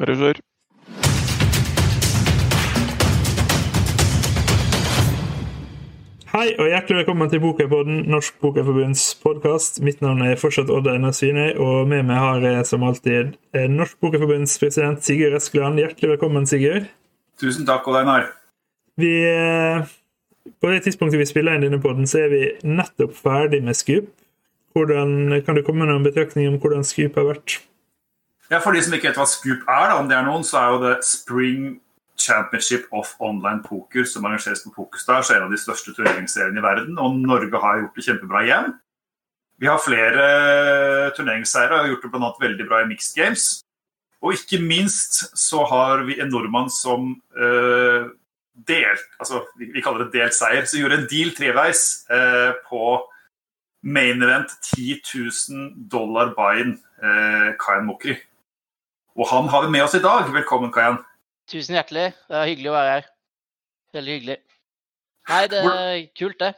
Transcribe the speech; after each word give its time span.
Bare 0.00 0.14
kjør. 0.16 0.38
Hei 6.32 6.46
og 6.56 6.70
hjertelig 6.70 7.02
velkommen 7.02 7.28
til 7.28 7.42
Pokerpodden, 7.42 7.98
Norsk 8.08 8.38
Pokerforbunds 8.40 9.02
podkast. 9.20 9.82
Mitt 9.84 10.00
navn 10.00 10.22
er 10.24 10.38
fortsatt 10.40 10.70
Odd 10.72 10.88
Einar 10.88 11.12
Svinøy, 11.12 11.58
og 11.60 11.90
med 11.90 12.06
meg 12.08 12.22
har 12.22 12.46
jeg 12.46 12.62
som 12.70 12.86
alltid 12.88 13.34
eh, 13.52 13.66
Norsk 13.68 13.98
Pokerforbunds 14.00 14.54
president 14.62 15.04
Sigurd 15.04 15.36
Eskeland. 15.36 15.82
Hjertelig 15.82 16.14
velkommen, 16.14 16.48
Sigurd. 16.48 16.86
Tusen 17.42 17.68
takk, 17.68 17.84
Odd 17.92 18.00
Einar. 18.00 18.30
Vi, 18.96 19.10
eh, 19.28 19.84
på 20.56 20.72
det 20.72 20.86
tidspunktet 20.86 21.20
vi 21.20 21.28
spiller 21.28 21.58
inn 21.58 21.66
denne 21.66 21.82
podden, 21.84 22.08
så 22.08 22.22
er 22.24 22.32
vi 22.32 22.40
nettopp 22.64 23.12
ferdig 23.12 23.60
med 23.66 23.76
Scoop. 23.76 24.08
Hvordan, 24.72 25.36
kan 25.44 25.60
du 25.60 25.60
komme 25.66 25.84
med 25.84 25.92
noen 25.92 26.08
betraktninger 26.08 26.48
om 26.48 26.56
hvordan 26.64 26.88
Scoop 26.88 27.20
har 27.20 27.28
vært? 27.28 27.58
Ja, 28.52 28.58
For 28.60 28.76
de 28.76 28.82
som 28.84 28.92
ikke 28.92 29.08
vet 29.08 29.16
hva 29.16 29.24
Scoop 29.24 29.62
er, 29.64 29.86
da, 29.88 29.96
om 29.96 30.10
det 30.10 30.16
er 30.18 30.26
noen, 30.26 30.42
så 30.44 30.58
er 30.60 30.74
jo 30.74 30.80
det 30.82 30.96
Spring 31.08 31.78
Championship 32.20 32.84
of 32.92 33.14
Online 33.24 33.62
Poker 33.64 34.04
som 34.04 34.26
arrangeres 34.28 34.60
på 34.66 34.74
Pokerstar, 34.74 35.24
er 35.24 35.38
en 35.38 35.46
av 35.46 35.54
de 35.54 35.60
største 35.60 35.94
turneringsseriene 35.96 36.60
i 36.60 36.64
verden. 36.64 36.98
Og 37.00 37.16
Norge 37.16 37.62
har 37.62 37.78
gjort 37.80 37.96
det 37.96 38.04
kjempebra 38.04 38.42
igjen. 38.44 38.74
Vi 39.62 39.70
har 39.70 39.80
flere 39.80 40.26
turneringsseiere 41.16 41.78
og 41.78 41.80
har 41.80 41.88
gjort 41.94 42.04
det 42.04 42.18
annet 42.18 42.42
veldig 42.42 42.66
bra 42.68 42.80
i 42.82 42.88
Mixed 42.90 43.16
Games. 43.16 43.46
Og 44.20 44.36
ikke 44.36 44.60
minst 44.62 45.22
så 45.38 45.62
har 45.70 46.04
vi 46.06 46.18
en 46.20 46.28
nordmann 46.30 46.68
som 46.70 47.14
uh, 47.38 48.10
delt 48.68 49.06
altså 49.16 49.40
vi, 49.56 49.80
kaller 49.80 50.04
det 50.04 50.18
delt 50.18 50.36
seier, 50.36 50.66
som 50.68 50.82
gjorde 50.82 51.00
en 51.00 51.08
deal 51.10 51.32
treveis 51.34 52.02
uh, 52.12 52.52
på 52.68 53.00
main 53.82 54.20
event 54.22 54.52
10 54.76 55.00
000 55.08 55.88
dollar 55.90 56.34
buy-in, 56.36 56.76
uh, 57.00 57.56
Kayan 57.62 57.88
Mokri. 57.88 58.18
Og 59.18 59.28
han 59.28 59.48
har 59.52 59.66
vi 59.66 59.72
med 59.72 59.84
oss 59.84 59.94
i 59.94 60.02
dag. 60.02 60.30
Velkommen, 60.32 60.72
Kayan. 60.72 61.02
Tusen 61.50 61.76
hjertelig. 61.76 62.12
Det 62.30 62.38
er 62.38 62.48
hyggelig 62.48 62.70
å 62.70 62.76
være 62.78 62.94
her. 62.94 63.10
Veldig 63.92 64.14
hyggelig. 64.16 64.38
Nei, 65.28 65.42
det 65.52 65.60
er 65.60 65.98
kult, 66.18 66.38
det. 66.40 66.54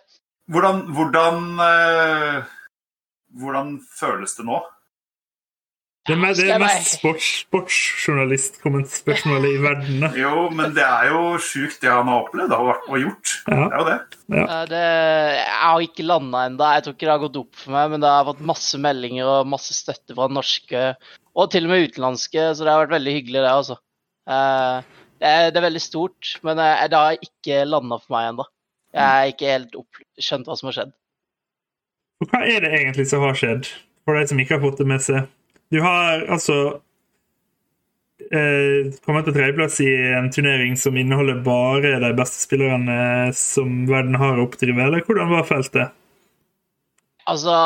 Hvordan, 0.55 0.85
hvordan, 0.95 1.41
uh, 1.59 2.47
hvordan 3.41 3.75
føles 3.99 4.37
det 4.39 4.47
nå? 4.47 4.61
Det 6.05 6.19
er 6.21 6.35
det 6.37 6.57
mest 6.61 6.99
sports, 6.99 7.29
sportsjournalistspørsmålet 7.47 9.55
i 9.57 9.61
verden. 9.63 10.03
Da. 10.05 10.11
Jo, 10.21 10.51
men 10.53 10.75
det 10.77 10.85
er 10.85 11.09
jo 11.15 11.39
sjukt 11.41 11.81
det 11.81 11.89
han 11.89 12.11
har 12.13 12.27
opplevd 12.27 12.53
og, 12.59 12.75
og 12.91 12.99
gjort. 13.01 13.33
Ja. 13.49 13.57
Det 13.57 13.65
er 13.65 13.79
jo 13.79 13.87
det. 13.89 13.97
Ja. 14.37 14.59
det 14.69 14.83
jeg 14.85 15.57
har 15.63 15.87
ikke 15.89 16.07
landa 16.07 16.45
ennå. 16.51 16.69
Jeg 16.77 16.85
tror 16.85 16.99
ikke 16.99 17.09
det 17.09 17.15
har 17.15 17.25
gått 17.25 17.41
opp 17.41 17.63
for 17.65 17.79
meg, 17.79 17.95
men 17.95 18.05
det 18.05 18.13
har 18.13 18.29
vært 18.29 18.49
masse 18.53 18.83
meldinger 18.85 19.33
og 19.33 19.53
masse 19.57 19.79
støtte 19.79 20.19
fra 20.19 20.29
norske 20.29 20.85
og 21.35 21.51
til 21.51 21.67
og 21.67 21.73
med 21.73 21.89
utenlandske, 21.89 22.51
så 22.55 22.65
det 22.65 22.73
har 22.73 22.85
vært 22.85 22.97
veldig 22.97 23.15
hyggelig, 23.17 23.41
det, 23.43 23.51
altså. 23.51 23.79
Uh, 24.25 24.85
det, 25.19 25.29
er, 25.29 25.49
det, 25.51 25.59
er, 25.59 25.67
veldig 25.67 25.83
stort, 25.83 26.35
men 26.47 26.61
uh, 26.63 26.85
det 26.91 27.01
har 27.01 27.27
ikke 27.27 27.65
landa 27.69 27.99
for 28.03 28.17
meg 28.17 28.31
ennå. 28.31 28.47
Jeg 28.95 29.11
har 29.11 29.33
ikke 29.33 29.51
helt 29.51 29.75
skjønt 30.23 30.47
hva 30.47 30.57
som 30.59 30.71
har 30.71 30.77
skjedd. 30.79 30.93
Hva 32.25 32.41
er 32.47 32.63
det 32.63 32.71
egentlig 32.79 33.09
som 33.11 33.25
har 33.27 33.39
skjedd, 33.39 33.69
for 34.07 34.17
de 34.17 34.29
som 34.31 34.41
ikke 34.41 34.57
har 34.57 34.63
fått 34.63 34.81
det 34.81 34.87
med 34.89 35.03
seg? 35.03 35.27
Du 35.75 35.81
har 35.83 36.23
altså 36.31 36.59
eh, 38.31 38.93
kommet 39.03 39.27
til 39.27 39.35
tredjeplass 39.35 39.81
i 39.83 39.91
en 40.15 40.31
turnering 40.33 40.79
som 40.79 40.97
inneholder 41.01 41.43
bare 41.47 41.97
de 42.05 42.13
beste 42.17 42.45
spillerne 42.45 43.33
som 43.35 43.83
verden 43.91 44.15
har 44.21 44.39
å 44.39 44.47
oppdrive, 44.47 44.79
eller 44.87 45.03
hvordan 45.03 45.33
var 45.35 45.49
feltet? 45.49 45.97
Altså, 47.31 47.57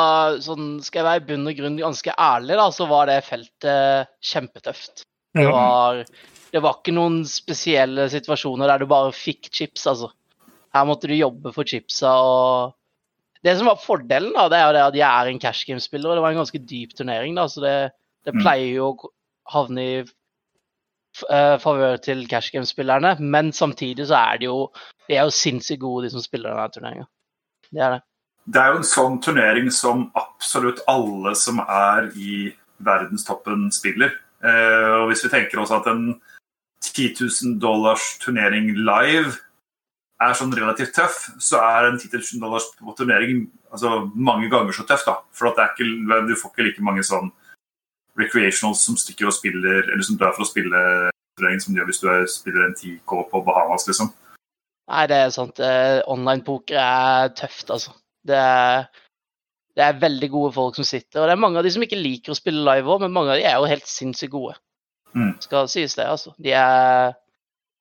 sånn, 0.43 0.67
Skal 0.83 1.01
jeg 1.01 1.07
være 1.07 1.21
i 1.21 1.27
bunn 1.29 1.51
og 1.51 1.57
grunn 1.57 1.79
ganske 1.79 2.15
ærlig, 2.15 2.55
da, 2.59 2.67
så 2.75 2.87
var 2.89 3.09
det 3.09 3.21
feltet 3.27 4.11
kjempetøft. 4.23 5.03
Det 5.35 5.45
var, 5.45 6.03
det 6.53 6.61
var 6.63 6.79
ikke 6.79 6.95
noen 6.95 7.21
spesielle 7.29 8.07
situasjoner 8.11 8.71
der 8.71 8.81
du 8.81 8.89
bare 8.89 9.11
fikk 9.15 9.51
chips, 9.53 9.85
altså. 9.91 10.11
Her 10.73 10.85
måtte 10.85 11.09
du 11.09 11.15
jobbe 11.17 11.51
for 11.53 11.65
chipsa 11.65 12.11
og 12.21 12.75
Det 13.41 13.55
som 13.57 13.69
var 13.69 13.79
fordelen, 13.79 14.33
da, 14.35 14.49
det 14.51 14.57
er 14.59 14.65
jo 14.67 14.75
det 14.75 14.81
at 14.83 14.95
jeg 14.99 15.07
er 15.07 15.29
en 15.29 15.39
cash 15.39 15.67
game-spiller, 15.67 16.11
og 16.11 16.17
det 16.17 16.23
var 16.25 16.33
en 16.35 16.41
ganske 16.41 16.59
dyp 16.59 16.95
turnering, 16.97 17.37
da, 17.37 17.45
så 17.47 17.61
det, 17.63 17.75
det 18.27 18.33
mm. 18.35 18.41
pleier 18.43 18.73
jo 18.73 18.89
å 18.89 19.11
havne 19.53 19.85
i 19.85 19.93
uh, 20.03 21.55
favør 21.63 22.01
til 22.03 22.25
cash 22.27 22.51
game-spillerne. 22.51 23.15
Men 23.19 23.53
samtidig 23.55 24.09
så 24.09 24.19
er 24.19 24.41
det 24.41 24.49
jo 24.49 24.57
De 25.07 25.15
er 25.15 25.23
jo 25.23 25.33
sinnssykt 25.33 25.81
gode, 25.81 26.05
de 26.05 26.13
som 26.13 26.23
spiller 26.23 26.51
denne 26.51 26.75
turneringa. 26.75 27.07
Det 27.71 27.85
er 27.85 27.95
det 27.95 28.03
det 28.49 28.61
er 28.61 28.71
jo 28.71 28.79
en 28.79 28.87
sånn 28.87 29.19
turnering 29.21 29.69
som 29.73 30.07
absolutt 30.17 30.81
alle 30.89 31.35
som 31.37 31.61
er 31.61 32.09
i 32.17 32.49
verdenstoppen, 32.85 33.67
spiller. 33.75 34.15
Eh, 34.41 34.93
og 35.01 35.09
hvis 35.11 35.25
vi 35.25 35.31
tenker 35.33 35.61
oss 35.61 35.73
at 35.75 35.87
en 35.91 36.15
10 36.85 37.19
000 37.19 37.59
dollars 37.61 38.15
turnering 38.23 38.71
live 38.77 39.35
er 40.23 40.35
sånn 40.35 40.55
relativt 40.55 40.95
tøff, 40.95 41.19
så 41.43 41.61
er 41.61 41.89
en 41.89 41.99
10 41.99 42.15
000 42.15 42.41
dollars 42.43 42.65
turnering 42.97 43.45
altså, 43.71 44.09
mange 44.15 44.49
ganger 44.51 44.75
så 44.75 44.87
tøff. 44.87 45.05
da. 45.05 45.19
For 45.35 45.51
ikke, 45.53 45.87
du 46.27 46.35
får 46.39 46.53
ikke 46.53 46.67
like 46.69 46.87
mange 46.87 47.05
sånn 47.07 47.29
recreationals 48.19 48.81
som 48.83 48.97
stikker 48.99 49.29
og 49.29 49.35
spiller, 49.37 49.85
eller 49.85 50.03
som 50.03 50.17
drar 50.19 50.33
for 50.35 50.47
å 50.47 50.49
spille 50.49 50.81
turnering 51.37 51.61
som 51.63 51.75
du 51.75 51.79
gjør 51.79 51.91
hvis 51.91 52.01
du 52.03 52.09
spiller 52.31 52.65
en 52.65 52.75
10K 52.75 53.23
på 53.31 53.45
Bahamas, 53.45 53.87
liksom. 53.87 54.11
Nei, 54.89 55.05
det 55.07 55.19
er 55.21 55.31
sant. 55.31 55.59
Eh, 55.61 55.99
online-poker 56.09 56.79
er 56.81 57.35
tøft, 57.37 57.69
altså. 57.69 57.93
Det 58.29 58.39
er, 58.39 58.87
det 59.77 59.85
er, 59.85 60.01
veldig 60.01 60.29
gode 60.33 60.53
folk 60.55 60.77
som 60.77 60.87
sitter. 60.87 61.21
Og 61.21 61.27
det 61.27 61.35
er 61.35 61.43
mange 61.43 61.61
av 61.61 61.65
de 61.65 61.73
som 61.73 61.85
ikke 61.85 61.99
liker 61.99 62.33
å 62.33 62.37
spille 62.37 62.65
live 62.65 62.89
òg, 62.89 63.03
men 63.05 63.15
mange 63.15 63.33
av 63.33 63.41
de 63.41 63.47
er 63.49 63.57
jo 63.57 63.69
helt 63.69 63.89
sinnssykt 63.89 64.33
gode. 64.35 64.55
Mm. 65.17 65.33
Skal 65.41 65.69
sies 65.71 65.97
det, 65.97 66.05
altså. 66.05 66.35
De 66.37 66.53
er 66.53 67.17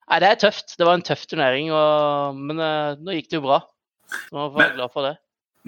Nei, 0.08 0.22
det 0.22 0.28
er 0.31 0.38
tøft. 0.41 0.72
Det 0.81 0.87
var 0.88 0.97
en 0.97 1.04
tøff 1.04 1.26
turnering, 1.28 1.66
og... 1.69 2.37
men 2.38 2.62
uh, 2.62 2.94
nå 2.97 3.12
gikk 3.19 3.26
det 3.28 3.37
jo 3.37 3.44
bra. 3.44 3.58
Nå 4.32 4.47
var 4.54 4.64
jeg 4.64 4.78
glad 4.78 4.94
for 4.94 5.04
det. 5.04 5.19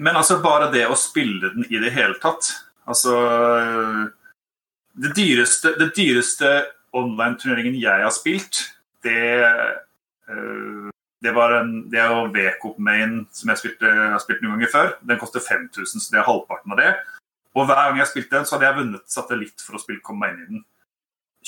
Men 0.01 0.17
altså, 0.17 0.39
bare 0.41 0.71
det 0.73 0.87
å 0.89 0.97
spille 0.97 1.51
den 1.53 1.67
i 1.69 1.77
det 1.81 1.91
hele 1.93 2.15
tatt 2.21 2.47
Altså 2.89 3.13
Det 4.97 5.11
dyreste, 5.13 5.75
det 5.77 5.91
dyreste 5.93 6.49
online-turneringen 6.97 7.75
jeg 7.77 8.01
har 8.01 8.11
spilt, 8.11 8.63
det 9.05 9.45
uh, 9.45 10.89
det, 11.21 11.31
var 11.37 11.53
en, 11.59 11.73
det 11.91 12.01
er 12.01 12.11
jo 12.11 12.27
VCOP 12.33 12.77
Main 12.81 13.23
som 13.35 13.51
jeg, 13.51 13.61
spilte, 13.61 13.89
jeg 13.89 14.11
har 14.15 14.21
spilt 14.23 14.43
noen 14.43 14.57
ganger 14.57 14.71
før. 14.73 14.93
Den 15.05 15.19
koster 15.21 15.43
5000, 15.45 16.01
så 16.01 16.13
det 16.13 16.21
er 16.21 16.27
halvparten 16.27 16.75
av 16.75 16.81
det. 16.81 16.91
Og 17.57 17.67
hver 17.67 17.81
gang 17.89 17.99
jeg 17.99 18.11
spilte 18.11 18.37
den, 18.37 18.47
så 18.47 18.55
hadde 18.55 18.69
jeg 18.69 18.79
vunnet 18.79 19.11
satellitt 19.11 19.65
for 19.65 19.77
å 19.77 19.81
spille, 19.81 20.03
komme 20.05 20.25
meg 20.25 20.37
inn 20.37 20.43
i 20.43 20.51
den. 20.53 20.63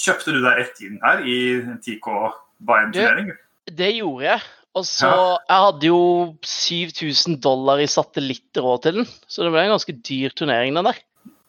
Kjøpte 0.03 0.33
du 0.33 0.41
deg 0.41 0.59
rett 0.59 0.83
inn 0.83 0.99
her 1.03 1.23
i 1.29 1.37
en 1.61 1.79
10K 1.79 2.19
Bayern-turnering? 2.65 3.31
Det 3.69 3.89
gjorde 3.93 4.27
jeg. 4.27 4.45
Og 4.73 4.85
så 4.89 5.09
ja. 5.09 5.25
Jeg 5.51 5.65
hadde 5.67 5.89
jo 5.89 6.03
7000 6.49 7.37
dollar 7.45 7.81
i 7.81 7.89
satellittråd 7.89 8.85
til 8.85 9.01
den, 9.01 9.09
så 9.29 9.45
det 9.45 9.51
ble 9.53 9.67
en 9.67 9.75
ganske 9.75 9.95
dyr 10.01 10.33
turnering, 10.33 10.73
den 10.77 10.89
der. 10.89 11.01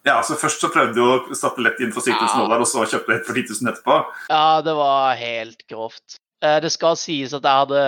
Ja, 0.04 0.18
så 0.20 0.36
Først 0.36 0.60
så 0.60 0.68
prøvde 0.68 0.98
du 0.98 1.00
å 1.00 1.36
satellitt 1.36 1.80
inn 1.80 1.94
for 1.94 2.04
7000 2.04 2.42
dollar, 2.44 2.60
og 2.60 2.68
så 2.68 2.84
kjøpte 2.84 3.08
du 3.08 3.16
et 3.16 3.24
for 3.24 3.40
10 3.40 3.56
000 3.64 3.72
etterpå? 3.72 3.96
Ja, 4.28 4.60
det 4.64 4.76
var 4.76 5.16
helt 5.16 5.64
grovt. 5.70 6.18
Eh, 6.42 6.58
det 6.64 6.72
skal 6.74 6.98
sies 6.98 7.34
at 7.36 7.44
jeg 7.44 7.64
hadde 7.64 7.84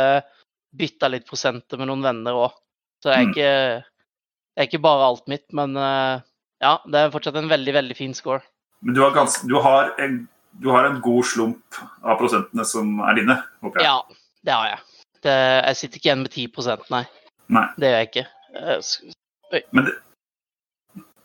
bytta 0.76 1.10
litt 1.10 1.26
prosenter 1.28 1.80
med 1.80 1.90
noen 1.90 2.04
venner 2.04 2.38
òg. 2.46 2.56
Så 3.02 3.10
det 3.10 3.16
er, 3.16 3.24
mm. 3.24 3.32
ikke, 3.32 3.50
det 4.56 4.62
er 4.62 4.70
ikke 4.70 4.84
bare 4.86 5.10
alt 5.10 5.26
mitt, 5.30 5.46
men 5.56 5.76
eh, 5.80 6.24
ja, 6.64 6.76
det 6.88 7.00
er 7.00 7.12
fortsatt 7.14 7.36
en 7.40 7.50
veldig, 7.50 7.74
veldig 7.76 7.98
fin 7.98 8.16
score. 8.16 8.40
Men 8.84 8.96
du 8.96 9.02
har, 9.04 9.12
ganske, 9.16 9.48
du 9.48 9.56
har, 9.62 9.92
en, 10.02 10.22
du 10.62 10.70
har 10.72 10.88
en, 10.88 11.00
god 11.04 11.28
slump 11.28 11.80
av 12.04 12.18
prosentene 12.20 12.64
som 12.68 12.98
er 13.08 13.20
dine? 13.20 13.38
håper 13.64 13.82
jeg. 13.82 13.88
Ja, 13.88 14.32
det 14.46 14.56
har 14.56 14.72
jeg. 14.72 14.82
Det, 15.26 15.36
jeg 15.36 15.78
sitter 15.80 16.00
ikke 16.00 16.10
igjen 16.10 16.24
med 16.24 16.34
10% 16.34 16.90
nei. 16.92 17.04
nei. 17.52 17.68
Det 17.76 17.90
gjør 17.90 18.02
jeg 18.02 18.10
ikke. 18.12 18.26
Eh, 18.56 19.62
men 19.76 19.88
det, 19.88 19.96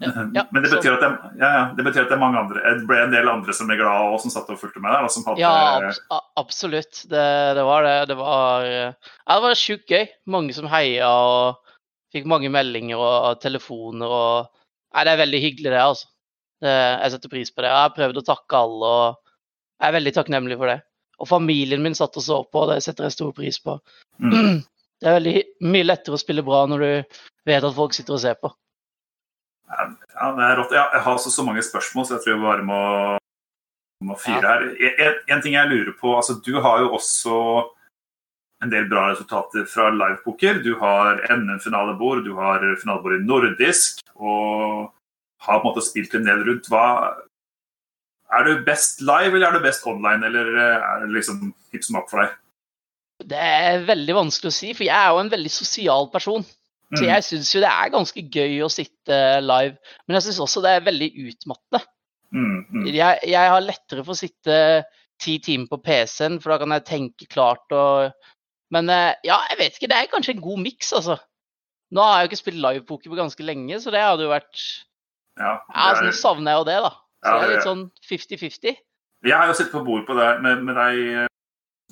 ja, 0.02 0.44
Men 0.52 0.64
det 0.64 0.70
betyr, 0.72 0.98
det, 1.02 1.10
ja, 1.40 1.50
det 1.78 1.86
betyr, 1.86 2.04
at 2.04 2.10
det, 2.10 2.16
er 2.16 2.22
mange 2.22 2.40
andre 2.42 2.76
Det 2.78 2.88
ble 2.90 3.00
en 3.04 3.14
del 3.14 3.30
andre 3.30 3.54
som 3.54 3.70
ble 3.70 3.78
glad 3.80 4.14
og 4.14 4.22
som 4.24 4.34
satt 4.34 4.50
og 4.50 4.60
fulgte 4.62 4.82
med 4.84 4.94
der? 4.94 5.10
Som 5.14 5.26
hadde, 5.28 5.42
ja, 5.44 6.22
absolutt. 6.42 7.04
Det, 7.12 7.26
det, 7.58 7.66
var 7.68 7.86
det. 7.88 7.98
Det 8.12 8.18
var, 8.20 8.66
ja, 8.68 8.94
det 9.36 9.42
var 9.46 9.60
sjukt 9.60 9.92
gøy. 9.92 10.08
Mange 10.34 10.56
som 10.58 10.70
heia 10.72 11.10
og 11.12 11.76
fikk 12.12 12.26
mange 12.30 12.52
meldinger 12.52 13.00
og 13.00 13.42
telefoner 13.44 14.18
og 14.22 14.58
Nei, 14.92 15.06
det 15.08 15.12
er 15.14 15.20
veldig 15.22 15.40
hyggelig, 15.40 15.70
det, 15.72 15.82
altså. 15.88 16.08
jeg 16.68 17.12
setter 17.14 17.32
pris 17.32 17.54
på 17.56 17.64
det. 17.64 17.70
Jeg 17.72 17.80
har 17.80 17.94
prøvd 17.96 18.18
å 18.20 18.24
takke 18.28 18.60
alle 18.60 18.90
og 18.92 19.22
jeg 19.82 19.90
er 19.90 19.96
veldig 19.96 20.14
takknemlig 20.14 20.58
for 20.60 20.70
det. 20.70 20.82
Og 21.22 21.30
familien 21.30 21.82
min 21.82 21.96
satt 21.98 22.18
og 22.18 22.26
så 22.26 22.38
på, 22.46 22.64
og 22.64 22.70
det 22.70 22.84
setter 22.86 23.08
jeg 23.08 23.16
stor 23.16 23.32
pris 23.38 23.58
på. 23.64 23.80
Mm. 24.22 24.62
Det 25.02 25.10
er 25.10 25.16
veldig 25.16 25.40
mye 25.66 25.86
lettere 25.88 26.14
å 26.14 26.22
spille 26.22 26.44
bra 26.46 26.60
når 26.70 26.82
du 26.84 27.16
vet 27.50 27.64
at 27.66 27.74
folk 27.74 27.96
sitter 27.98 28.14
og 28.14 28.20
ser 28.22 28.36
på. 28.38 28.52
Ja, 29.72 30.32
det 30.36 30.46
er 30.46 30.58
rått. 30.60 30.74
Jeg 30.76 31.04
har 31.06 31.20
så 31.24 31.44
mange 31.48 31.64
spørsmål, 31.64 32.06
så 32.06 32.18
jeg 32.18 32.26
tror 32.26 32.34
jeg 32.36 32.44
bare 32.44 32.66
må, 32.68 32.82
må 34.08 34.18
fyre 34.20 34.42
her. 34.44 34.66
En, 34.92 35.20
en, 35.32 35.44
ting 35.44 35.56
jeg 35.56 35.72
lurer 35.72 35.94
på, 36.00 36.16
altså 36.18 36.40
Du 36.44 36.58
har 36.60 36.84
jo 36.84 36.92
også 36.98 37.38
en 38.62 38.70
del 38.74 38.88
bra 38.92 39.08
resultater 39.10 39.66
fra 39.70 39.90
livepoker. 39.96 40.62
Du 40.66 40.76
har 40.82 41.24
NM-finalebord, 41.32 42.26
du 42.28 42.36
har 42.38 42.66
finalebord 42.82 43.18
i 43.18 43.24
nordisk 43.26 44.04
og 44.16 44.92
har 45.42 45.62
på 45.62 45.66
en 45.66 45.72
måte 45.72 45.86
spilt 45.88 46.14
en 46.18 46.28
del 46.28 46.44
rundt. 46.48 46.70
Hva 46.70 46.86
Er 48.32 48.46
du 48.48 48.62
best 48.64 49.02
live, 49.04 49.36
eller 49.36 49.50
er 49.50 49.58
du 49.58 49.66
best 49.66 49.84
online, 49.88 50.24
eller 50.24 50.54
er 50.56 51.02
det 51.02 51.10
liksom 51.18 51.50
hipp 51.74 51.84
som 51.84 51.98
happ 52.00 52.08
for 52.08 52.24
deg? 52.24 52.38
Det 53.28 53.38
er 53.38 53.84
veldig 53.86 54.16
vanskelig 54.16 54.50
å 54.54 54.56
si, 54.56 54.70
for 54.72 54.86
jeg 54.86 54.96
er 54.96 55.12
jo 55.12 55.20
en 55.20 55.32
veldig 55.34 55.52
sosial 55.52 56.08
person. 56.14 56.46
Så 56.94 57.04
Mm. 57.06 57.08
jeg 57.08 57.24
syns 57.24 57.52
jo 57.56 57.60
det 57.64 57.70
er 57.72 57.90
ganske 57.94 58.22
gøy 58.36 58.58
å 58.66 58.70
sitte 58.72 59.18
live, 59.42 59.78
men 60.08 60.16
jeg 60.18 60.24
syns 60.28 60.40
også 60.44 60.62
det 60.66 60.72
er 60.76 60.86
veldig 60.90 61.08
utmattende. 61.30 61.82
Mm, 62.34 62.66
mm. 62.72 62.86
Jeg, 62.92 63.20
jeg 63.28 63.50
har 63.54 63.62
lettere 63.64 64.04
for 64.04 64.12
å 64.14 64.20
sitte 64.20 64.58
ti 65.22 65.38
timer 65.40 65.68
på 65.72 65.80
PC-en, 65.84 66.40
for 66.42 66.52
da 66.52 66.58
kan 66.64 66.72
jeg 66.76 66.86
tenke 66.86 67.28
klart 67.32 67.72
og 67.72 68.12
Men 68.72 68.88
eh, 68.90 69.14
ja, 69.28 69.36
jeg 69.50 69.58
vet 69.60 69.74
ikke. 69.76 69.88
Det 69.92 69.98
er 69.98 70.08
kanskje 70.08 70.32
en 70.36 70.42
god 70.42 70.60
miks, 70.64 70.94
altså. 70.96 71.18
Nå 71.92 72.00
har 72.02 72.22
jeg 72.22 72.24
jo 72.24 72.30
ikke 72.32 72.40
spilt 72.40 72.62
livepoker 72.64 73.12
på 73.12 73.18
ganske 73.20 73.44
lenge, 73.44 73.80
så 73.84 73.92
det 73.92 74.00
hadde 74.00 74.24
jo 74.24 74.30
vært 74.32 74.62
Ja, 75.38 75.58
altså, 75.68 76.04
Nå 76.04 76.08
er- 76.08 76.20
savner 76.22 76.52
jeg 76.52 76.60
jo 76.62 76.68
det, 76.70 76.78
da. 76.86 76.92
Så 77.24 77.34
det 77.36 77.44
er 77.44 77.52
litt 77.56 77.68
sånn 77.68 77.82
50-50. 78.08 78.78
Jeg 79.28 79.36
har 79.38 79.48
jo 79.52 79.54
sittet 79.60 79.72
på 79.76 79.84
bord 79.86 80.08
på 80.08 80.16
det 80.16 80.30
med, 80.42 80.64
med 80.64 80.76
deg 80.80 81.02
eh, 81.24 81.28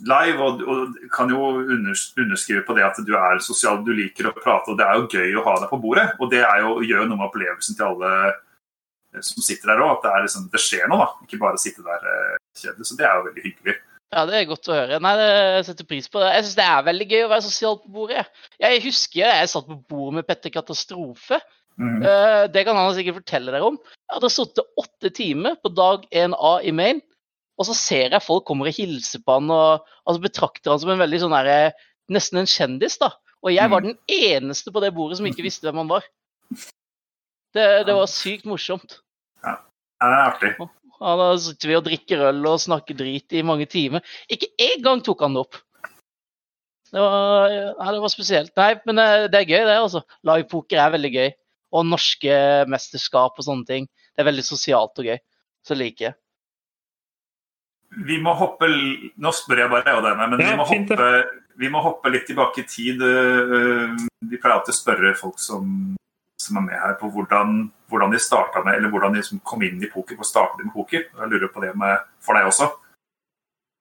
live, 0.08 0.40
og, 0.46 0.62
og 0.64 1.00
kan 1.16 1.32
jo 1.34 1.40
underskrive 1.60 2.64
på 2.68 2.76
det 2.78 2.86
at 2.88 3.00
du 3.06 3.12
er 3.18 3.42
sosial, 3.44 3.82
du 3.84 3.92
liker 3.96 4.30
å 4.30 4.36
prate, 4.38 4.72
og 4.72 4.78
det 4.80 4.86
er 4.88 5.00
jo 5.00 5.10
gøy 5.12 5.36
å 5.40 5.46
ha 5.48 5.58
deg 5.64 5.72
på 5.72 5.82
bordet. 5.84 6.08
Og 6.20 6.32
det 6.32 6.44
er 6.46 6.64
jo, 6.64 6.78
gjør 6.86 7.04
jo 7.04 7.10
noe 7.10 7.20
med 7.20 7.28
opplevelsen 7.30 7.78
til 7.80 7.90
alle 7.90 8.14
eh, 8.30 9.22
som 9.26 9.44
sitter 9.46 9.74
der 9.74 9.84
òg, 9.84 9.98
at 9.98 10.08
det, 10.08 10.16
er 10.16 10.26
liksom, 10.28 10.48
det 10.54 10.64
skjer 10.64 10.90
noe, 10.92 11.04
da. 11.06 11.28
Ikke 11.28 11.42
bare 11.42 11.62
sitte 11.62 11.86
der 11.86 12.10
eh, 12.14 12.40
kjedelig. 12.62 12.90
Så 12.90 13.00
det 13.00 13.08
er 13.10 13.16
jo 13.20 13.28
veldig 13.30 13.46
hyggelig. 13.50 13.78
Ja, 14.10 14.24
det 14.26 14.40
er 14.40 14.50
godt 14.50 14.72
å 14.72 14.74
høre. 14.74 14.98
Nei, 15.06 15.14
jeg 15.22 15.66
setter 15.68 15.86
pris 15.86 16.08
på 16.10 16.22
det. 16.24 16.32
Jeg 16.34 16.48
syns 16.48 16.58
det 16.58 16.66
er 16.66 16.88
veldig 16.88 17.08
gøy 17.12 17.24
å 17.28 17.30
være 17.30 17.46
sosial 17.46 17.76
på 17.84 17.92
bordet. 17.94 18.24
Jeg 18.58 18.82
husker 18.88 19.22
jeg 19.22 19.52
satt 19.52 19.68
på 19.70 19.78
bordet 19.92 20.16
med 20.18 20.30
Petter 20.30 20.54
Katastrofe. 20.56 21.38
Eh, 21.80 22.46
Det 22.52 22.64
kan 22.68 22.76
han 22.76 22.90
sikkert 22.98 23.22
fortelle 23.22 23.54
dere 23.54 23.68
om. 23.70 23.78
Jeg 23.78 24.16
hadde 24.18 24.32
sittet 24.34 24.82
åtte 24.82 25.12
timer 25.16 25.60
på 25.62 25.72
dag 25.78 26.08
1A 26.10 26.56
i 26.66 26.74
Maine, 26.76 27.06
og 27.60 27.68
så 27.68 27.76
ser 27.76 28.14
jeg 28.16 28.24
folk 28.24 28.46
kommer 28.48 28.70
og 28.72 28.78
hilser 28.78 29.20
på 29.26 29.36
han 29.36 29.52
og 29.52 29.86
altså 30.08 30.24
betrakter 30.24 30.72
han 30.72 30.80
som 30.82 30.94
en 30.94 31.02
veldig 31.04 31.20
sånn 31.26 31.36
derre 31.36 31.60
Nesten 32.10 32.40
en 32.42 32.48
kjendis, 32.50 32.96
da. 32.98 33.12
Og 33.46 33.52
jeg 33.54 33.70
var 33.70 33.84
Mm. 33.84 33.92
den 33.92 33.98
eneste 34.10 34.72
på 34.74 34.82
det 34.82 34.90
bordet 34.96 35.20
som 35.20 35.28
ikke 35.30 35.44
visste 35.48 35.68
hvem 35.68 35.78
han 35.84 35.92
var. 35.92 36.08
Det, 37.54 37.66
det 37.86 37.94
var 37.94 38.08
sykt 38.10 38.48
morsomt. 38.50 38.96
Ja, 39.46 39.60
det 40.02 40.08
er 40.10 40.24
artig. 40.24 40.52
Da 41.00 41.28
sitter 41.38 41.70
vi 41.70 41.76
og 41.78 41.86
drikker 41.86 42.24
øl 42.32 42.42
og 42.50 42.58
snakker 42.64 42.98
drit 42.98 43.32
i 43.38 43.44
mange 43.46 43.68
timer. 43.70 44.02
Ikke 44.28 44.50
engang 44.72 45.04
tok 45.06 45.22
han 45.22 45.38
det 45.38 45.44
opp. 45.46 45.60
Det 46.90 46.98
var, 47.04 47.54
ja, 47.54 47.92
det 47.94 48.02
var 48.02 48.10
spesielt. 48.12 48.52
Nei, 48.58 48.72
men 48.90 48.98
det, 48.98 49.06
det 49.32 49.44
er 49.44 49.52
gøy, 49.52 49.62
det. 49.70 49.78
altså. 49.78 50.02
Livepoker 50.26 50.82
er 50.82 50.96
veldig 50.98 51.12
gøy. 51.14 51.30
Og 51.78 51.86
norske 51.86 52.40
mesterskap 52.74 53.38
og 53.38 53.46
sånne 53.46 53.70
ting. 53.70 53.86
Det 54.18 54.24
er 54.24 54.30
veldig 54.32 54.46
sosialt 54.50 54.98
og 54.98 55.12
gøy. 55.12 55.20
Så 55.62 55.78
liker 55.78 56.10
jeg. 56.10 56.18
Vi 57.90 58.20
må 58.22 58.36
hoppe 58.38 58.68
Nå 58.70 59.32
spør 59.34 59.64
jeg 59.64 59.72
bare, 59.72 59.96
og 59.98 60.04
denne, 60.06 60.28
men 60.30 60.42
Ja, 60.44 60.52
vi, 60.52 60.58
må 60.60 60.66
fint, 60.70 60.92
hoppe, 60.94 61.40
vi 61.60 61.72
må 61.74 61.82
hoppe 61.84 62.12
litt 62.14 62.28
tilbake 62.30 62.62
i 62.62 62.68
tid. 62.70 63.02
øh, 63.02 63.96
Vi 64.30 64.38
pleier 64.38 64.60
alltid 64.60 64.76
å 64.76 64.78
spørre 64.78 65.16
folk 65.18 65.40
som, 65.42 65.96
som 66.42 66.60
er 66.62 66.68
med 66.68 66.78
her, 66.78 66.94
på 67.02 67.10
hvordan, 67.10 67.72
hvordan 67.90 68.14
de 68.14 68.22
starta 68.22 68.62
med, 68.66 68.78
eller 68.78 68.94
hvordan 68.94 69.14
de 69.16 69.24
liksom 69.24 69.42
kom 69.44 69.64
inn 69.66 69.82
i 69.84 69.90
poker. 69.90 70.20
Hvor 70.20 70.28
startet 70.28 70.62
de 70.62 70.70
med 70.70 70.76
poker? 70.78 71.08
Jeg 71.10 71.32
lurer 71.34 71.52
på 71.54 71.66
det 71.66 71.74
med, 71.76 72.06
for 72.22 72.38
deg 72.38 72.52
også. 72.52 72.70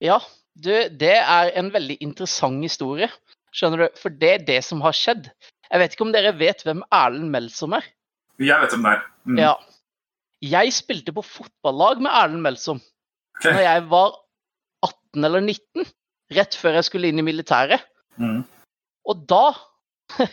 Ja, 0.01 0.19
du, 0.57 0.73
det 0.89 1.17
er 1.19 1.53
en 1.59 1.73
veldig 1.75 1.99
interessant 2.01 2.63
historie. 2.65 3.11
Skjønner 3.55 3.85
du? 3.85 4.01
For 4.01 4.15
det 4.15 4.31
er 4.35 4.45
det 4.47 4.61
som 4.67 4.81
har 4.85 4.97
skjedd. 4.97 5.31
Jeg 5.69 5.81
vet 5.83 5.95
ikke 5.95 6.07
om 6.07 6.13
dere 6.15 6.33
vet 6.39 6.63
hvem 6.65 6.83
Erlend 6.95 7.31
Melsom 7.35 7.77
er? 7.77 7.85
Jeg 8.41 8.57
vet 8.63 8.73
hvem 8.73 8.87
det 8.87 8.93
er. 8.97 9.03
Mm. 9.29 9.41
Ja. 9.43 9.55
Jeg 10.49 10.73
spilte 10.73 11.13
på 11.13 11.25
fotballag 11.27 12.01
med 12.01 12.15
Erlend 12.15 12.45
Melsom 12.45 12.81
Ok. 13.39 13.49
Når 13.49 13.65
jeg 13.65 13.83
var 13.91 14.15
18 14.87 15.29
eller 15.29 15.45
19. 15.45 15.89
Rett 16.37 16.57
før 16.59 16.79
jeg 16.79 16.89
skulle 16.89 17.09
inn 17.09 17.21
i 17.23 17.25
militæret. 17.25 17.85
Mm. 18.21 18.43
Og 19.09 19.27
da 19.31 19.45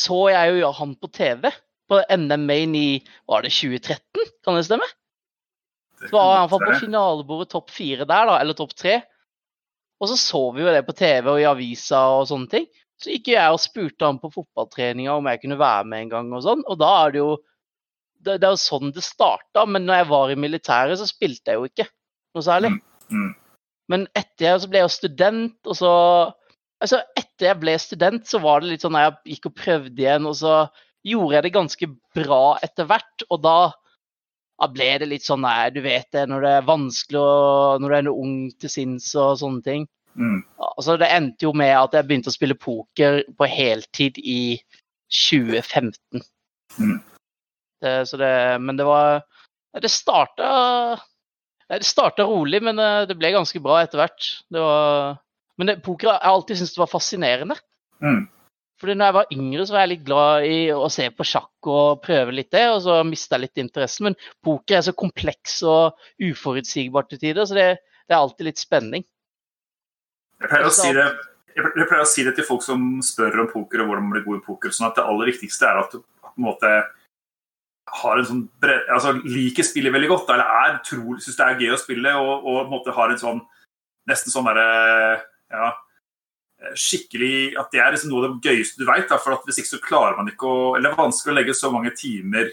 så 0.00 0.20
jeg 0.32 0.60
jo 0.60 0.72
han 0.80 0.94
på 0.98 1.10
TV. 1.14 1.50
På 1.86 2.00
NM 2.10 2.46
Main 2.48 2.72
i 2.74 2.88
var 3.30 3.44
det 3.46 3.52
2013, 3.54 4.30
kan 4.42 4.56
det 4.58 4.64
stemme? 4.66 4.86
Det 6.00 6.08
Så 6.10 6.16
var 6.16 6.40
han 6.40 6.48
på 6.50 6.80
finalebordet 6.80 7.52
topp 7.52 7.70
fire 7.70 8.02
der, 8.02 8.26
da, 8.26 8.40
eller 8.40 8.56
topp 8.58 8.74
tre. 8.74 8.96
Og 10.02 10.10
så 10.10 10.16
så 10.18 10.40
vi 10.56 10.64
jo 10.64 10.72
det 10.74 10.82
på 10.88 10.96
TV 10.96 11.30
og 11.30 11.38
i 11.40 11.46
avisa 11.48 12.00
og 12.18 12.26
sånne 12.28 12.50
ting. 12.52 12.66
Så 13.00 13.12
gikk 13.12 13.30
jeg 13.34 13.52
og 13.52 13.62
spurte 13.62 14.08
han 14.08 14.18
på 14.20 14.32
fotballtreninga 14.32 15.14
om 15.14 15.28
jeg 15.30 15.44
kunne 15.44 15.60
være 15.60 15.86
med 15.88 16.04
en 16.04 16.12
gang 16.16 16.34
og 16.34 16.42
sånn. 16.44 16.64
Og 16.66 16.80
da 16.80 16.90
er 17.04 17.14
det 17.14 17.22
jo 17.24 17.36
Det, 18.26 18.40
det 18.40 18.46
er 18.48 18.54
jo 18.56 18.58
sånn 18.58 18.90
det 18.96 19.04
starta. 19.04 19.62
Men 19.68 19.84
når 19.86 20.00
jeg 20.00 20.06
var 20.10 20.30
i 20.32 20.38
militæret, 20.40 20.98
så 20.98 21.06
spilte 21.06 21.52
jeg 21.52 21.60
jo 21.60 21.68
ikke 21.68 21.84
noe 22.36 22.46
særlig. 22.46 22.72
Mm. 23.12 23.30
Men 23.92 24.08
etter 24.18 24.48
jeg 24.48 24.62
så 24.62 24.70
ble 24.72 24.82
jeg 24.82 24.98
student, 24.98 25.58
og 25.66 25.78
så 25.78 25.94
Altså, 26.76 26.98
etter 27.16 27.46
jeg 27.46 27.56
ble 27.56 27.72
student, 27.80 28.26
så 28.28 28.36
var 28.44 28.60
det 28.60 28.68
litt 28.68 28.82
sånn 28.84 28.98
at 29.00 29.22
jeg 29.24 29.38
gikk 29.38 29.46
og 29.48 29.54
prøvde 29.56 30.02
igjen, 30.02 30.26
og 30.28 30.34
så 30.36 30.66
gjorde 31.08 31.38
jeg 31.38 31.44
det 31.46 31.52
ganske 31.54 31.86
bra 32.18 32.40
etter 32.66 32.84
hvert, 32.90 33.24
og 33.32 33.40
da 33.46 33.54
da 34.56 34.68
ble 34.72 34.88
det 35.02 35.08
litt 35.10 35.26
sånn 35.26 35.42
Nei, 35.44 35.68
du 35.72 35.82
vet 35.84 36.08
det, 36.16 36.24
når 36.30 36.44
det 36.44 36.52
er 36.56 36.68
vanskelig 36.68 37.20
og 37.20 37.82
når 37.82 37.92
du 37.92 37.96
er 37.98 38.06
noe 38.06 38.22
ung 38.24 38.36
til 38.60 38.72
sinns 38.72 39.10
og 39.20 39.36
sånne 39.42 39.64
ting. 39.66 39.84
Mm. 40.16 40.38
Altså, 40.64 40.96
det 41.00 41.10
endte 41.12 41.44
jo 41.44 41.52
med 41.56 41.74
at 41.76 41.96
jeg 41.96 42.08
begynte 42.08 42.32
å 42.32 42.36
spille 42.36 42.56
poker 42.56 43.20
på 43.36 43.48
heltid 43.52 44.20
i 44.22 44.56
2015. 45.12 46.24
Mm. 46.80 46.96
Det, 47.84 47.92
så 48.08 48.18
det, 48.20 48.32
men 48.64 48.78
det 48.78 48.86
var 48.88 49.20
Det 49.76 49.90
starta 49.92 50.46
Det 51.66 51.82
starta 51.82 52.26
rolig, 52.28 52.60
men 52.62 52.78
eh, 52.78 53.04
det 53.08 53.16
ble 53.18 53.32
ganske 53.34 53.60
bra 53.62 53.80
etter 53.82 54.00
hvert. 54.00 54.30
Det 54.52 54.62
var, 54.62 55.18
men 55.58 55.70
det, 55.70 55.80
poker 55.84 56.12
har 56.12 56.20
jeg 56.20 56.36
alltid 56.36 56.60
syntes 56.60 56.74
det 56.76 56.82
var 56.84 56.92
fascinerende. 56.92 57.56
Mm. 58.04 58.24
Fordi 58.76 58.94
når 58.94 59.08
jeg 59.08 59.16
var 59.16 59.30
yngre, 59.32 59.64
så 59.64 59.74
var 59.74 59.84
jeg 59.84 59.92
litt 59.94 60.04
glad 60.04 60.46
i 60.46 60.56
å 60.76 60.88
se 60.92 61.06
på 61.08 61.24
sjakk 61.24 61.70
og 61.72 62.02
prøve 62.04 62.34
litt 62.36 62.50
det, 62.52 62.66
og 62.74 62.82
så 62.84 62.98
mista 63.08 63.38
jeg 63.38 63.46
litt 63.46 63.62
interessen. 63.62 64.10
Men 64.10 64.18
poker 64.44 64.78
er 64.78 64.84
så 64.84 64.92
kompleks 64.96 65.62
og 65.64 65.96
uforutsigbart 66.22 67.08
til 67.12 67.22
tider, 67.22 67.48
så 67.48 67.56
det, 67.56 67.68
det 68.04 68.14
er 68.14 68.20
alltid 68.20 68.50
litt 68.50 68.60
spenning. 68.60 69.06
Jeg 70.36 70.52
pleier, 70.52 70.68
si 70.76 70.92
det, 70.92 71.06
jeg 71.56 71.88
pleier 71.88 72.04
å 72.04 72.10
si 72.10 72.26
det 72.26 72.34
til 72.36 72.44
folk 72.44 72.60
som 72.66 72.84
spør 73.04 73.46
om 73.46 73.48
poker 73.48 73.80
og 73.80 73.88
hvordan 73.88 74.04
man 74.04 74.18
blir 74.18 74.26
god 74.26 74.42
i 74.42 74.44
poker. 74.44 74.74
sånn 74.76 74.90
at 74.90 75.00
Det 75.00 75.08
aller 75.08 75.32
viktigste 75.32 75.70
er 75.70 75.80
at 75.80 75.96
du 75.96 76.02
på 76.04 76.34
en 76.36 76.48
måte 76.50 76.72
har 77.86 78.18
en 78.18 78.26
sånn 78.26 78.44
bred, 78.60 78.88
altså 78.92 79.14
liker 79.22 79.66
spillet 79.66 79.94
veldig 79.94 80.08
godt, 80.10 80.30
eller 80.34 80.62
er 80.66 80.78
trolig, 80.86 81.20
syns 81.22 81.38
det 81.38 81.46
er 81.46 81.60
gøy 81.62 81.74
å 81.76 81.80
spille 81.80 82.14
og, 82.18 82.32
og 82.42 82.56
på 82.56 82.64
en 82.64 82.72
måte 82.72 82.94
har 82.96 83.12
en 83.12 83.20
sånn 83.20 83.42
nesten 84.10 84.34
sånn 84.34 84.48
derre 84.48 85.22
ja, 85.52 85.70
skikkelig 86.74 87.56
At 87.60 87.72
det 87.74 87.82
er 87.82 87.94
liksom 87.94 88.12
noe 88.12 88.24
av 88.24 88.36
det 88.36 88.50
gøyeste 88.50 88.80
du 88.80 88.86
veit. 88.88 89.10
For 89.22 89.46
hvis 89.46 89.60
ikke 89.62 89.74
så 89.74 89.82
klarer 89.82 90.16
man 90.18 90.30
ikke 90.30 90.48
å 90.48 90.60
Eller 90.74 90.88
det 90.88 90.94
er 90.94 91.02
vanskelig 91.04 91.34
å 91.34 91.36
legge 91.38 91.56
så 91.58 91.72
mange 91.74 91.92
timer 91.98 92.52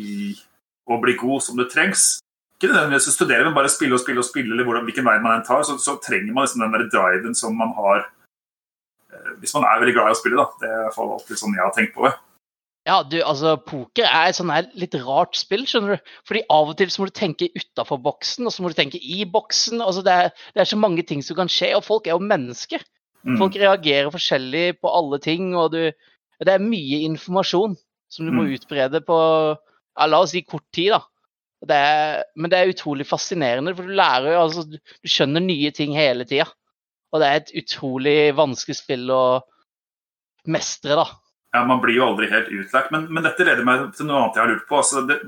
i 0.00 0.34
å 0.88 0.98
bli 1.02 1.14
god 1.20 1.44
som 1.44 1.58
det 1.58 1.68
trengs. 1.72 2.18
Ikke 2.56 2.70
nødvendigvis 2.70 3.10
å 3.10 3.14
studere, 3.14 3.44
men 3.44 3.54
bare 3.56 3.70
spille 3.70 3.94
og 3.96 4.00
spille 4.02 4.22
og 4.22 4.26
spille, 4.26 4.54
eller 4.54 4.66
hvordan, 4.66 4.86
hvilken 4.88 5.04
vei 5.06 5.18
man 5.22 5.36
enn 5.36 5.44
tar, 5.46 5.62
så, 5.66 5.76
så 5.82 5.98
trenger 6.02 6.32
man 6.32 6.46
liksom 6.46 6.62
den 6.64 6.74
der 6.74 6.86
driven 6.90 7.36
som 7.38 7.54
man 7.58 7.74
har 7.76 8.00
eh, 9.12 9.30
hvis 9.42 9.52
man 9.56 9.66
er 9.68 9.82
veldig 9.82 9.94
glad 9.98 10.10
i 10.10 10.16
å 10.16 10.18
spille. 10.18 10.40
da. 10.40 10.58
Det 10.62 10.70
er 10.70 10.78
i 10.78 10.84
hvert 10.86 10.96
fall 10.96 11.12
alltid 11.16 11.40
sånn 11.42 11.56
jeg 11.58 11.64
har 11.64 11.74
tenkt 11.76 11.94
på 11.96 12.06
det. 12.08 12.12
Ja, 12.88 12.96
du, 13.06 13.20
altså, 13.22 13.54
poker 13.62 14.08
er 14.08 14.30
et 14.32 14.36
sånn 14.38 14.50
litt 14.74 14.96
rart 15.04 15.36
spill, 15.38 15.62
skjønner 15.70 15.96
du. 16.00 16.14
Fordi 16.26 16.40
av 16.50 16.72
og 16.72 16.78
til 16.80 16.90
så 16.90 17.02
må 17.02 17.06
du 17.06 17.14
tenke 17.14 17.46
utafor 17.54 18.00
boksen, 18.02 18.48
og 18.48 18.54
så 18.54 18.64
må 18.64 18.72
du 18.72 18.78
tenke 18.78 18.98
i 18.98 19.22
boksen. 19.30 19.78
Altså, 19.84 20.02
det, 20.02 20.16
er, 20.18 20.32
det 20.56 20.64
er 20.64 20.70
så 20.72 20.78
mange 20.80 21.04
ting 21.06 21.22
som 21.22 21.38
kan 21.38 21.50
skje, 21.52 21.70
og 21.78 21.84
folk 21.86 22.08
er 22.10 22.16
jo 22.16 22.26
mennesker. 22.26 22.82
Mm. 23.22 23.36
Folk 23.38 23.54
reagerer 23.60 24.10
forskjellig 24.10 24.80
på 24.82 24.90
alle 24.90 25.20
ting, 25.22 25.52
og 25.54 25.70
du 25.76 25.92
Det 26.42 26.50
er 26.50 26.58
mye 26.58 27.04
informasjon 27.06 27.76
som 28.10 28.26
du 28.26 28.32
må 28.34 28.42
Mm. 28.42 28.54
utbrede 28.56 28.98
på 29.06 29.16
ja, 29.54 30.06
la 30.08 30.18
oss 30.24 30.32
si 30.34 30.40
kort 30.42 30.64
tid, 30.74 30.90
da. 30.90 30.98
Det 31.62 31.76
er, 31.78 32.24
men 32.34 32.50
det 32.50 32.58
er 32.58 32.72
utrolig 32.72 33.06
fascinerende, 33.06 33.76
for 33.78 33.86
du 33.86 33.94
lærer 33.94 34.32
jo 34.32 34.40
altså 34.40 34.64
Du 34.66 34.74
du 34.74 35.08
skjønner 35.08 35.40
nye 35.44 35.70
ting 35.70 35.94
hele 35.94 36.24
tida. 36.26 36.48
Og 37.12 37.20
det 37.22 37.28
er 37.28 37.36
et 37.38 37.52
utrolig 37.62 38.34
vanskelig 38.34 38.74
spill 38.80 39.06
å 39.14 39.22
mestre, 40.50 40.96
da. 40.98 41.06
Ja, 41.52 41.64
Man 41.68 41.80
blir 41.82 41.98
jo 41.98 42.06
aldri 42.06 42.30
helt 42.32 42.48
utlært. 42.48 42.92
Men, 42.94 43.08
men 43.12 43.26
dette 43.26 43.44
leder 43.44 43.66
meg 43.66 43.90
til 43.96 44.08
noe 44.08 44.22
annet 44.22 44.38
jeg 44.38 44.44
har 44.44 44.52
lurt 44.54 44.68
på. 44.68 44.78
Altså, 44.80 45.04
det 45.08 45.20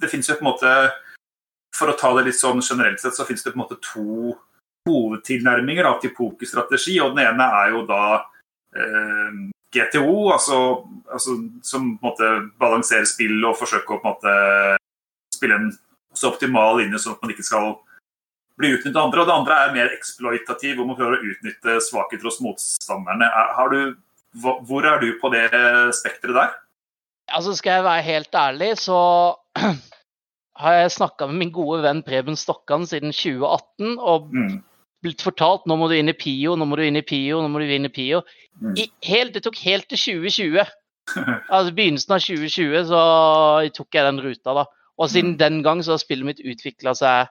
det 0.00 0.10
finnes 0.12 0.28
jo 0.28 0.36
på 0.38 0.44
en 0.44 0.50
måte 0.50 0.72
For 1.76 1.92
å 1.92 1.96
ta 1.98 2.12
det 2.16 2.28
litt 2.28 2.38
sånn 2.38 2.62
generelt 2.64 3.00
sett, 3.02 3.16
så 3.16 3.26
finnes 3.28 3.44
det 3.44 3.52
på 3.52 3.58
en 3.58 3.64
måte 3.64 3.80
to 3.84 4.36
hovedtilnærminger 4.88 5.84
da, 5.84 5.96
til 6.00 6.14
pokerstrategi. 6.16 6.94
og 7.04 7.12
Den 7.12 7.26
ene 7.26 7.48
er 7.58 7.72
jo 7.74 7.82
da 7.88 8.02
eh, 8.78 9.40
GTO, 9.74 10.30
altså, 10.32 10.60
altså, 11.12 11.34
som 11.66 11.90
på 11.98 12.06
en 12.06 12.06
måte 12.06 12.30
balanserer 12.62 13.04
spill 13.10 13.44
og 13.44 13.58
forsøker 13.60 13.96
å 13.96 14.00
på 14.00 14.08
en 14.08 14.14
måte 14.14 14.36
spille 15.36 15.58
en 15.58 15.68
så 16.16 16.30
optimal 16.30 16.80
linje 16.80 17.02
sånn 17.02 17.18
at 17.18 17.26
man 17.26 17.34
ikke 17.34 17.44
skal 17.44 17.74
bli 18.56 18.72
utnyttet 18.78 18.96
av 18.96 19.10
andre. 19.10 19.20
Og 19.20 19.28
det 19.28 19.36
andre 19.36 19.60
er 19.60 19.76
mer 19.76 19.92
eksploitativ, 19.98 20.78
hvor 20.78 20.88
man 20.88 20.96
prøver 20.96 21.18
å 21.18 21.32
utnytte 21.34 21.76
svakheter 21.84 22.30
hos 22.30 22.40
motstanderne. 22.46 23.28
Er, 23.28 23.52
har 23.58 23.74
du, 23.74 23.80
hvor 24.40 24.86
er 24.86 25.00
du 25.02 25.10
på 25.20 25.30
det 25.32 25.46
spekteret 25.96 26.34
der? 26.36 26.54
Altså, 27.34 27.56
skal 27.58 27.80
jeg 27.80 27.84
være 27.84 28.02
helt 28.06 28.34
ærlig, 28.38 28.70
så 28.78 28.98
har 30.62 30.72
jeg 30.78 30.92
snakka 30.94 31.26
med 31.26 31.40
min 31.40 31.52
gode 31.52 31.82
venn 31.82 32.02
Preben 32.06 32.36
Stokkan 32.38 32.86
siden 32.86 33.12
2018 33.12 33.98
og 33.98 34.30
Mm. 34.32 34.62
blitt 35.02 35.22
fortalt 35.22 35.66
nå 35.66 35.76
må 35.76 35.88
du 35.88 35.94
inn 35.94 36.08
i 36.10 36.16
PIO, 36.16 36.56
nå 36.56 36.64
må 36.66 36.76
du 36.78 36.82
inn 36.82 36.96
i 36.96 37.02
PIO, 37.04 37.42
nå 37.42 37.48
må 37.52 37.60
du 37.60 37.68
inn 37.70 37.84
i 37.86 37.92
PIO. 37.92 38.22
Mm. 38.62 38.74
I, 38.80 38.86
helt, 39.06 39.34
det 39.34 39.42
tok 39.44 39.58
helt 39.64 39.88
til 39.88 39.98
2020. 39.98 40.64
Altså 41.54 41.70
begynnelsen 41.76 42.14
av 42.16 42.22
2020 42.24 42.88
så 42.88 43.02
tok 43.76 43.94
jeg 43.94 44.06
den 44.08 44.20
ruta, 44.24 44.54
da. 44.62 44.64
Og 44.98 45.10
siden 45.12 45.34
Mm. 45.34 45.38
den 45.38 45.62
gang 45.62 45.82
så 45.84 45.92
har 45.94 45.98
spillet 46.02 46.26
mitt 46.26 46.40
utvikla 46.40 46.94
seg 46.96 47.28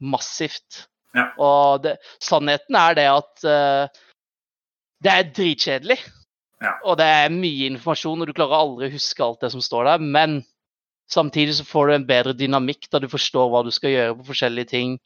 massivt. 0.00 0.86
Ja. 1.14 1.30
Og 1.38 1.82
det, 1.84 1.96
sannheten 2.20 2.76
er 2.76 2.94
det 2.98 3.06
at 3.08 3.44
uh, 3.48 3.88
det 5.04 5.12
er 5.14 5.30
dritkjedelig. 5.32 5.96
Ja. 6.62 6.74
Og 6.84 6.98
det 6.98 7.06
er 7.06 7.34
mye 7.34 7.68
informasjon, 7.72 8.22
og 8.22 8.28
du 8.28 8.34
klarer 8.36 8.58
aldri 8.58 8.88
å 8.88 8.94
huske 8.94 9.24
alt 9.24 9.44
det 9.44 9.52
som 9.54 9.62
står 9.62 9.90
der. 9.92 10.06
Men 10.16 10.40
samtidig 11.10 11.58
så 11.58 11.66
får 11.66 11.88
du 11.88 11.94
en 11.96 12.08
bedre 12.08 12.34
dynamikk 12.36 12.88
da 12.92 13.00
du 13.02 13.08
forstår 13.10 13.50
hva 13.52 13.62
du 13.66 13.70
skal 13.74 13.94
gjøre 13.94 14.16
på 14.18 14.30
forskjellige 14.32 14.72
ting. 14.74 14.96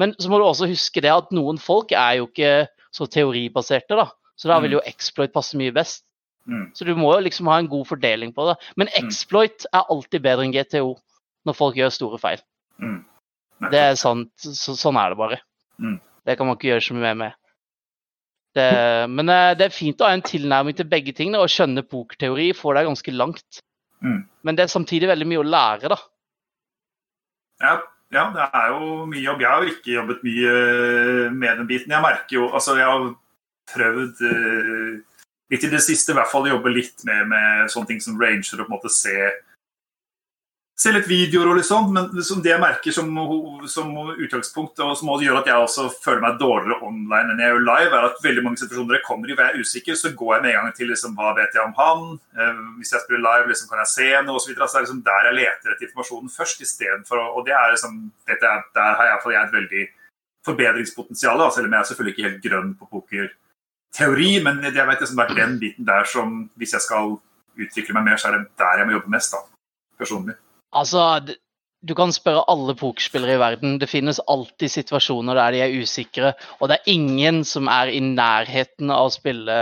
Men 0.00 0.14
så 0.18 0.30
må 0.32 0.40
du 0.40 0.46
også 0.46 0.70
huske 0.70 1.02
det 1.04 1.12
at 1.12 1.34
noen 1.36 1.60
folk 1.60 1.92
er 1.92 2.20
jo 2.20 2.30
ikke 2.30 2.70
så 2.94 3.06
teoribaserte, 3.10 3.98
da. 3.98 4.08
Så 4.40 4.48
da 4.48 4.56
vil 4.64 4.78
jo 4.78 4.84
exploit 4.88 5.34
passe 5.34 5.58
mye 5.60 5.74
best. 5.76 6.06
Mm. 6.48 6.70
Så 6.74 6.86
du 6.88 6.94
må 6.96 7.12
jo 7.12 7.24
liksom 7.26 7.50
ha 7.52 7.58
en 7.60 7.68
god 7.68 7.84
fordeling 7.90 8.32
på 8.32 8.46
det. 8.48 8.56
Men 8.80 8.88
exploit 8.96 9.66
er 9.68 9.90
alltid 9.92 10.24
bedre 10.24 10.46
enn 10.46 10.54
GTO 10.54 10.94
når 11.46 11.56
folk 11.56 11.76
gjør 11.76 11.92
store 11.92 12.20
feil. 12.22 12.40
Mm. 12.80 13.02
Det 13.68 13.82
er 13.90 13.98
sant. 14.00 14.32
Så, 14.40 14.74
sånn 14.78 14.96
er 14.96 15.12
det 15.12 15.20
bare. 15.20 15.40
Mm. 15.76 15.98
Det 16.26 16.36
kan 16.38 16.48
man 16.48 16.56
ikke 16.56 16.70
gjøre 16.72 16.86
så 16.86 16.96
mye 16.96 17.12
med. 17.20 17.36
Det, 18.56 18.70
men 19.12 19.30
eh, 19.30 19.52
det 19.58 19.68
er 19.68 19.74
fint 19.74 20.00
å 20.02 20.08
ha 20.08 20.16
en 20.16 20.24
tilnærming 20.26 20.74
til 20.78 20.88
begge 20.90 21.14
tingene, 21.14 21.42
Å 21.42 21.50
skjønne 21.50 21.86
pokerteori 21.86 22.50
får 22.56 22.78
deg 22.78 22.88
ganske 22.90 23.14
langt. 23.14 23.62
Mm. 24.02 24.24
Men 24.42 24.58
det 24.58 24.64
er 24.64 24.72
samtidig 24.72 25.10
veldig 25.10 25.28
mye 25.30 25.42
å 25.42 25.46
lære, 25.46 25.92
da. 25.92 25.98
Ja, 27.60 27.74
ja, 28.10 28.24
det 28.34 28.46
er 28.46 28.72
jo 28.72 29.04
mye 29.06 29.22
jobb. 29.22 29.42
Jeg 29.44 29.50
har 29.50 29.62
jo 29.62 29.74
ikke 29.74 29.94
jobbet 29.94 30.24
mye 30.26 30.54
med 31.30 31.60
den 31.60 31.68
biten. 31.68 31.92
Jeg 31.94 32.02
merker 32.02 32.36
jo 32.40 32.48
Altså, 32.48 32.74
jeg 32.80 32.88
har 32.88 33.04
prøvd 33.70 34.22
uh, 34.26 35.26
litt 35.52 35.66
i 35.66 35.70
det 35.70 35.82
siste 35.84 36.10
i 36.10 36.16
hvert 36.18 36.30
fall 36.30 36.48
jobbe 36.50 36.72
litt 36.74 37.04
med, 37.06 37.28
med 37.30 37.70
sånne 37.70 37.92
ting 37.92 38.02
som 38.02 38.18
ranger 38.18 38.58
og 38.58 38.64
på 38.64 38.66
en 38.66 38.74
måte 38.74 38.90
se 38.90 39.14
Se 40.80 40.88
litt 40.94 41.08
videoer 41.10 41.50
og 41.50 41.58
litt 41.58 41.68
sånn, 41.68 41.90
men 41.92 42.06
liksom 42.16 42.38
det 42.40 42.54
jeg 42.54 42.60
merker 42.62 42.94
som, 42.96 43.08
som 43.68 43.90
utgangspunkt, 44.14 44.80
og 44.80 44.94
som 44.96 45.10
også 45.12 45.26
gjør 45.26 45.40
at 45.42 45.50
jeg 45.50 45.64
også 45.66 45.82
føler 45.92 46.22
meg 46.24 46.38
dårligere 46.40 46.86
online 46.88 47.34
enn 47.34 47.42
jeg 47.42 47.52
gjør 47.52 47.66
live, 47.66 47.98
er 47.98 48.06
at 48.06 48.22
veldig 48.24 48.44
mange 48.46 48.62
situasjoner 48.62 48.96
jeg 48.96 49.04
kommer 49.04 49.28
i 49.28 49.36
hvor 49.36 49.44
jeg 49.44 49.58
er 49.58 49.66
usikker, 49.66 49.98
så 50.00 50.14
går 50.16 50.32
jeg 50.38 50.44
med 50.46 50.54
en 50.54 50.64
gang 50.64 50.78
til 50.78 50.88
liksom, 50.88 51.18
hva 51.18 51.34
vet 51.36 51.58
jeg 51.58 51.66
om 51.66 51.76
han. 51.76 52.08
Eh, 52.32 52.64
hvis 52.78 52.94
jeg 52.96 53.04
spiller 53.04 53.24
live, 53.26 53.52
liksom, 53.52 53.68
kan 53.68 53.84
jeg 53.84 53.92
se 53.92 54.08
noe 54.24 54.40
osv. 54.40 54.46
Så, 54.46 54.52
videre. 54.54 54.70
så 54.70 54.72
det 54.72 54.80
er 54.80 54.88
liksom 54.88 55.04
der 55.10 55.28
jeg 55.28 55.38
leter 55.42 55.76
etter 55.76 55.88
informasjonen 55.90 56.34
først, 56.38 56.64
istedenfor 56.64 57.24
Og 57.28 57.44
det 57.44 57.58
er 57.60 57.76
liksom 57.76 58.02
dette 58.32 58.52
er, 58.54 58.66
Der 58.80 58.98
har 59.02 59.12
jeg, 59.12 59.22
jeg 59.36 59.42
et 59.44 59.56
veldig 59.60 59.86
forbedringspotensial, 60.48 61.46
selv 61.52 61.68
om 61.68 61.72
jeg 61.76 61.80
er 61.84 61.88
selvfølgelig 61.92 62.16
ikke 62.16 62.30
helt 62.30 62.44
grønn 62.48 62.76
på 62.80 62.92
pokerteori. 62.96 64.34
Men 64.48 64.64
jeg 64.64 64.80
vet 64.80 65.04
liksom 65.04 65.20
det 65.20 65.28
er 65.28 65.42
den 65.44 65.58
biten 65.60 65.92
der 65.92 66.08
som, 66.08 66.38
hvis 66.56 66.72
jeg 66.72 66.88
skal 66.88 67.18
utvikle 67.60 68.00
meg 68.00 68.14
mer, 68.14 68.16
så 68.16 68.30
er 68.30 68.38
det 68.38 68.46
der 68.56 68.80
jeg 68.80 68.88
må 68.88 68.96
jobbe 68.96 69.12
mest, 69.20 69.36
da, 69.36 69.44
personlig. 70.00 70.40
Altså, 70.76 71.04
du 71.80 71.94
kan 71.96 72.12
spørre 72.12 72.44
alle 72.52 72.74
pokerspillere 72.78 73.36
i 73.36 73.40
verden. 73.40 73.78
Det 73.80 73.88
finnes 73.90 74.20
alltid 74.30 74.72
situasjoner 74.72 75.38
der 75.38 75.56
de 75.56 75.62
er 75.64 75.76
usikre, 75.80 76.34
og 76.60 76.70
det 76.70 76.78
er 76.78 76.92
ingen 76.92 77.42
som 77.48 77.70
er 77.72 77.92
i 77.92 78.02
nærheten 78.04 78.92
av 78.92 79.08
å 79.08 79.14
spille 79.14 79.60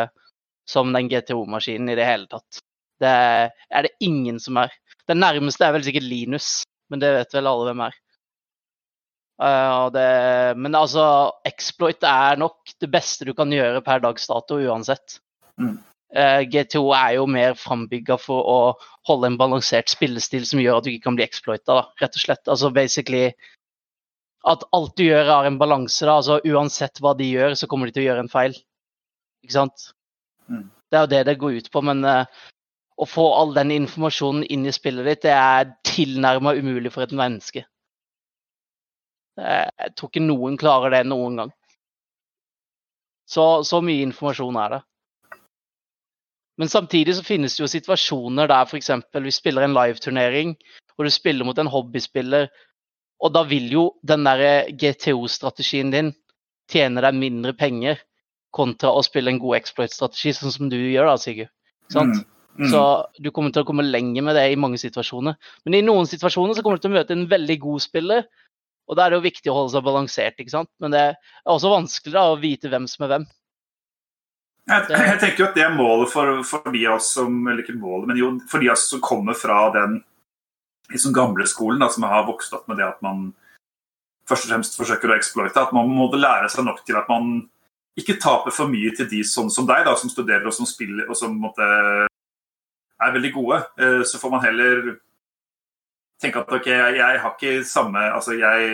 som 0.69 0.93
den 0.93 1.09
GTO-maskinen 1.09 1.93
i 1.93 1.97
det 1.97 2.09
hele 2.09 2.29
tatt. 2.29 2.61
Det 2.99 3.09
er, 3.09 3.87
det 3.87 3.95
ingen 4.05 4.41
som 4.43 4.59
er. 4.61 4.75
Den 5.09 5.23
nærmeste 5.23 5.65
er 5.65 5.73
vel 5.77 5.87
sikkert 5.87 6.09
Linus, 6.11 6.65
men 6.91 7.01
det 7.01 7.15
vet 7.15 7.35
vel 7.39 7.49
alle 7.49 7.71
hvem 7.71 7.87
er. 7.87 7.97
Uh, 9.39 9.87
det, 9.95 10.09
men 10.59 10.75
altså, 10.75 11.05
exploit 11.47 12.03
er 12.03 12.41
nok 12.43 12.75
det 12.83 12.91
beste 12.91 13.29
du 13.29 13.31
kan 13.39 13.53
gjøre 13.55 13.85
per 13.87 14.03
dags 14.03 14.27
dato 14.27 14.59
uansett. 14.59 15.21
Mm. 15.63 15.79
Eh, 16.17 16.41
GTO 16.49 16.87
er 16.97 17.19
jo 17.19 17.27
mer 17.29 17.57
frambygga 17.59 18.17
for 18.21 18.49
å 18.49 18.59
holde 19.09 19.29
en 19.29 19.37
balansert 19.41 19.91
spillestil 19.93 20.47
som 20.49 20.61
gjør 20.63 20.79
at 20.79 20.87
du 20.87 20.93
ikke 20.93 21.05
kan 21.11 21.19
bli 21.19 21.27
exploita, 21.27 21.83
rett 22.01 22.17
og 22.17 22.23
slett. 22.23 22.49
Altså 22.49 22.71
basically 22.73 23.27
at 24.49 24.65
alt 24.73 24.95
du 24.97 25.05
gjør 25.05 25.29
har 25.29 25.49
en 25.49 25.59
balanse, 25.61 26.01
da. 26.07 26.17
Altså 26.21 26.39
uansett 26.49 27.03
hva 27.05 27.13
de 27.19 27.29
gjør, 27.29 27.57
så 27.59 27.69
kommer 27.69 27.89
de 27.89 27.97
til 27.97 28.07
å 28.07 28.09
gjøre 28.09 28.25
en 28.25 28.33
feil. 28.33 28.57
Ikke 29.45 29.59
sant? 29.59 29.91
Mm. 30.49 30.69
Det 30.89 30.97
er 30.97 31.05
jo 31.05 31.13
det 31.13 31.25
det 31.29 31.39
går 31.43 31.59
ut 31.61 31.71
på, 31.75 31.83
men 31.85 32.01
uh, 32.09 32.25
å 32.99 33.07
få 33.07 33.27
all 33.37 33.53
den 33.57 33.75
informasjonen 33.75 34.47
inn 34.49 34.65
i 34.67 34.73
spillet 34.73 35.07
ditt, 35.07 35.27
det 35.27 35.35
er 35.35 35.75
tilnærma 35.87 36.57
umulig 36.57 36.95
for 36.95 37.05
et 37.05 37.13
menneske. 37.13 37.67
Eh, 39.39 39.69
Jeg 39.69 39.95
tror 39.95 40.11
ikke 40.11 40.25
noen 40.25 40.57
klarer 40.59 40.97
det 40.97 41.05
noen 41.07 41.43
gang. 41.43 41.53
Så, 43.29 43.45
så 43.69 43.83
mye 43.85 44.07
informasjon 44.09 44.57
er 44.57 44.79
det. 44.79 44.83
Men 46.59 46.71
samtidig 46.71 47.15
så 47.17 47.27
finnes 47.27 47.55
det 47.57 47.63
jo 47.63 47.71
situasjoner 47.71 48.51
der 48.51 48.67
f.eks. 48.67 48.91
vi 49.15 49.35
spiller 49.35 49.67
en 49.67 49.77
live-turnering, 49.77 50.57
hvor 50.97 51.07
du 51.07 51.15
spiller 51.15 51.47
mot 51.47 51.59
en 51.59 51.71
hobbyspiller, 51.71 52.49
og 53.23 53.35
da 53.35 53.45
vil 53.47 53.71
jo 53.73 53.85
den 54.07 54.27
der 54.27 54.71
GTO-strategien 54.79 55.93
din 55.95 56.11
tjene 56.71 57.03
deg 57.03 57.17
mindre 57.19 57.55
penger 57.59 58.03
kontra 58.55 58.91
å 58.95 59.05
spille 59.07 59.33
en 59.33 59.41
god 59.43 59.59
exploit-strategi, 59.61 60.35
sånn 60.35 60.55
som 60.55 60.73
du 60.73 60.77
gjør 60.79 61.11
da, 61.11 61.15
Sigurd. 61.21 61.53
Sant? 61.93 62.19
Mm. 62.19 62.35
Mm. 62.59 62.71
Så 62.73 62.83
du 63.23 63.31
kommer 63.31 63.55
til 63.55 63.63
å 63.63 63.69
komme 63.69 63.87
lenger 63.87 64.25
med 64.27 64.35
det 64.35 64.49
i 64.51 64.59
mange 64.59 64.81
situasjoner. 64.83 65.37
Men 65.67 65.77
i 65.79 65.85
noen 65.85 66.09
situasjoner 66.11 66.57
så 66.57 66.65
kommer 66.65 66.79
du 66.79 66.87
til 66.87 66.91
å 66.91 66.97
møte 66.97 67.15
en 67.15 67.29
veldig 67.31 67.59
god 67.63 67.85
spiller, 67.85 68.25
og 68.89 68.97
da 68.97 69.05
er 69.05 69.13
det 69.13 69.19
jo 69.21 69.27
viktig 69.29 69.53
å 69.53 69.57
holde 69.61 69.75
seg 69.77 69.85
balansert, 69.87 70.41
ikke 70.41 70.55
sant. 70.57 70.71
Men 70.83 70.95
det 70.95 71.05
er 71.13 71.53
også 71.53 71.71
vanskelig 71.71 72.17
da 72.17 72.25
å 72.33 72.41
vite 72.41 72.73
hvem 72.73 72.89
som 72.91 73.05
er 73.07 73.13
hvem. 73.13 73.29
Jeg, 74.69 74.85
jeg 74.93 75.19
tenker 75.23 75.43
jo 75.43 75.49
at 75.49 75.57
det 75.57 75.65
er 75.65 75.75
målet 75.77 76.11
for, 76.13 76.43
for 76.45 76.73
de 76.75 76.83
av 76.85 76.99
oss 76.99 77.15
som 77.17 77.37
Eller 77.49 77.63
ikke 77.65 77.79
målet, 77.81 78.09
men 78.11 78.19
jo 78.21 78.31
for 78.51 78.61
de 78.61 78.69
av 78.69 78.77
oss 78.77 78.89
som 78.91 79.01
kommer 79.05 79.37
fra 79.39 79.63
den 79.75 80.03
liksom 80.93 81.13
gamle 81.17 81.45
skolen, 81.49 81.81
da, 81.83 81.89
som 81.93 82.07
har 82.09 82.27
vokst 82.29 82.53
opp 82.57 82.69
med 82.69 82.79
det 82.81 82.87
at 82.87 83.01
man 83.05 83.31
først 84.29 84.47
og 84.47 84.53
fremst 84.53 84.77
forsøker 84.77 85.13
å 85.13 85.17
exploite, 85.17 85.61
at 85.61 85.75
man 85.77 85.89
må 85.93 86.09
lære 86.15 86.49
seg 86.53 86.65
nok 86.65 86.81
til 86.85 86.97
at 87.01 87.09
man 87.13 87.43
ikke 87.99 88.19
taper 88.23 88.55
for 88.55 88.71
mye 88.71 88.93
til 88.97 89.09
de 89.11 89.21
sånn 89.27 89.51
som 89.53 89.67
deg, 89.69 89.83
da, 89.89 89.97
som 89.99 90.11
studerer 90.13 90.47
og 90.49 90.55
som 90.55 90.69
spiller 90.69 91.09
og 91.09 91.19
som 91.19 91.35
måtte, 91.37 91.67
er 92.99 93.15
veldig 93.15 93.33
gode. 93.35 93.61
Eh, 93.79 94.03
Så 94.07 94.21
får 94.21 94.31
man 94.31 94.45
heller 94.45 94.97
tenke 96.23 96.41
at 96.41 96.53
ok, 96.53 96.67
jeg, 96.67 97.21
har 97.23 97.35
ikke 97.35 97.65
samme 97.65 98.01
altså 98.11 98.35
Jeg 98.35 98.71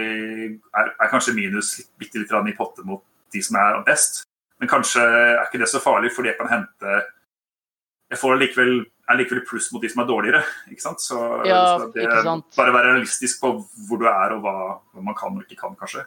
er, 0.48 0.94
er 0.96 1.10
kanskje 1.10 1.34
minus 1.36 1.76
bitte 1.98 2.18
litt 2.22 2.32
i 2.32 2.56
potte 2.56 2.84
mot 2.84 3.02
de 3.32 3.42
som 3.42 3.56
er 3.60 3.82
best. 3.84 4.22
Men 4.62 4.70
kanskje 4.70 5.02
er 5.02 5.44
ikke 5.44 5.60
det 5.62 5.70
så 5.72 5.80
farlig, 5.82 6.12
fordi 6.14 6.30
jeg 6.30 6.38
kan 6.38 6.50
hente 6.52 7.02
Jeg 8.12 8.20
får 8.20 8.36
likevel, 8.38 8.74
er 9.10 9.16
likevel 9.18 9.40
pluss 9.48 9.70
mot 9.72 9.82
de 9.82 9.88
som 9.90 10.02
er 10.04 10.06
dårligere. 10.06 10.42
ikke 10.70 10.84
sant? 10.84 11.00
Så, 11.02 11.16
Ja, 11.48 11.78
så 11.80 11.88
det 11.94 12.04
sant. 12.22 12.46
bare 12.56 12.74
være 12.74 12.92
realistisk 12.92 13.40
på 13.40 13.56
hvor 13.88 13.98
du 13.98 14.04
er, 14.06 14.36
og 14.36 14.44
hva, 14.44 14.54
hva 14.92 15.02
man 15.02 15.16
kan 15.18 15.34
og 15.34 15.42
ikke 15.42 15.58
kan, 15.62 15.74
kanskje. 15.80 16.04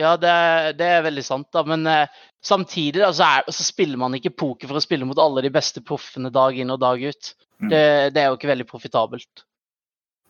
Ja, 0.00 0.16
det, 0.16 0.32
det 0.80 0.88
er 0.88 1.04
veldig 1.04 1.24
sant, 1.24 1.50
da. 1.52 1.62
Men 1.68 1.86
eh, 1.86 2.08
samtidig 2.42 3.02
da, 3.02 3.12
så, 3.12 3.28
er, 3.28 3.52
så 3.52 3.66
spiller 3.66 4.00
man 4.00 4.16
ikke 4.16 4.32
poker 4.32 4.70
for 4.70 4.80
å 4.80 4.84
spille 4.84 5.06
mot 5.06 5.20
alle 5.20 5.44
de 5.44 5.52
beste 5.52 5.84
proffene 5.84 6.32
dag 6.32 6.56
inn 6.58 6.72
og 6.72 6.80
dag 6.80 7.02
ut. 7.04 7.34
Mm. 7.60 7.68
Det, 7.68 7.84
det 8.16 8.22
er 8.22 8.30
jo 8.30 8.38
ikke 8.38 8.50
veldig 8.50 8.68
profitabelt. 8.70 9.44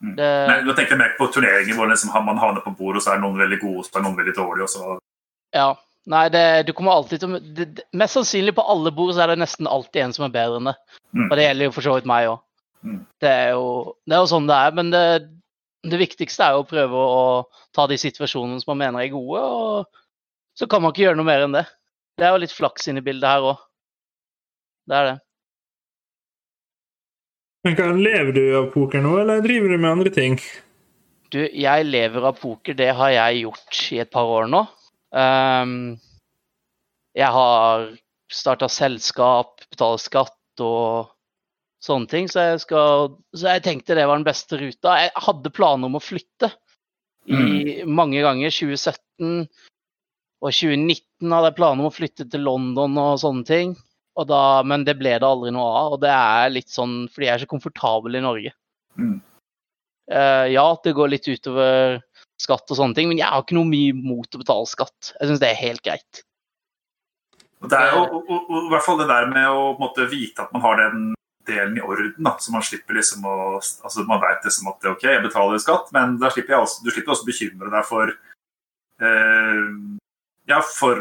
Mm. 0.03 0.17
Det, 0.19 0.29
Men 0.51 0.67
nå 0.67 0.75
tenker 0.75 0.97
jeg 0.97 1.03
mer 1.05 1.15
på 1.15 1.31
turneringer 1.31 1.79
hvor 1.79 1.91
liksom, 1.91 2.11
man 2.27 2.43
havner 2.43 2.65
på 2.65 2.75
bordet, 2.75 3.01
og 3.01 3.07
så 3.07 3.15
er 3.15 3.23
noen 3.23 3.39
veldig 3.39 3.61
gode, 3.63 3.85
og 3.85 3.87
så 3.87 4.01
er 4.01 4.07
noen 4.09 4.19
veldig 4.19 4.35
dårlige. 4.37 4.67
og 4.67 4.73
så 4.75 4.99
ja. 5.55 5.71
Nei, 6.11 6.25
det, 6.35 6.67
du 6.67 6.73
kommer 6.75 6.97
alltid 6.97 7.23
til 7.23 7.37
det, 7.55 7.85
Mest 7.95 8.17
sannsynlig 8.17 8.57
på 8.57 8.65
alle 8.67 8.91
bord 8.95 9.13
så 9.15 9.23
er 9.23 9.33
det 9.33 9.43
nesten 9.43 9.69
alltid 9.71 10.03
en 10.03 10.15
som 10.17 10.25
er 10.27 10.35
bedre 10.35 10.59
enn 10.59 10.73
det. 10.73 10.75
Mm. 11.15 11.29
Og 11.29 11.37
det 11.39 11.45
gjelder 11.45 11.69
jo 11.69 11.75
for 11.77 11.87
så 11.87 11.95
vidt 11.95 12.09
meg 12.11 12.31
òg. 12.33 12.41
Mm. 12.83 12.99
Det, 13.23 13.31
er 13.31 13.53
jo, 13.55 13.69
det 14.11 14.17
er 14.17 14.25
jo 14.25 14.31
sånn 14.33 14.49
det 14.51 14.59
er. 14.59 14.75
Men 14.79 14.91
det, 14.91 15.05
det 15.93 16.01
viktigste 16.03 16.47
er 16.47 16.57
jo 16.57 16.65
å 16.65 16.69
prøve 16.69 17.05
å 17.07 17.21
ta 17.77 17.87
de 17.91 18.01
situasjonene 18.03 18.63
som 18.63 18.73
man 18.75 18.83
mener 18.83 19.05
er 19.05 19.15
gode, 19.15 19.43
og 19.43 20.59
så 20.59 20.67
kan 20.69 20.83
man 20.83 20.93
ikke 20.93 21.07
gjøre 21.07 21.21
noe 21.21 21.29
mer 21.29 21.47
enn 21.47 21.55
det. 21.55 21.67
Det 22.19 22.27
er 22.27 22.35
jo 22.35 22.43
litt 22.43 22.55
flaks 22.55 22.91
inne 22.91 23.01
i 23.01 23.07
bildet 23.07 23.31
her 23.31 23.53
òg. 23.53 23.63
Det 24.91 24.99
er 24.99 25.09
det. 25.13 25.17
Men 27.63 27.79
hva, 27.79 27.89
Lever 27.95 28.35
du 28.35 28.45
av 28.59 28.69
poker 28.75 29.03
nå, 29.05 29.15
eller 29.23 29.43
driver 29.45 29.71
du 29.71 29.79
med 29.79 29.91
andre 29.93 30.11
ting? 30.15 30.39
Du, 31.33 31.39
jeg 31.47 31.87
lever 31.87 32.27
av 32.27 32.41
poker. 32.43 32.75
Det 32.77 32.91
har 32.99 33.13
jeg 33.15 33.45
gjort 33.47 33.83
i 33.95 34.01
et 34.03 34.11
par 34.13 34.29
år 34.29 34.51
nå. 34.51 34.67
Ehm, 35.13 35.99
jeg 37.13 37.29
har 37.37 37.89
starta 38.33 38.69
selskap, 38.73 39.61
betalt 39.71 40.05
skatt 40.05 40.63
og 40.65 41.13
sånne 41.83 42.09
ting, 42.09 42.29
så 42.31 42.47
jeg, 42.47 42.63
skal, 42.65 43.17
så 43.35 43.57
jeg 43.57 43.65
tenkte 43.67 43.97
det 43.99 44.07
var 44.09 44.21
den 44.21 44.29
beste 44.29 44.59
ruta. 44.61 44.97
Jeg 45.03 45.13
hadde 45.27 45.55
planer 45.55 45.91
om 45.91 45.99
å 45.99 46.03
flytte 46.03 46.53
i 47.29 47.83
mange 47.87 48.23
ganger. 48.23 48.55
2017 48.55 49.47
og 50.43 50.51
2019 50.51 51.35
hadde 51.35 51.51
jeg 51.51 51.59
planer 51.59 51.85
om 51.85 51.91
å 51.91 51.95
flytte 51.95 52.27
til 52.31 52.47
London 52.47 52.97
og 52.99 53.19
sånne 53.23 53.47
ting. 53.47 53.75
Og 54.19 54.29
da, 54.29 54.63
men 54.69 54.85
det 54.85 54.99
ble 55.01 55.15
det 55.17 55.29
aldri 55.29 55.53
noe 55.55 55.69
av. 55.69 55.97
Og 55.97 56.03
det 56.03 56.13
er 56.13 56.55
litt 56.55 56.73
sånn 56.73 57.07
fordi 57.13 57.29
jeg 57.29 57.35
er 57.35 57.45
så 57.45 57.51
komfortabel 57.51 58.19
i 58.19 58.25
Norge. 58.25 58.55
Mm. 59.01 59.21
Uh, 60.13 60.47
ja, 60.53 60.67
det 60.85 60.97
går 60.99 61.13
litt 61.13 61.29
utover 61.31 62.01
skatt 62.43 62.69
og 62.71 62.79
sånne 62.79 62.99
ting, 62.99 63.09
men 63.11 63.21
jeg 63.21 63.31
har 63.31 63.45
ikke 63.45 63.57
noe 63.57 63.71
mye 63.71 63.95
mot 63.97 64.29
å 64.35 64.43
betale 64.43 64.69
skatt. 64.71 65.15
Jeg 65.19 65.31
syns 65.31 65.43
det 65.43 65.51
er 65.53 65.61
helt 65.63 65.83
greit. 65.87 66.23
Det 67.63 67.79
er 67.79 67.93
jo 67.95 68.23
i 68.27 68.71
hvert 68.73 68.85
fall 68.85 68.99
det 68.99 69.09
der 69.11 69.29
med 69.31 69.47
å 69.47 69.73
måte, 69.79 70.09
vite 70.11 70.43
at 70.43 70.55
man 70.55 70.65
har 70.65 70.81
den 70.81 71.13
delen 71.47 71.77
i 71.79 71.83
orden, 71.83 72.15
da, 72.23 72.37
så 72.39 72.55
man 72.55 72.63
slipper 72.67 72.95
liksom 72.95 73.25
å 73.27 73.37
altså 73.59 74.05
Man 74.07 74.21
vet 74.23 74.45
liksom 74.47 74.69
at 74.71 74.85
ok, 74.93 75.07
jeg 75.09 75.25
betaler 75.25 75.63
skatt, 75.63 75.91
men 75.95 76.15
slipper 76.23 76.61
også, 76.61 76.85
du 76.85 76.91
slipper 76.91 77.15
også 77.15 77.27
bekymre 77.27 77.71
deg 77.73 77.87
for 77.87 78.13
eh, 79.03 79.65
ja, 80.53 80.61
for 80.63 80.99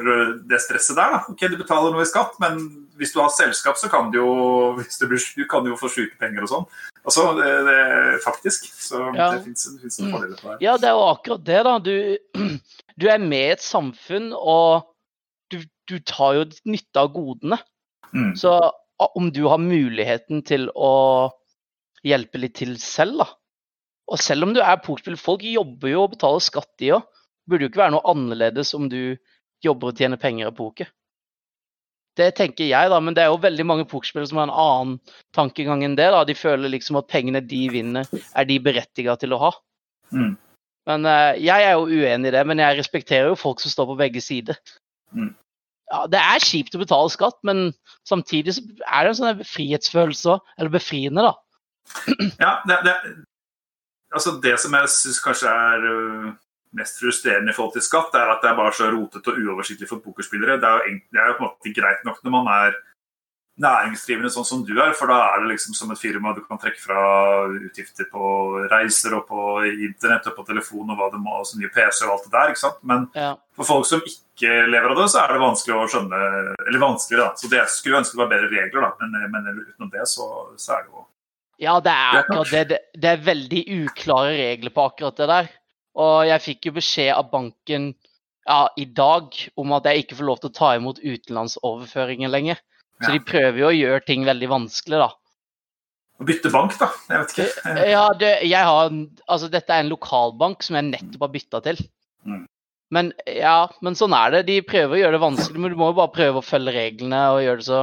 det 0.48 0.60
stresset 0.64 0.98
der. 0.98 1.14
da. 1.14 1.20
Ok, 1.32 1.44
Du 1.52 1.58
betaler 1.60 1.94
noe 1.94 2.06
i 2.06 2.10
skatt, 2.10 2.38
men 2.42 2.60
hvis 3.00 3.14
du 3.14 3.20
har 3.22 3.32
selskap, 3.34 3.80
så 3.80 3.90
kan 3.92 4.12
du 4.14 4.20
jo 4.22 4.32
hvis 4.80 5.02
du 5.02 5.08
blir 5.12 5.22
syk, 5.22 5.44
kan 5.52 5.66
du 5.66 5.74
jo 5.74 5.80
få 5.80 5.92
sykepenger 5.92 6.46
og 6.46 6.52
sånn. 6.52 6.70
Altså, 7.02 7.26
det, 7.40 7.50
det, 7.68 7.82
faktisk. 8.26 8.70
Så 8.78 9.02
ja. 9.18 9.32
det 9.36 9.44
fins 9.48 10.00
noen 10.00 10.16
fordeler 10.16 10.38
på 10.40 10.54
det. 10.54 10.60
Ja, 10.66 10.78
det 10.80 10.92
er 10.92 10.96
jo 10.98 11.10
akkurat 11.10 11.46
det, 11.48 11.60
da. 11.68 11.76
Du, 11.84 11.96
du 13.02 13.10
er 13.12 13.26
med 13.26 13.48
i 13.50 13.56
et 13.58 13.66
samfunn, 13.66 14.32
og 14.38 14.88
du, 15.52 15.62
du 15.90 15.98
tar 16.08 16.40
jo 16.40 16.48
nytte 16.70 17.04
av 17.04 17.12
godene. 17.16 17.60
Mm. 18.12 18.34
Så 18.40 18.56
om 19.16 19.32
du 19.34 19.46
har 19.50 19.62
muligheten 19.62 20.44
til 20.46 20.68
å 20.78 21.32
hjelpe 22.06 22.42
litt 22.42 22.60
til 22.62 22.76
selv, 22.82 23.24
da. 23.24 23.30
Og 24.12 24.20
selv 24.20 24.46
om 24.46 24.54
du 24.54 24.60
er 24.60 24.82
pokerspiller, 24.84 25.20
folk 25.20 25.44
jobber 25.48 25.94
jo 25.94 26.06
og 26.06 26.16
betaler 26.16 26.44
skatt, 26.44 26.72
de 26.82 26.96
òg. 26.98 27.06
Burde 27.50 27.66
jo 27.66 27.72
ikke 27.72 27.82
være 27.82 27.96
noe 27.96 28.12
annerledes 28.12 28.74
om 28.78 28.90
du 28.92 29.16
jobber 29.66 29.92
og 29.92 29.98
tjener 29.98 30.20
penger 30.22 30.50
av 30.50 30.58
poker. 30.58 30.90
Det 32.20 32.28
tenker 32.36 32.68
jeg, 32.68 32.92
da, 32.92 33.00
men 33.00 33.16
det 33.16 33.24
er 33.24 33.30
jo 33.32 33.40
veldig 33.42 33.66
mange 33.68 33.88
pokerspillere 33.88 34.28
som 34.28 34.42
har 34.42 34.50
en 34.50 34.62
annen 34.64 35.20
tankegang 35.36 35.86
enn 35.86 35.96
det. 35.96 36.10
da. 36.12 36.24
De 36.28 36.36
føler 36.36 36.74
liksom 36.74 37.00
at 37.00 37.08
pengene 37.12 37.40
de 37.40 37.62
vinner, 37.72 38.10
er 38.36 38.48
de 38.50 38.58
berettiga 38.64 39.16
til 39.20 39.36
å 39.36 39.40
ha. 39.46 39.52
Mm. 40.12 40.34
Men 40.90 41.08
uh, 41.08 41.38
Jeg 41.40 41.64
er 41.64 41.78
jo 41.78 41.88
uenig 41.88 42.32
i 42.32 42.36
det, 42.36 42.42
men 42.50 42.60
jeg 42.60 42.80
respekterer 42.82 43.32
jo 43.32 43.40
folk 43.40 43.64
som 43.64 43.72
står 43.72 43.94
på 43.94 44.00
begge 44.02 44.24
sider. 44.24 44.60
Mm. 45.16 45.32
Ja, 45.92 46.04
Det 46.12 46.20
er 46.20 46.44
kjipt 46.44 46.76
å 46.76 46.84
betale 46.84 47.14
skatt, 47.14 47.40
men 47.48 47.72
samtidig 48.08 48.58
så 48.58 48.66
er 48.68 49.08
det 49.08 49.14
en 49.14 49.20
sånn 49.22 49.44
frihetsfølelse 49.48 50.36
òg. 50.36 50.54
Eller 50.60 50.76
befriende, 50.76 51.32
da. 51.32 51.36
Ja, 52.44 52.54
det, 52.68 52.82
det, 52.86 52.96
altså 54.12 54.36
det 54.44 54.58
som 54.64 54.76
jeg 54.76 54.92
syns 54.92 55.24
kanskje 55.24 55.52
er 55.52 55.92
uh 55.92 56.32
mest 56.78 57.02
frustrerende 57.02 57.52
i 57.52 57.56
forhold 57.58 57.76
til 57.76 57.84
skatt, 57.86 58.16
er 58.16 58.32
at 58.32 58.44
det 58.44 58.52
er 58.52 58.60
bare 58.60 58.76
så 58.76 58.88
rotete 58.92 59.34
og 59.34 59.42
uoversiktlig 59.42 59.90
for 59.90 60.04
pokerspillere. 60.04 60.60
Det 60.62 60.70
er, 60.70 60.88
jo, 60.88 61.02
det 61.12 61.22
er 61.22 61.32
jo 61.32 61.38
på 61.40 61.46
en 61.46 61.50
måte 61.50 61.76
greit 61.76 62.08
nok 62.08 62.24
når 62.24 62.36
man 62.38 62.50
er 62.54 62.80
næringsdrivende 63.62 64.32
sånn 64.32 64.48
som 64.48 64.64
du 64.66 64.74
er, 64.80 64.94
for 64.98 65.12
da 65.12 65.18
er 65.34 65.44
det 65.44 65.52
liksom 65.52 65.76
som 65.78 65.92
et 65.94 66.00
firma 66.00 66.34
du 66.36 66.42
kan 66.46 66.60
trekke 66.62 66.80
fra 66.82 67.02
utgifter 67.52 68.08
på 68.12 68.24
reiser 68.72 69.16
og 69.18 69.28
på 69.30 69.62
internett 69.70 70.30
og 70.32 70.38
på 70.38 70.46
telefon 70.48 70.90
og 70.94 70.98
hva 70.98 71.12
det 71.14 71.22
må, 71.22 71.36
altså 71.42 71.60
nye 71.60 71.72
PC 71.74 72.06
og 72.08 72.16
alt 72.16 72.28
det 72.28 72.34
der. 72.38 72.54
ikke 72.54 72.64
sant? 72.64 72.82
Men 72.88 73.06
ja. 73.18 73.36
for 73.58 73.68
folk 73.68 73.88
som 73.90 74.02
ikke 74.02 74.66
lever 74.72 74.94
av 74.94 75.04
det, 75.04 75.08
så 75.14 75.22
er 75.22 75.36
det 75.36 75.44
vanskelig 75.44 75.78
å 75.78 75.88
skjønne 75.94 76.20
Eller 76.66 76.82
vanskeligere, 76.82 77.30
da. 77.30 77.38
Så 77.38 77.52
det 77.52 77.64
skulle 77.76 78.02
ønske 78.02 78.18
det 78.18 78.24
var 78.24 78.34
bedre 78.34 78.52
regler, 78.56 78.88
da. 78.88 78.92
Men, 79.04 79.32
men 79.36 79.64
utenom 79.68 79.94
det, 79.94 80.06
så, 80.10 80.28
så, 80.56 80.78
er 80.78 80.86
det 80.86 80.94
jo 80.96 81.08
Ja, 81.62 81.78
det 81.84 81.94
er 81.94 82.22
akkurat 82.24 82.72
det. 82.72 82.84
Det 82.98 83.12
er 83.12 83.26
veldig 83.28 83.66
uklare 83.84 84.38
regler 84.40 84.74
på 84.74 84.88
akkurat 84.90 85.20
det 85.20 85.30
der. 85.36 85.52
Og 86.00 86.28
jeg 86.30 86.44
fikk 86.46 86.70
jo 86.70 86.76
beskjed 86.78 87.12
av 87.16 87.32
banken 87.32 87.92
ja, 88.48 88.66
i 88.80 88.86
dag 88.86 89.36
om 89.60 89.74
at 89.76 89.88
jeg 89.90 90.06
ikke 90.06 90.18
får 90.20 90.28
lov 90.28 90.42
til 90.42 90.52
å 90.52 90.58
ta 90.58 90.70
imot 90.78 91.02
utenlandsoverføringer 91.04 92.32
lenger. 92.32 92.62
Så 93.02 93.10
ja. 93.10 93.18
de 93.18 93.26
prøver 93.26 93.60
jo 93.64 93.68
å 93.70 93.76
gjøre 93.76 94.06
ting 94.08 94.24
veldig 94.28 94.50
vanskelig, 94.52 95.02
da. 95.02 95.10
Å 96.22 96.26
bytte 96.28 96.52
bank, 96.54 96.76
da? 96.78 96.92
Jeg 97.10 97.24
vet 97.24 97.32
ikke. 97.34 97.46
Eh, 97.72 97.86
ja, 97.96 98.04
det, 98.14 98.32
jeg 98.46 98.70
har, 98.70 98.92
altså, 99.26 99.50
dette 99.50 99.74
er 99.74 99.84
en 99.84 99.92
lokalbank 99.92 100.62
som 100.66 100.78
jeg 100.78 100.92
nettopp 100.92 101.26
har 101.26 101.34
bytta 101.34 101.62
til. 101.66 101.82
Mm. 102.30 102.44
Men 102.94 103.10
ja, 103.26 103.56
men 103.82 103.98
sånn 103.98 104.14
er 104.14 104.36
det. 104.36 104.44
De 104.52 104.60
prøver 104.68 104.98
å 104.98 105.00
gjøre 105.00 105.18
det 105.18 105.24
vanskelig, 105.24 105.64
men 105.64 105.74
du 105.74 105.80
må 105.80 105.90
jo 105.90 105.98
bare 106.02 106.14
prøve 106.14 106.42
å 106.42 106.46
følge 106.46 106.76
reglene 106.76 107.24
og 107.34 107.42
gjøre 107.42 107.64
det 107.64 107.68
så 107.70 107.82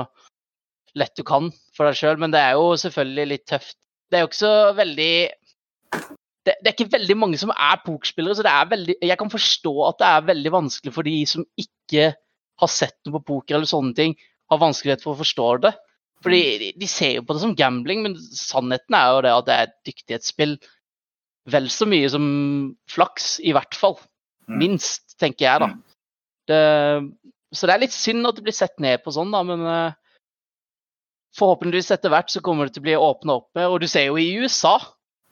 lett 0.99 1.19
du 1.19 1.25
kan 1.27 1.51
for 1.77 1.89
deg 1.89 1.99
sjøl. 1.99 2.21
Men 2.23 2.35
det 2.35 2.45
er 2.45 2.59
jo 2.61 2.71
selvfølgelig 2.79 3.27
litt 3.33 3.47
tøft. 3.51 3.79
Det 4.09 4.19
er 4.19 4.25
jo 4.25 4.31
ikke 4.31 4.41
så 4.45 4.55
veldig 4.77 5.13
det, 6.49 6.55
det, 6.63 6.71
er 6.71 6.77
ikke 6.77 6.97
veldig 6.97 7.17
mange 7.21 7.41
som 7.41 7.53
er 7.53 7.83
pokerspillere, 7.85 8.39
så 8.39 8.47
det 8.47 8.55
er 8.55 8.71
veldig, 8.71 8.97
jeg 9.11 9.21
kan 9.21 9.33
forstå 9.33 9.75
at 9.91 10.01
det 10.01 10.09
er 10.09 10.31
veldig 10.31 10.55
vanskelig 10.55 10.95
for 10.95 11.09
de 11.09 11.19
som 11.29 11.45
ikke 11.61 12.09
har 12.59 12.73
sett 12.73 12.97
noe 13.07 13.19
på 13.19 13.35
poker 13.35 13.59
eller 13.59 13.71
sånne 13.71 13.95
ting, 13.99 14.17
har 14.49 14.63
vanskelighet 14.63 15.05
for 15.05 15.15
å 15.15 15.21
forstå 15.21 15.49
det. 15.67 15.75
Fordi 16.25 16.41
de, 16.63 16.73
de 16.81 16.89
ser 16.91 17.19
jo 17.19 17.25
på 17.27 17.37
det 17.37 17.45
som 17.45 17.55
gambling, 17.59 18.03
men 18.07 18.17
sannheten 18.19 18.97
er 18.99 19.13
jo 19.13 19.23
det 19.27 19.35
at 19.35 19.47
det 19.47 19.57
er 19.57 19.69
et 19.69 19.77
dyktighetsspill 19.87 20.57
vel 21.49 21.69
så 21.73 21.87
mye 21.89 22.09
som 22.13 22.25
flaks, 22.91 23.39
i 23.45 23.55
hvert 23.57 23.77
fall. 23.79 23.97
Mm. 24.49 24.59
Minst, 24.65 25.15
tenker 25.21 25.47
jeg, 25.47 25.63
da. 25.63 25.71
Mm. 25.71 25.85
Det, 26.49 26.61
så 27.55 27.69
det 27.69 27.77
er 27.77 27.85
litt 27.85 27.95
synd 27.95 28.29
at 28.29 28.39
det 28.39 28.45
blir 28.49 28.57
sett 28.57 28.77
ned 28.83 29.05
på 29.05 29.15
sånn, 29.15 29.31
da, 29.33 29.45
men 29.47 29.65
uh, 29.65 29.97
forhåpentligvis 31.39 31.93
etter 31.95 32.13
hvert 32.13 32.33
så 32.33 32.43
kommer 32.45 32.67
det 32.67 32.77
til 32.77 32.85
å 32.85 32.89
bli 32.89 32.99
åpna 32.99 33.39
opp 33.41 33.49
med. 33.57 33.69
Og 33.71 33.81
du 33.85 33.89
ser 33.91 34.09
jo 34.09 34.19
i 34.21 34.33
USA 34.43 34.77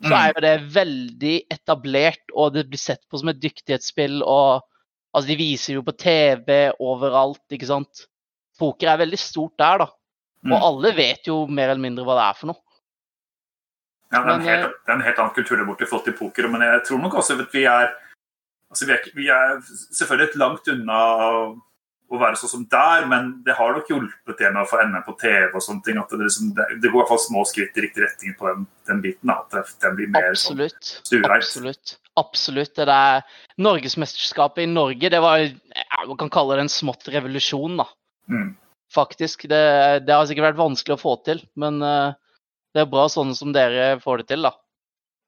så 0.04 0.12
er 0.12 0.32
jo 0.34 0.42
det 0.44 0.56
veldig 0.74 1.36
etablert, 1.52 2.24
og 2.34 2.52
det 2.56 2.66
blir 2.68 2.80
sett 2.80 3.00
på 3.08 3.20
som 3.20 3.30
et 3.32 3.40
dyktighetsspill. 3.40 4.20
og 4.22 4.66
altså 5.12 5.30
De 5.30 5.38
viser 5.40 5.78
jo 5.78 5.84
på 5.86 5.96
TV 5.96 6.52
overalt, 6.84 7.44
ikke 7.52 7.68
sant. 7.70 8.04
Poker 8.60 8.92
er 8.92 9.00
veldig 9.04 9.20
stort 9.20 9.56
der, 9.60 9.84
da. 9.84 9.88
Og 10.46 10.52
mm. 10.52 10.64
alle 10.68 10.92
vet 10.96 11.28
jo 11.28 11.42
mer 11.48 11.72
eller 11.72 11.82
mindre 11.82 12.04
hva 12.06 12.18
det 12.18 12.26
er 12.26 12.40
for 12.40 12.52
noe. 12.52 12.62
Ja, 14.12 14.20
det 14.22 14.28
er, 14.30 14.34
en 14.36 14.46
helt, 14.46 14.66
eh, 14.66 14.82
er 14.86 14.94
en 14.94 15.06
helt 15.06 15.22
annen 15.22 15.34
kultur 15.34 15.58
der 15.58 15.66
borte 15.66 15.82
i 15.86 15.88
forhold 15.90 16.06
til 16.06 16.18
poker, 16.18 16.46
men 16.52 16.62
jeg 16.62 16.82
tror 16.86 17.00
nok 17.02 17.16
også 17.18 17.38
at 17.42 17.54
vi 17.56 17.64
er 17.66 17.88
altså 18.70 18.86
vi 18.86 18.94
er, 18.94 19.08
vi 19.16 19.26
er 19.32 19.56
selvfølgelig 19.96 20.28
et 20.28 20.38
langt 20.38 20.70
unna 20.70 21.00
å 22.06 22.18
være 22.20 22.38
sånn 22.38 22.52
som 22.52 22.64
der, 22.70 23.06
men 23.10 23.30
det 23.46 23.56
har 23.58 23.72
nok 23.74 23.88
hjulpet 23.90 24.38
det 24.38 24.50
med 24.54 24.62
å 24.62 24.68
få 24.70 24.78
NM 24.86 25.02
på 25.06 25.16
TV 25.18 25.48
og 25.48 25.62
sånne 25.64 25.82
ting. 25.86 25.98
at 25.98 26.12
Det, 26.12 26.20
liksom, 26.22 26.52
det, 26.54 26.66
det 26.82 26.90
går 26.90 27.00
i 27.00 27.02
hvert 27.02 27.12
fall 27.12 27.22
små 27.24 27.42
skritt 27.48 27.78
i 27.78 27.86
riktig 27.86 28.04
retning 28.04 28.36
på 28.38 28.46
den, 28.50 28.66
den 28.90 29.00
biten. 29.02 29.32
At 29.32 29.56
den 29.82 29.96
blir 29.98 30.12
mer 30.14 30.28
sånn 30.38 30.62
Absolutt. 30.62 30.92
sånn 31.08 31.26
Absolutt. 31.26 31.96
Absolutt. 32.16 32.74
Det 32.78 32.86
der 32.88 33.24
Norgesmesterskapet 33.60 34.64
i 34.64 34.70
Norge, 34.70 35.10
det 35.12 35.20
var 35.20 35.48
Man 36.06 36.20
kan 36.20 36.30
kalle 36.32 36.56
det 36.56 36.66
en 36.66 36.72
smått 36.72 37.08
revolusjon, 37.10 37.76
da. 37.82 37.88
Mm. 38.30 38.54
Faktisk. 38.94 39.48
Det, 39.50 39.64
det, 40.06 40.14
har 40.14 40.28
sikkert 40.28 40.52
vært 40.52 40.62
vanskelig 40.62 40.96
å 40.96 41.02
få 41.02 41.16
til, 41.26 41.42
men 41.58 41.82
uh, 41.82 42.14
det 42.72 42.84
er 42.84 42.90
bra 42.92 43.08
sånne 43.10 43.34
som 43.34 43.52
dere 43.54 43.96
får 44.00 44.22
det 44.22 44.30
til, 44.30 44.46
da. 44.46 44.54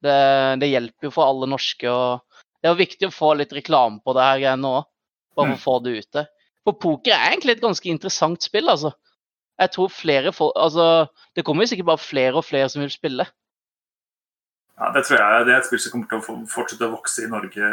Det, 0.04 0.18
det 0.62 0.70
hjelper 0.70 1.08
jo 1.08 1.14
for 1.14 1.26
alle 1.26 1.50
norske. 1.50 1.90
og 1.90 2.22
Det 2.62 2.70
er 2.70 2.74
jo 2.76 2.82
viktig 2.84 3.10
å 3.10 3.14
få 3.18 3.34
litt 3.40 3.52
reklame 3.56 3.98
på 4.04 4.14
det 4.14 4.30
her 4.30 4.42
greiene 4.44 4.74
òg, 4.78 4.90
bare 5.34 5.48
for 5.48 5.50
mm. 5.50 5.58
å 5.58 5.64
få 5.66 5.78
det 5.82 5.96
ute. 5.98 6.28
For 6.68 6.76
poker 6.76 7.14
er 7.16 7.31
egentlig 7.33 7.57
et 7.57 7.64
ganske 7.64 7.88
interessant 7.88 8.44
spill, 8.44 8.68
altså. 8.68 8.92
Jeg 9.59 9.72
tror 9.74 9.88
flere 9.90 10.33
folk 10.37 10.52
Altså, 10.61 11.07
det 11.35 11.44
kommer 11.44 11.64
jo 11.64 11.72
sikkert 11.72 11.88
bare 11.88 12.02
flere 12.02 12.37
og 12.37 12.44
flere 12.44 12.68
som 12.68 12.83
vil 12.85 12.92
spille. 12.92 13.24
Ja, 14.78 14.92
det 14.94 15.07
tror 15.07 15.18
jeg. 15.18 15.46
Det 15.46 15.54
er 15.54 15.62
et 15.62 15.66
spill 15.66 15.81
som 15.83 15.94
kommer 15.94 16.11
til 16.11 16.20
å 16.20 16.37
fortsette 16.52 16.87
å 16.87 16.92
vokse 16.92 17.24
i 17.24 17.31
Norge. 17.33 17.70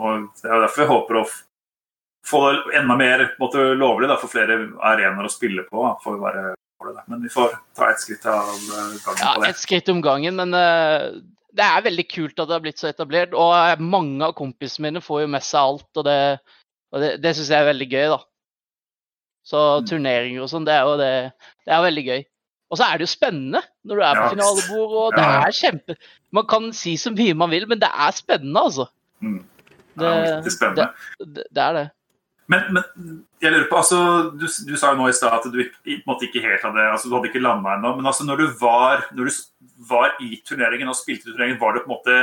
Og 0.00 0.30
Det 0.40 0.48
er 0.48 0.64
derfor 0.64 0.82
jeg 0.82 0.90
håper 0.90 1.20
å 1.20 1.26
få 2.30 2.40
det 2.48 2.78
enda 2.80 2.96
mer 2.98 3.26
måte, 3.38 3.62
lovlig 3.78 4.08
da, 4.10 4.16
for 4.18 4.32
flere 4.32 4.56
arenaer 4.80 5.28
å 5.28 5.32
spille 5.32 5.66
på. 5.68 5.84
For 6.02 6.16
å 6.16 6.24
være 6.24 6.48
men 7.12 7.20
vi 7.20 7.28
får 7.28 7.52
ta 7.76 7.90
et 7.92 8.00
skritt 8.00 8.24
av 8.24 8.48
gangen 8.48 9.18
ja, 9.20 9.34
på 9.36 9.42
det. 9.42 9.50
Et 9.52 9.60
skritt 9.60 9.90
om 9.92 10.00
gangen, 10.00 10.38
men 10.40 10.56
uh, 10.56 11.12
det 11.52 11.66
er 11.66 11.84
veldig 11.84 12.06
kult 12.08 12.40
at 12.40 12.48
det 12.48 12.56
har 12.56 12.62
blitt 12.64 12.80
så 12.80 12.88
etablert. 12.88 13.36
Og 13.36 13.84
mange 13.84 14.24
av 14.24 14.32
kompisene 14.38 14.88
mine 14.88 15.02
får 15.04 15.26
jo 15.26 15.30
med 15.34 15.44
seg 15.44 15.60
alt. 15.60 15.90
og 16.00 16.06
det 16.08 16.16
og 16.90 17.02
det, 17.02 17.14
det 17.22 17.34
syns 17.36 17.52
jeg 17.52 17.62
er 17.62 17.70
veldig 17.70 17.88
gøy, 17.90 18.06
da. 18.12 18.20
Så 19.50 19.60
mm. 19.60 19.86
turneringer 19.88 20.44
og 20.44 20.50
sånn, 20.52 20.66
det 20.68 20.74
er 20.76 20.88
jo 20.88 20.96
det, 21.00 21.12
det 21.66 21.74
er 21.74 21.86
veldig 21.86 22.04
gøy. 22.08 22.24
Og 22.70 22.78
så 22.78 22.86
er 22.86 22.98
det 22.98 23.06
jo 23.06 23.10
spennende 23.10 23.62
når 23.82 23.98
du 23.98 24.02
er 24.06 24.18
på 24.18 24.26
finalebord, 24.34 24.92
og 25.00 25.14
det 25.16 25.22
er 25.26 25.54
kjempe 25.56 25.96
Man 26.36 26.46
kan 26.50 26.68
si 26.76 26.92
så 27.00 27.10
mye 27.10 27.34
man 27.34 27.50
vil, 27.50 27.66
men 27.70 27.80
det 27.82 27.88
er 27.90 28.12
spennende, 28.14 28.66
altså. 28.68 28.86
Mm. 29.18 29.40
Det, 29.98 30.12
det, 30.44 30.52
spennende. 30.54 30.86
Det, 31.18 31.46
det, 31.50 31.64
er 31.64 31.74
det. 31.74 31.86
Men, 32.50 32.68
men, 32.74 33.16
jeg 33.42 33.52
lurer 33.54 33.66
på, 33.70 33.80
altså, 33.80 33.98
du, 34.38 34.46
du 34.46 34.76
sa 34.78 34.92
jo 34.92 35.00
nå 35.00 35.08
i 35.10 35.16
stad 35.16 35.34
at 35.40 35.48
du 35.50 35.60
måtte 36.06 36.28
ikke 36.28 36.44
helt 36.44 36.62
hadde 36.66 36.86
altså, 36.92 37.10
du 37.10 37.16
hadde 37.16 37.30
ikke 37.32 37.42
landa 37.42 37.74
ennå. 37.74 37.96
Men 37.98 38.10
altså, 38.10 38.26
når 38.28 38.42
du, 38.42 38.46
var, 38.60 39.04
når 39.16 39.30
du 39.30 39.40
var 39.90 40.14
i 40.22 40.38
turneringen 40.46 40.90
og 40.90 40.98
spilte 40.98 41.32
turneringen, 41.32 41.60
var 41.60 41.74
du 41.74 41.82
på 41.82 41.90
en 41.90 41.96
måte 41.96 42.20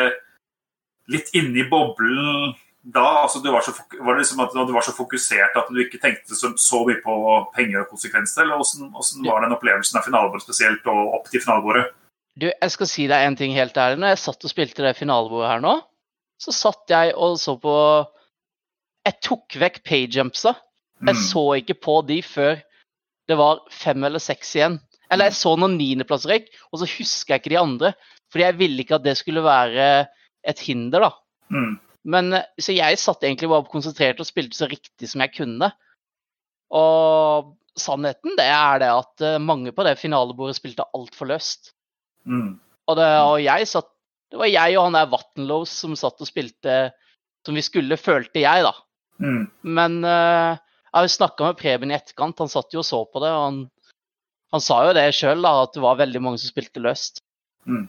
litt 1.12 1.32
inne 1.36 1.64
i 1.64 1.68
boblen 1.68 2.56
da 2.94 3.04
altså, 3.24 3.42
du 3.44 3.50
var, 3.52 3.66
så, 3.66 3.74
var 4.00 4.16
det 4.16 4.24
liksom 4.24 4.42
at 4.46 4.54
du 4.56 4.72
var 4.72 4.86
så 4.86 4.94
fokusert 4.96 5.56
at 5.60 5.70
du 5.72 5.80
ikke 5.84 6.00
tenkte 6.00 6.38
så, 6.38 6.54
så 6.56 6.84
mye 6.88 7.02
på 7.04 7.16
penger 7.56 7.82
og 7.82 7.90
konsekvenser? 7.92 8.46
Eller 8.46 8.62
hvordan, 8.62 8.92
hvordan 8.96 9.26
var 9.28 9.44
den 9.44 9.56
opplevelsen 9.58 10.00
av 10.00 10.06
finalebordet 10.06 10.46
spesielt, 10.46 10.88
og 10.88 11.18
opp 11.18 11.28
til 11.32 11.44
finalebordet? 11.44 11.90
Du, 12.38 12.48
jeg 12.48 12.72
skal 12.72 12.90
si 12.90 13.08
deg 13.10 13.26
en 13.26 13.36
ting 13.36 13.56
helt 13.58 13.78
ærlig. 13.82 14.00
Når 14.00 14.14
jeg 14.14 14.22
satt 14.24 14.48
og 14.48 14.54
spilte 14.54 14.86
det 14.86 14.96
finalebordet 14.96 15.50
her 15.52 15.64
nå, 15.66 15.74
så 16.40 16.54
satt 16.54 16.94
jeg 16.94 17.16
og 17.18 17.40
så 17.42 17.56
på 17.60 17.76
Jeg 19.08 19.20
tok 19.26 19.58
vekk 19.60 19.82
payjumpsa. 19.88 20.54
Jeg 21.02 21.16
mm. 21.18 21.24
så 21.28 21.44
ikke 21.60 21.78
på 21.82 22.02
de 22.08 22.22
før 22.26 22.62
det 23.28 23.36
var 23.40 23.66
fem 23.74 24.06
eller 24.08 24.24
seks 24.24 24.54
igjen. 24.56 24.78
Eller 25.12 25.30
jeg 25.30 25.40
så 25.40 25.54
noen 25.60 25.76
niendeplasser, 25.80 26.48
og 26.72 26.80
så 26.80 26.88
husker 26.88 27.36
jeg 27.36 27.44
ikke 27.44 27.54
de 27.54 27.60
andre. 27.60 27.92
Fordi 28.32 28.46
jeg 28.46 28.58
ville 28.60 28.84
ikke 28.84 29.00
at 29.00 29.06
det 29.06 29.18
skulle 29.20 29.44
være 29.44 30.08
et 30.48 30.64
hinder, 30.64 31.08
da. 31.08 31.12
Mm. 31.52 31.76
Men, 32.08 32.32
eh, 32.34 32.48
så 32.62 32.76
jeg 32.76 33.00
satt 33.02 33.26
egentlig 33.26 33.50
bare 33.52 33.68
konsentrert 33.72 34.22
og 34.24 34.30
spilte 34.30 34.58
så 34.58 34.70
riktig 34.72 35.10
som 35.12 35.24
jeg 35.24 35.36
kunne. 35.36 35.72
Og 36.76 37.54
sannheten 37.78 38.38
det 38.40 38.48
er 38.50 38.82
det 38.82 38.92
at 38.94 39.26
eh, 39.26 39.42
mange 39.44 39.74
på 39.76 39.86
det 39.88 39.98
finalebordet 40.00 40.58
spilte 40.58 40.88
altfor 40.98 41.32
løst. 41.34 41.74
Mm. 42.28 42.58
Og, 42.88 42.98
det, 43.00 43.08
og 43.24 43.38
jeg 43.40 43.68
satt 43.70 43.88
Det 44.28 44.40
var 44.42 44.50
jeg 44.50 44.74
og 44.76 44.90
han 44.90 44.96
der 44.98 45.08
Vattenlose 45.08 45.72
som 45.72 45.94
satt 45.96 46.20
og 46.20 46.28
spilte 46.28 46.74
som 47.48 47.56
vi 47.56 47.64
skulle, 47.64 47.96
følte 47.96 48.42
jeg, 48.42 48.64
da. 48.66 48.74
Mm. 49.24 49.46
Men 49.64 50.02
eh, 50.04 50.58
jeg 50.58 50.98
har 50.98 51.06
jo 51.06 51.14
snakka 51.14 51.46
med 51.48 51.60
Preben 51.62 51.94
i 51.94 51.96
etterkant, 51.96 52.42
han 52.44 52.52
satt 52.52 52.76
jo 52.76 52.82
og 52.82 52.88
så 52.88 53.00
på 53.08 53.22
det. 53.24 53.30
og 53.32 53.46
Han, 53.46 53.62
han 54.52 54.64
sa 54.64 54.82
jo 54.84 54.96
det 54.98 55.06
sjøl, 55.16 55.48
at 55.48 55.78
det 55.78 55.84
var 55.86 56.02
veldig 56.02 56.24
mange 56.26 56.42
som 56.42 56.52
spilte 56.52 56.84
løst. 56.84 57.22
Mm. 57.64 57.86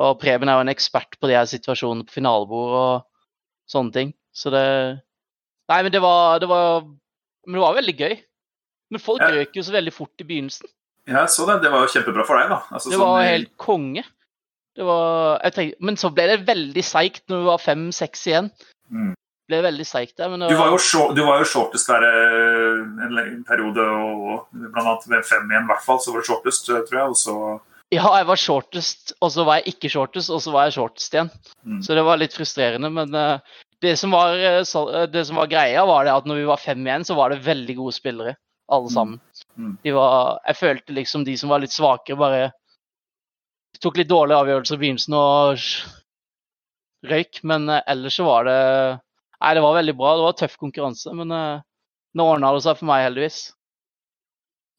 Og 0.00 0.16
Preben 0.22 0.48
er 0.48 0.56
jo 0.56 0.64
en 0.64 0.72
ekspert 0.72 1.18
på 1.20 1.28
de 1.28 1.36
her 1.36 1.48
situasjonene 1.50 2.08
på 2.08 2.16
finalebord 2.16 2.72
og 2.80 3.04
sånne 3.70 3.92
ting. 3.94 4.14
Så 4.36 4.52
det 4.54 4.64
Nei, 5.66 5.80
men 5.82 5.90
det 5.90 5.98
var, 5.98 6.38
det 6.38 6.46
var 6.46 6.82
Men 6.84 7.56
det 7.58 7.62
var 7.62 7.74
veldig 7.78 7.96
gøy. 7.98 8.16
Men 8.90 9.02
folk 9.02 9.22
Ja. 9.22 9.30
røk 9.34 9.54
jo 9.56 9.62
så 9.62 9.72
veldig 9.74 9.92
fort 9.94 10.22
i 10.22 10.24
begynnelsen. 10.24 10.68
Ja, 11.06 11.20
jeg 11.22 11.30
så 11.30 11.46
det. 11.46 11.62
Det 11.62 11.70
var 11.70 11.86
jo 11.86 11.90
kjempebra 11.90 12.24
for 12.26 12.38
deg, 12.38 12.48
da. 12.50 12.60
Altså, 12.70 12.90
Det 12.90 12.98
sånn 12.98 13.06
var 13.06 13.22
helt 13.22 13.52
konge. 13.56 14.04
Det 14.76 14.84
var, 14.84 15.38
tenkte, 15.54 15.78
men 15.80 15.96
så 15.96 16.10
ble 16.12 16.26
det 16.26 16.46
veldig 16.46 16.82
seigt 16.84 17.22
når 17.30 17.38
du 17.40 17.46
var 17.46 17.62
fem-seks 17.62 18.26
igjen. 18.26 18.50
Mm. 18.92 19.14
Det 19.46 19.54
ble 19.54 19.60
veldig 19.70 19.86
seigt 19.86 20.16
der. 20.18 20.28
Men 20.28 20.40
det 20.40 20.50
Du 20.50 20.56
var 20.58 20.70
jo, 20.74 20.78
short, 20.82 21.14
du 21.16 21.22
var 21.24 21.38
jo 21.38 21.46
shortest 21.46 21.86
der 21.86 22.02
eh, 22.02 22.82
en 23.06 23.44
periode, 23.46 23.78
og 23.78 24.48
blant 24.52 24.82
annet 24.82 25.06
ved 25.08 25.24
fem 25.24 25.46
igjen 25.50 25.64
i 25.64 25.70
hvert 25.70 25.84
fall, 25.86 25.98
så 26.02 26.12
var 26.12 26.20
du 26.20 26.26
shortest, 26.26 26.66
tror 26.66 26.98
jeg. 26.98 27.08
Og 27.08 27.16
så 27.16 27.36
Ja, 27.94 28.06
jeg 28.18 28.26
var 28.26 28.40
shortest, 28.40 29.12
og 29.22 29.30
så 29.30 29.44
var 29.46 29.60
jeg 29.60 29.76
ikke 29.76 29.90
shortest, 29.92 30.30
og 30.34 30.40
så 30.42 30.50
var 30.54 30.66
jeg 30.66 30.74
shortest 30.74 31.12
igjen. 31.14 31.28
Mm. 31.62 31.78
Så 31.86 31.94
det 31.94 32.02
var 32.06 32.18
litt 32.18 32.34
frustrerende, 32.34 32.90
men 32.90 33.14
eh, 33.14 33.60
det, 33.84 33.92
som 34.00 34.14
var, 34.14 34.34
eh, 34.34 34.58
eh, 34.58 35.04
det 35.12 35.22
som 35.28 35.38
var 35.38 35.50
greia, 35.52 35.84
var 35.86 36.06
det 36.06 36.16
at 36.16 36.26
når 36.26 36.40
vi 36.40 36.48
var 36.48 36.62
fem 36.62 36.82
igjen, 36.82 37.06
så 37.06 37.14
var 37.18 37.30
det 37.30 37.44
veldig 37.46 37.76
gode 37.78 37.94
spillere, 37.94 38.32
alle 38.74 38.90
sammen. 38.90 39.20
Mm. 39.54 39.76
De 39.84 39.92
var, 39.94 40.40
jeg 40.50 40.58
følte 40.58 40.96
liksom 40.96 41.26
de 41.28 41.36
som 41.38 41.52
var 41.52 41.62
litt 41.62 41.74
svakere, 41.74 42.18
bare 42.18 42.48
tok 43.78 44.00
litt 44.00 44.10
dårlige 44.10 44.40
avgjørelser 44.42 44.78
i 44.78 44.82
begynnelsen 44.82 45.16
og 45.20 45.62
røyk, 47.06 47.40
men 47.46 47.70
ellers 47.76 48.18
så 48.18 48.26
var 48.26 48.48
det 48.48 48.60
Nei, 49.36 49.50
det 49.52 49.60
var 49.60 49.74
veldig 49.76 49.92
bra. 49.98 50.14
Det 50.16 50.24
var 50.24 50.36
tøff 50.40 50.54
konkurranse, 50.56 51.12
men 51.12 51.28
nå 51.28 52.24
ordna 52.24 52.54
det 52.56 52.62
seg 52.64 52.78
for 52.78 52.88
meg, 52.88 53.02
heldigvis. 53.04 53.40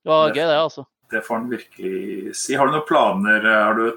Det 0.01 0.09
var 0.09 0.31
gøy, 0.33 0.41
det, 0.41 0.55
altså. 0.57 0.87
Det 1.11 1.23
får 1.25 1.39
han 1.39 1.49
virkelig 1.51 2.35
si. 2.35 2.55
Har 2.57 2.67
du 2.67 2.75
noen 2.75 2.87
planer? 2.87 3.47
Har 3.47 3.79
du 3.79 3.87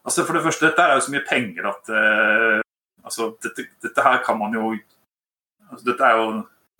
Altså 0.00 0.24
For 0.24 0.32
det 0.32 0.40
første, 0.46 0.64
dette 0.70 0.80
er 0.80 0.94
jo 0.96 1.02
så 1.04 1.12
mye 1.12 1.26
penger 1.28 1.66
at 1.68 1.90
uh, 1.92 2.60
altså, 3.04 3.34
dette, 3.44 3.66
dette 3.84 4.04
her 4.06 4.22
kan 4.24 4.38
man 4.40 4.54
jo 4.56 4.70
altså, 4.72 5.84
Dette 5.90 6.06
er 6.08 6.16
jo 6.16 6.30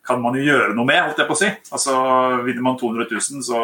kan 0.08 0.22
man 0.24 0.38
jo 0.38 0.46
gjøre 0.46 0.72
noe 0.72 0.88
med, 0.88 0.96
holdt 1.04 1.18
jeg 1.20 1.28
på 1.28 1.34
å 1.36 1.38
si. 1.38 1.48
Altså, 1.76 1.94
Vinner 2.46 2.64
man 2.64 2.78
200 2.80 3.04
000, 3.12 3.42
så 3.44 3.58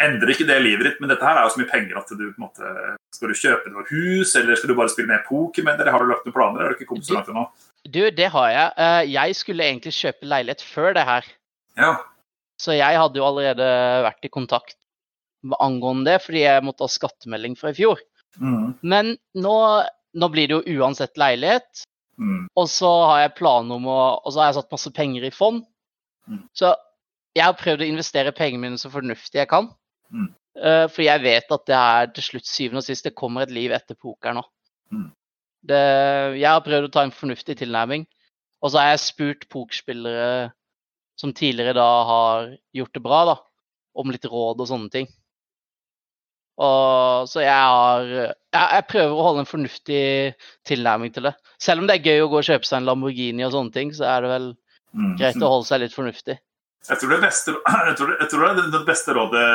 endrer 0.00 0.32
ikke 0.32 0.46
det 0.48 0.56
livet 0.64 0.88
ditt, 0.88 0.96
men 1.02 1.12
dette 1.12 1.26
her 1.28 1.38
er 1.38 1.44
jo 1.46 1.52
så 1.54 1.60
mye 1.60 1.70
penger 1.70 2.00
at 2.00 2.08
du 2.10 2.24
på 2.24 2.32
en 2.32 2.46
måte 2.46 2.72
Skal 3.14 3.30
du 3.30 3.38
kjøpe 3.38 3.70
noe 3.70 3.84
hus, 3.90 4.32
eller 4.40 4.58
skal 4.58 4.72
du 4.72 4.78
bare 4.78 4.90
spille 4.90 5.12
mer 5.12 5.22
poker 5.28 5.66
med 5.66 5.78
det? 5.78 5.92
Har 5.92 6.02
du 6.02 6.10
lagt 6.10 6.24
noen 6.26 6.34
planer? 6.34 6.64
Har 6.64 6.72
du 6.72 6.80
ikke 6.80 6.88
kommet 6.90 7.06
så 7.06 7.18
langt 7.18 7.30
ennå? 7.30 7.44
Du, 7.84 8.00
det 8.10 8.30
har 8.32 8.48
jeg. 8.50 8.72
Eh, 8.80 9.12
Jeg 9.12 9.36
skulle 9.38 9.68
egentlig 9.68 9.92
kjøpe 9.94 10.32
leilighet 10.32 10.64
før 10.64 10.96
det 10.96 11.04
her. 11.06 11.28
Ja. 11.78 11.92
Så 12.60 12.76
jeg 12.76 12.98
hadde 13.00 13.18
jo 13.18 13.26
allerede 13.26 13.66
vært 14.06 14.26
i 14.26 14.32
kontakt 14.32 14.78
angående 15.60 16.12
det, 16.12 16.22
fordi 16.24 16.44
jeg 16.44 16.64
måtte 16.64 16.86
ha 16.86 16.92
skattemelding 16.92 17.56
fra 17.58 17.72
i 17.72 17.76
fjor. 17.76 18.00
Mm. 18.40 18.74
Men 18.80 19.10
nå, 19.36 19.56
nå 20.14 20.28
blir 20.32 20.48
det 20.48 20.56
jo 20.56 20.80
uansett 20.80 21.18
leilighet, 21.20 21.84
Mm. 22.14 22.44
og 22.54 22.68
så 22.70 22.88
har 23.08 23.20
jeg 23.24 23.34
planer 23.40 23.74
om 23.74 23.88
å 23.90 24.00
Og 24.22 24.32
så 24.32 24.38
har 24.38 24.52
jeg 24.52 24.54
satt 24.60 24.70
masse 24.70 24.90
penger 24.94 25.24
i 25.26 25.32
fond. 25.34 25.64
Mm. 26.30 26.44
Så 26.54 26.70
jeg 27.34 27.44
har 27.44 27.56
prøvd 27.58 27.82
å 27.82 27.88
investere 27.90 28.34
pengene 28.36 28.62
mine 28.62 28.78
så 28.78 28.90
fornuftig 28.92 29.40
jeg 29.40 29.50
kan. 29.50 29.66
Mm. 30.14 30.28
Uh, 30.54 30.86
For 30.86 31.02
jeg 31.02 31.24
vet 31.24 31.50
at 31.50 31.66
det 31.66 31.74
er 31.74 32.12
til 32.14 32.22
slutt 32.28 32.46
syvende 32.46 32.84
og 32.84 32.86
sist 32.86 33.04
det 33.08 33.16
kommer 33.18 33.42
et 33.42 33.54
liv 33.54 33.74
etter 33.74 33.98
poker 33.98 34.36
nå. 34.36 34.44
Mm. 34.94 35.08
Det, 35.66 35.80
jeg 36.38 36.46
har 36.46 36.62
prøvd 36.62 36.86
å 36.86 36.92
ta 36.94 37.02
en 37.02 37.14
fornuftig 37.18 37.58
tilnærming. 37.58 38.06
Og 38.62 38.70
så 38.70 38.78
har 38.78 38.92
jeg 38.92 39.02
spurt 39.08 39.48
pokerspillere 39.50 40.52
som 41.20 41.34
tidligere 41.36 41.76
da 41.76 41.90
har 42.08 42.48
gjort 42.74 42.94
det 42.96 43.02
bra, 43.04 43.20
da, 43.30 43.36
om 44.00 44.10
litt 44.10 44.26
råd 44.26 44.62
og 44.64 44.70
sånne 44.70 44.90
ting. 44.90 45.10
Og, 46.54 47.26
så 47.26 47.42
jeg 47.42 47.50
har 47.50 48.04
jeg, 48.06 48.34
jeg 48.54 48.86
prøver 48.90 49.14
å 49.14 49.24
holde 49.26 49.42
en 49.42 49.48
fornuftig 49.50 50.02
tilnærming 50.68 51.10
til 51.14 51.26
det. 51.26 51.32
Selv 51.58 51.82
om 51.82 51.88
det 51.90 51.96
er 51.96 52.12
gøy 52.12 52.26
å 52.26 52.28
gå 52.30 52.38
og 52.38 52.46
kjøpe 52.46 52.68
seg 52.68 52.78
en 52.78 52.86
Lamborghini 52.86 53.42
og 53.46 53.54
sånne 53.56 53.74
ting, 53.74 53.90
så 53.96 54.06
er 54.10 54.22
det 54.22 54.30
vel 54.36 54.52
Mm. 54.94 55.16
greit 55.18 55.42
å 55.42 55.50
holde 55.50 55.66
seg 55.66 55.82
litt 55.82 55.94
fornuftig. 55.94 56.36
Jeg 56.86 57.00
tror 57.00 57.10
det 57.14 57.20
beste, 57.24 57.54
jeg 57.54 57.96
tror, 57.98 58.14
jeg 58.22 58.30
tror 58.30 58.44
det, 58.54 58.66
det 58.70 58.82
beste 58.86 59.16
rådet 59.16 59.46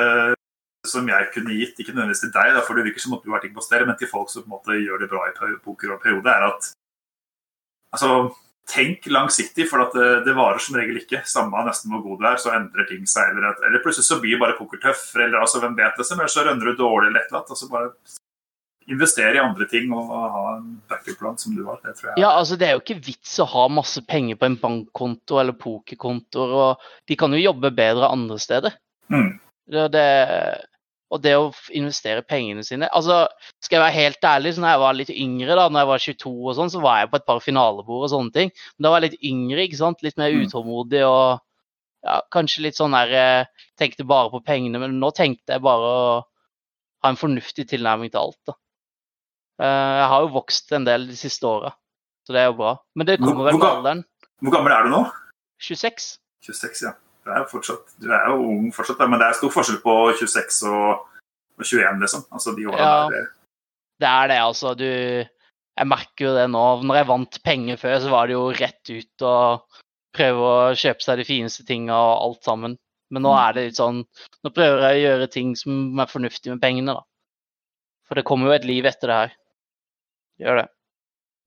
som 0.88 1.08
jeg 1.08 1.30
kunne 1.36 1.56
gitt, 1.56 1.80
ikke 1.80 1.94
nødvendigvis 1.94 2.24
til 2.26 2.34
deg, 2.34 2.54
da, 2.56 2.64
for 2.66 2.76
det 2.76 2.86
virker 2.88 3.04
som 3.04 3.16
at 3.18 3.24
du 3.24 3.32
har 3.32 3.44
ting 3.44 3.54
på 3.56 3.64
stell, 3.64 3.86
men 3.88 3.98
til 4.00 4.10
folk 4.12 4.32
som 4.32 4.44
på 4.44 4.50
en 4.50 4.56
måte 4.58 4.78
gjør 4.80 5.02
det 5.04 5.10
bra 5.12 5.26
i 5.28 5.56
poker 5.64 5.96
og 5.96 6.04
periode, 6.04 6.32
er 6.32 6.48
at 6.48 6.70
altså, 7.96 8.12
tenk 8.70 9.08
langsiktig, 9.10 9.66
for 9.70 9.84
at 9.84 9.96
det, 9.98 10.10
det 10.28 10.36
varer 10.38 10.62
som 10.62 10.78
regel 10.78 11.02
ikke. 11.02 11.24
Samme 11.28 11.66
nesten 11.66 11.92
hvor 11.94 12.04
god 12.06 12.22
du 12.22 12.30
er, 12.30 12.40
så 12.42 12.54
endrer 12.56 12.88
ting 12.90 13.06
seg. 13.10 13.34
Eller, 13.34 13.58
eller 13.68 13.84
plutselig 13.84 14.08
så 14.08 14.20
blir 14.22 14.42
bare 14.42 14.58
poker 14.60 14.82
tøffere, 14.84 15.28
eller 15.28 15.42
altså, 15.42 15.62
hvem 15.64 15.78
vet 15.80 15.98
det, 15.98 16.08
som, 16.08 16.22
eller 16.22 16.34
så 16.34 16.46
rønner 16.48 16.70
du 16.70 16.80
dårlig 16.80 17.12
eller 17.12 17.24
et 17.24 17.32
eller 17.32 17.42
annet. 17.42 17.56
Altså 17.56 17.72
bare 17.72 17.92
investere 18.90 19.38
i 19.38 19.42
andre 19.42 19.68
ting 19.70 19.92
og 19.94 20.08
ha 20.10 20.44
en 20.56 20.70
backup-plan 20.90 21.38
som 21.38 21.54
du 21.58 21.62
har. 21.68 21.82
Det 21.84 21.96
tror 21.98 22.12
jeg. 22.12 22.22
Ja, 22.24 22.32
altså 22.32 22.58
Det 22.60 22.68
er 22.68 22.78
jo 22.78 22.84
ikke 22.84 23.02
vits 23.10 23.36
å 23.42 23.48
ha 23.52 23.68
masse 23.74 24.02
penger 24.10 24.40
på 24.40 24.50
en 24.50 24.58
bankkonto 24.62 25.42
eller 25.42 25.58
pokerkontoer. 25.58 26.56
og 26.64 26.90
de 27.08 27.18
kan 27.20 27.34
jo 27.36 27.44
jobbe 27.44 27.74
bedre 27.76 28.10
andre 28.10 28.40
steder. 28.42 28.78
Mm. 29.14 29.38
Det, 29.70 29.88
det, 29.94 30.06
og 31.12 31.22
det 31.24 31.32
å 31.40 31.48
investere 31.74 32.22
pengene 32.22 32.62
sine 32.64 32.86
altså, 32.94 33.24
Skal 33.66 33.80
jeg 33.80 33.84
være 33.86 33.96
helt 33.98 34.26
ærlig, 34.30 34.52
så 34.54 34.62
når 34.62 34.70
jeg 34.76 34.82
var 34.84 34.94
litt 35.00 35.10
yngre, 35.10 35.56
da 35.58 35.64
når 35.70 35.80
jeg 35.82 35.90
var 35.90 36.04
22, 36.06 36.34
og 36.52 36.56
sånn, 36.60 36.70
så 36.70 36.82
var 36.84 37.00
jeg 37.02 37.10
på 37.12 37.18
et 37.18 37.26
par 37.26 37.40
finalebord 37.42 38.04
og 38.06 38.12
sånne 38.14 38.34
ting. 38.36 38.52
Men 38.78 38.86
da 38.86 38.92
var 38.94 39.02
jeg 39.02 39.12
litt 39.12 39.24
yngre, 39.32 39.64
ikke 39.66 39.80
sant? 39.82 40.04
litt 40.06 40.18
mer 40.22 40.30
Mm. 40.32 40.44
utålmodig 40.46 41.02
og 41.08 41.40
ja, 42.06 42.22
kanskje 42.32 42.62
litt 42.64 42.78
sånn 42.78 42.94
der 42.96 43.12
eh, 43.12 43.46
Tenkte 43.80 44.06
bare 44.08 44.30
på 44.30 44.44
pengene, 44.46 44.80
men 44.80 45.00
nå 45.00 45.10
tenkte 45.16 45.56
jeg 45.56 45.62
bare 45.66 45.90
å 45.90 46.24
ha 47.04 47.10
en 47.10 47.16
fornuftig 47.20 47.66
tilnærming 47.72 48.12
til 48.12 48.20
alt. 48.20 48.38
da. 48.48 48.54
Eh, 49.60 49.96
Jeg 50.00 50.08
har 50.14 50.22
jo 50.26 50.34
vokst 50.38 50.72
en 50.76 50.86
del 50.86 51.08
de 51.08 51.16
siste 51.16 51.44
åra, 51.48 51.74
så 52.28 52.34
det 52.36 52.42
er 52.44 52.50
jo 52.52 52.58
bra. 52.60 52.78
Men 52.96 53.08
det 53.08 53.18
kommer 53.20 53.46
vel 53.50 53.58
med 53.58 53.68
alderen. 53.70 54.06
Hvor 54.44 54.52
gammel 54.56 54.72
er 54.78 54.84
du 54.84 54.90
nå? 54.94 55.02
26. 55.60 56.20
26, 56.46 56.82
ja. 56.86 56.94
Du 57.26 57.32
er 57.34 57.44
jo 57.44 57.50
fortsatt, 57.52 57.96
du 58.02 58.08
er 58.16 58.30
jo 58.32 58.38
ung 58.48 58.70
fortsatt, 58.74 59.02
men 59.10 59.20
det 59.22 59.28
er 59.28 59.38
stor 59.38 59.52
forskjell 59.54 59.82
på 59.84 59.96
26 60.22 60.62
og, 60.70 61.04
og 61.60 61.66
21, 61.66 62.00
liksom. 62.04 62.24
Altså 62.32 62.56
de 62.58 62.70
årene 62.70 62.88
Ja. 62.88 63.10
der. 63.14 63.28
Det 64.00 64.10
er 64.10 64.32
det, 64.32 64.40
altså. 64.40 64.74
Du 64.78 64.86
Jeg 65.80 65.88
merker 65.88 66.26
jo 66.26 66.36
det 66.36 66.50
nå. 66.52 66.64
Når 66.84 66.96
jeg 66.98 67.08
vant 67.08 67.44
penger 67.44 67.78
før, 67.80 68.00
så 68.04 68.10
var 68.12 68.28
det 68.28 68.34
jo 68.34 68.50
rett 68.52 68.90
ut 68.92 69.24
og 69.24 69.78
prøve 70.16 70.48
å 70.50 70.74
kjøpe 70.76 71.06
seg 71.06 71.22
de 71.22 71.28
fineste 71.28 71.64
tinga 71.68 71.96
og 71.96 72.24
alt 72.26 72.44
sammen. 72.44 72.76
Men 73.10 73.24
nå 73.26 73.32
er 73.34 73.54
det 73.56 73.64
litt 73.70 73.80
sånn 73.80 74.04
Nå 74.44 74.52
prøver 74.54 74.84
jeg 74.86 75.00
å 75.00 75.06
gjøre 75.08 75.30
ting 75.32 75.56
som 75.58 76.00
er 76.00 76.12
fornuftig 76.12 76.52
med 76.52 76.62
pengene, 76.62 76.98
da. 76.98 77.06
For 78.10 78.20
det 78.20 78.26
kommer 78.28 78.50
jo 78.50 78.58
et 78.58 78.68
liv 78.68 78.86
etter 78.90 79.08
det 79.08 79.18
her. 79.22 79.34
Gjør 80.44 80.62
det. 80.62 80.68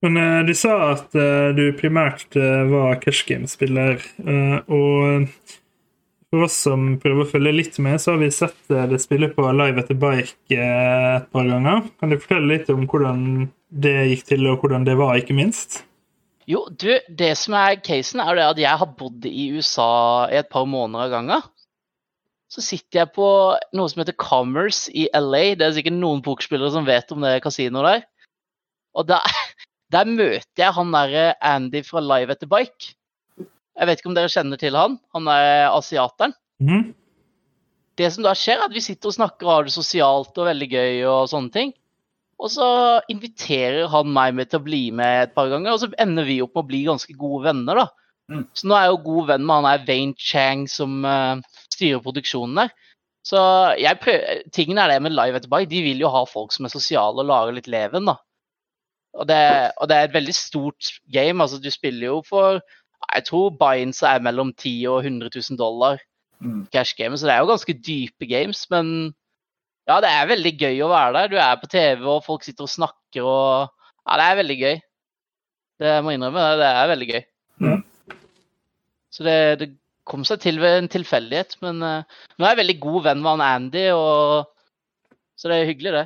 Men 0.03 0.19
uh, 0.19 0.41
du 0.43 0.53
sa 0.57 0.75
at 0.91 1.15
uh, 1.15 1.51
du 1.55 1.65
primært 1.79 2.35
uh, 2.35 2.63
var 2.71 2.99
cash 3.03 3.23
game-spiller, 3.27 4.01
eh, 4.23 4.57
og 4.67 5.29
for 6.33 6.47
oss 6.47 6.55
som 6.65 6.95
prøver 6.97 7.21
å 7.21 7.29
følge 7.29 7.53
litt 7.53 7.75
med, 7.83 8.01
så 8.01 8.15
har 8.15 8.21
vi 8.23 8.31
sett 8.33 8.73
eh, 8.73 8.87
det 8.89 8.97
spille 9.03 9.29
på 9.35 9.45
Live 9.53 9.83
etter 9.83 9.97
bike 10.01 10.57
eh, 10.57 11.17
et 11.19 11.27
par 11.29 11.45
ganger. 11.45 11.83
Kan 12.01 12.09
du 12.09 12.17
fortelle 12.17 12.49
litt 12.49 12.71
om 12.73 12.87
hvordan 12.89 13.19
det 13.69 13.97
gikk 14.09 14.23
til, 14.31 14.47
og 14.49 14.63
hvordan 14.63 14.87
det 14.87 14.95
var, 14.97 15.19
ikke 15.19 15.37
minst? 15.37 15.83
Jo, 16.49 16.65
du, 16.73 16.89
det 17.07 17.35
som 17.37 17.53
er 17.59 17.77
casen, 17.85 18.23
er 18.23 18.39
det 18.39 18.47
at 18.47 18.61
jeg 18.63 18.81
har 18.81 18.95
bodd 18.97 19.27
i 19.29 19.51
USA 19.53 19.91
i 20.33 20.39
et 20.41 20.49
par 20.49 20.65
måneder 20.69 21.05
av 21.05 21.13
gangen. 21.13 21.45
Så 22.49 22.65
sitter 22.65 23.03
jeg 23.03 23.13
på 23.13 23.29
noe 23.77 23.91
som 23.93 24.01
heter 24.01 24.17
Commerce 24.17 24.89
i 24.89 25.05
LA. 25.13 25.53
Det 25.57 25.67
er 25.67 25.77
sikkert 25.77 25.97
noen 25.99 26.25
pokerspillere 26.25 26.73
som 26.73 26.89
vet 26.89 27.13
om 27.13 27.21
det 27.21 27.37
kasinoet 27.45 27.87
der. 27.87 28.03
Og 28.97 29.07
der, 29.09 29.37
der 29.93 30.09
møter 30.09 30.65
jeg 30.65 30.77
han 30.81 30.97
derre 30.97 31.29
Andy 31.45 31.85
fra 31.85 32.01
Live 32.01 32.33
etter 32.33 32.49
Bike. 32.49 32.97
Jeg 33.73 33.89
vet 33.89 34.01
ikke 34.01 34.11
om 34.11 34.17
dere 34.17 34.31
kjenner 34.31 34.59
til 34.61 34.75
han? 34.77 34.99
Han 35.15 35.29
er 35.31 35.69
asiateren. 35.71 36.35
Mhm. 36.61 36.91
Det 37.97 38.09
som 38.09 38.25
da 38.25 38.33
skjer, 38.33 38.57
er 38.57 38.65
at 38.65 38.73
vi 38.73 38.81
sitter 38.81 39.11
og 39.11 39.13
snakker 39.13 39.45
og 39.45 39.53
har 39.53 39.65
det 39.67 39.73
sosialt 39.75 40.37
og 40.41 40.47
veldig 40.47 40.67
gøy 40.71 41.03
og 41.05 41.27
sånne 41.29 41.53
ting. 41.53 41.73
Og 42.41 42.49
så 42.49 42.67
inviterer 43.11 43.85
han 43.91 44.09
meg 44.13 44.33
med 44.35 44.49
til 44.49 44.59
å 44.59 44.65
bli 44.65 44.87
med 44.95 45.27
et 45.27 45.35
par 45.37 45.51
ganger, 45.51 45.75
og 45.75 45.83
så 45.83 45.91
ender 46.01 46.25
vi 46.27 46.39
opp 46.41 46.55
med 46.55 46.63
å 46.63 46.69
bli 46.71 46.81
ganske 46.87 47.13
gode 47.19 47.45
venner, 47.45 47.83
da. 47.83 47.85
Mm. 48.31 48.43
Så 48.55 48.67
nå 48.67 48.75
er 48.75 48.87
jeg 48.87 48.95
jo 48.95 49.03
god 49.05 49.29
venn 49.29 49.45
med 49.45 49.59
han 49.59 49.67
er 49.69 49.85
Wayne 49.87 50.17
Chang 50.17 50.63
som 50.71 51.03
uh, 51.05 51.37
styrer 51.69 52.01
produksjonen 52.03 52.63
der. 52.63 52.73
Så 53.23 53.39
jeg 53.79 53.99
prøver, 54.01 54.43
tingen 54.55 54.79
er 54.81 54.91
det 54.91 54.99
med 55.03 55.15
live 55.15 55.39
etter 55.39 55.51
bike, 55.51 55.69
de 55.71 55.83
vil 55.85 56.03
jo 56.03 56.11
ha 56.11 56.25
folk 56.27 56.51
som 56.55 56.67
er 56.67 56.73
sosiale 56.73 57.23
og 57.23 57.29
lager 57.29 57.55
litt 57.55 57.69
leven, 57.71 58.09
da. 58.09 58.17
Og 59.13 59.27
det, 59.29 59.43
og 59.77 59.87
det 59.91 59.97
er 59.97 60.07
et 60.07 60.15
veldig 60.15 60.33
stort 60.33 60.95
game. 61.13 61.37
altså 61.43 61.59
Du 61.61 61.69
spiller 61.71 62.07
jo 62.07 62.21
for 62.25 62.63
Jeg 63.13 63.25
tror 63.27 63.53
Binds 63.59 64.01
er 64.07 64.23
mellom 64.23 64.53
10 64.53 64.73
og 64.91 65.03
100 65.03 65.29
000 65.35 65.59
dollar 65.59 66.01
Mm. 66.43 66.65
cash 66.73 66.95
games, 66.97 67.21
så 67.21 67.27
det 67.27 67.33
er 67.33 67.39
jo 67.39 67.51
ganske 67.51 67.73
dype 67.87 68.27
games. 68.27 68.65
Men 68.71 69.13
ja, 69.87 69.99
det 70.03 70.09
er 70.11 70.27
veldig 70.27 70.51
gøy 70.59 70.81
å 70.83 70.89
være 70.91 71.13
der. 71.15 71.29
Du 71.31 71.37
er 71.39 71.59
på 71.61 71.69
TV, 71.71 72.03
og 72.03 72.25
folk 72.25 72.43
sitter 72.43 72.67
og 72.67 72.73
snakker 72.73 73.23
og 73.23 73.69
Ja, 74.03 74.17
det 74.19 74.25
er 74.25 74.39
veldig 74.41 74.57
gøy. 74.59 74.79
Det 75.79 75.91
må 76.03 76.11
jeg 76.11 76.19
innrømme. 76.19 76.41
Det 76.59 76.67
er 76.67 76.89
veldig 76.91 77.07
gøy. 77.07 77.21
Mm. 77.63 77.83
Så 79.13 79.23
det, 79.23 79.37
det 79.61 79.69
kom 80.03 80.25
seg 80.27 80.41
til 80.43 80.59
ved 80.59 80.81
en 80.81 80.89
tilfeldighet. 80.91 81.55
Men 81.63 81.79
uh, 81.79 82.25
nå 82.35 82.43
er 82.43 82.51
jeg 82.51 82.59
veldig 82.59 82.75
god 82.83 83.05
venn 83.05 83.23
med 83.23 83.31
han 83.31 83.45
Andy, 83.47 83.85
og 83.95 85.15
så 85.39 85.47
det 85.47 85.61
er 85.61 85.71
hyggelig, 85.71 85.93
det. 85.95 86.03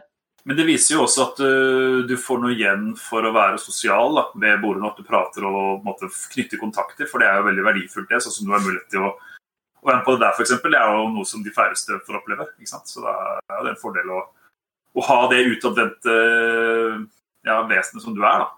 Men 0.48 0.56
det 0.56 0.64
viser 0.70 0.96
jo 0.96 1.04
også 1.04 1.24
at 1.26 1.40
uh, 1.44 2.04
du 2.08 2.14
får 2.20 2.40
noe 2.40 2.54
igjen 2.56 2.92
for 3.00 3.26
å 3.28 3.34
være 3.36 3.60
sosial 3.60 4.16
da, 4.16 4.24
ved 4.40 4.62
bordene. 4.64 4.88
At 4.88 5.00
du 5.00 5.08
prater 5.08 5.48
og 5.48 5.58
en 5.74 5.88
måte, 5.88 6.08
knytter 6.32 6.62
kontakter, 6.62 7.10
for 7.10 7.20
det 7.20 7.28
er 7.28 7.42
jo 7.42 7.50
veldig 7.50 7.66
verdifullt. 7.66 8.08
det, 8.08 8.22
sånn 8.24 8.38
som 8.38 8.48
du 8.48 8.54
har 8.56 8.64
mulighet 8.64 8.88
til 8.94 9.10
å, 9.10 9.12
og 9.84 9.92
med 9.92 10.06
på 10.06 10.16
det 10.16 10.24
der, 10.24 10.36
f.eks. 10.36 10.56
Det 10.64 10.80
er 10.80 10.96
jo 10.96 11.10
noe 11.14 11.28
som 11.28 11.44
de 11.44 11.54
færreste 11.54 12.00
får 12.08 12.22
oppleve. 12.22 12.48
ikke 12.58 12.72
sant? 12.72 12.88
Så 12.92 13.04
det 13.04 13.12
er 13.12 13.60
jo 13.60 13.74
en 13.74 13.82
fordel 13.82 14.14
å, 14.16 14.22
å 14.98 15.06
ha 15.10 15.20
det 15.34 15.44
utadvendte 15.52 16.16
ja, 17.48 17.60
vesenet 17.68 18.04
som 18.04 18.16
du 18.16 18.24
er. 18.24 18.46
da. 18.46 18.50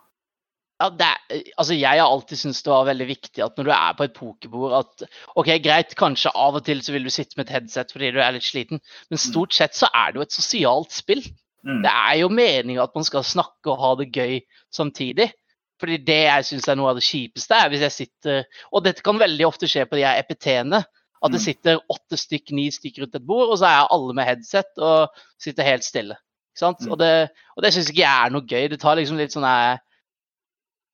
Ja, 0.79 0.87
er, 1.09 1.41
altså 1.59 1.75
jeg 1.75 1.99
har 1.99 2.07
alltid 2.07 2.39
syntes 2.39 2.61
det 2.63 2.71
var 2.71 2.85
veldig 2.87 3.09
viktig 3.09 3.43
at 3.43 3.57
når 3.59 3.67
du 3.67 3.71
er 3.75 3.97
på 3.97 4.05
et 4.05 4.15
pokerbord 4.15 4.77
at 4.77 5.03
OK, 5.35 5.49
greit, 5.65 5.91
kanskje 5.99 6.31
av 6.31 6.55
og 6.55 6.63
til 6.69 6.79
så 6.85 6.95
vil 6.95 7.03
du 7.03 7.11
sitte 7.11 7.35
med 7.35 7.49
et 7.49 7.57
headset 7.57 7.91
fordi 7.91 8.13
du 8.15 8.21
er 8.23 8.37
litt 8.37 8.47
sliten, 8.47 8.79
men 9.11 9.19
stort 9.19 9.57
sett 9.57 9.75
så 9.75 9.89
er 9.91 10.13
det 10.13 10.21
jo 10.21 10.27
et 10.29 10.37
sosialt 10.37 10.95
spill. 10.95 11.25
Mm. 11.65 11.81
Det 11.83 11.91
er 11.91 12.15
jo 12.21 12.29
meninga 12.31 12.83
at 12.85 12.95
man 12.95 13.03
skal 13.03 13.23
snakke 13.27 13.71
og 13.73 13.79
ha 13.81 13.95
det 13.99 14.11
gøy 14.15 14.39
samtidig. 14.71 15.31
Fordi 15.79 15.97
det 16.03 16.19
jeg 16.25 16.45
syns 16.45 16.67
er 16.67 16.75
noe 16.75 16.89
av 16.91 16.97
det 16.99 17.03
kjipeste, 17.07 17.55
er 17.55 17.69
hvis 17.71 17.83
jeg 17.85 17.91
sitter 17.95 18.41
Og 18.73 18.83
dette 18.83 19.03
kan 19.03 19.19
veldig 19.19 19.45
ofte 19.47 19.67
skje 19.67 19.85
på 19.87 19.95
de 19.99 20.03
her 20.07 20.19
EPT-ene. 20.21 20.83
At 21.19 21.31
det 21.33 21.41
Mm. 21.41 21.45
sitter 21.45 21.79
åtte 21.91 22.15
stykk, 22.15 22.51
ni 22.55 22.69
stykker 22.71 23.03
rundt 23.03 23.15
et 23.15 23.25
bord, 23.27 23.49
og 23.49 23.57
så 23.59 23.65
er 23.67 23.87
alle 23.91 24.13
med 24.15 24.23
headset 24.25 24.77
og 24.77 25.09
sitter 25.37 25.63
helt 25.67 25.83
stille. 25.83 26.15
Ikke 26.15 26.59
sant? 26.63 26.79
Mm. 26.85 26.91
Og 26.91 26.99
det, 26.99 27.29
og 27.57 27.63
det 27.63 27.73
syns 27.73 27.89
ikke 27.91 28.05
jeg 28.05 28.25
er 28.25 28.29
noe 28.31 28.41
gøy. 28.47 28.67
Det 28.71 28.79
tar 28.79 28.95
liksom 28.95 29.17
litt 29.19 29.31
sånn 29.35 29.43
her 29.47 29.79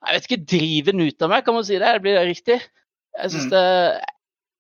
Jeg 0.06 0.14
vet 0.14 0.26
ikke, 0.32 0.46
driven 0.46 1.00
ut 1.02 1.22
av 1.22 1.30
meg, 1.30 1.46
kan 1.46 1.54
man 1.56 1.64
si 1.66 1.78
det? 1.82 2.02
Blir 2.02 2.14
det 2.14 2.28
riktig? 2.28 2.62
Jeg 3.18 3.32
syns 3.32 3.46
Mm. 3.46 3.50
det, 3.50 4.02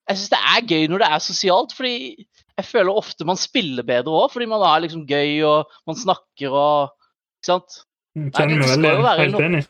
jeg 0.10 0.18
det 0.32 0.40
er 0.40 0.62
gøy 0.66 0.88
når 0.90 0.98
det 1.04 1.08
er 1.12 1.20
sosialt, 1.20 1.74
fordi 1.74 2.26
jeg 2.56 2.68
føler 2.70 2.98
ofte 2.98 3.28
man 3.28 3.40
spiller 3.40 3.86
bedre 3.88 4.14
òg, 4.16 4.30
fordi 4.34 4.48
man 4.50 4.64
er 4.64 4.84
liksom 4.86 5.06
gøy 5.10 5.42
og 5.48 5.72
man 5.88 6.00
snakker 6.00 6.54
og 6.56 6.94
Ikke 7.40 7.52
sant? 7.52 7.82
Mm, 8.16 8.30
Nei, 8.32 8.46
det 8.56 8.70
skal 8.72 8.96
jo 8.96 9.06
være 9.06 9.32
no. 9.32 9.64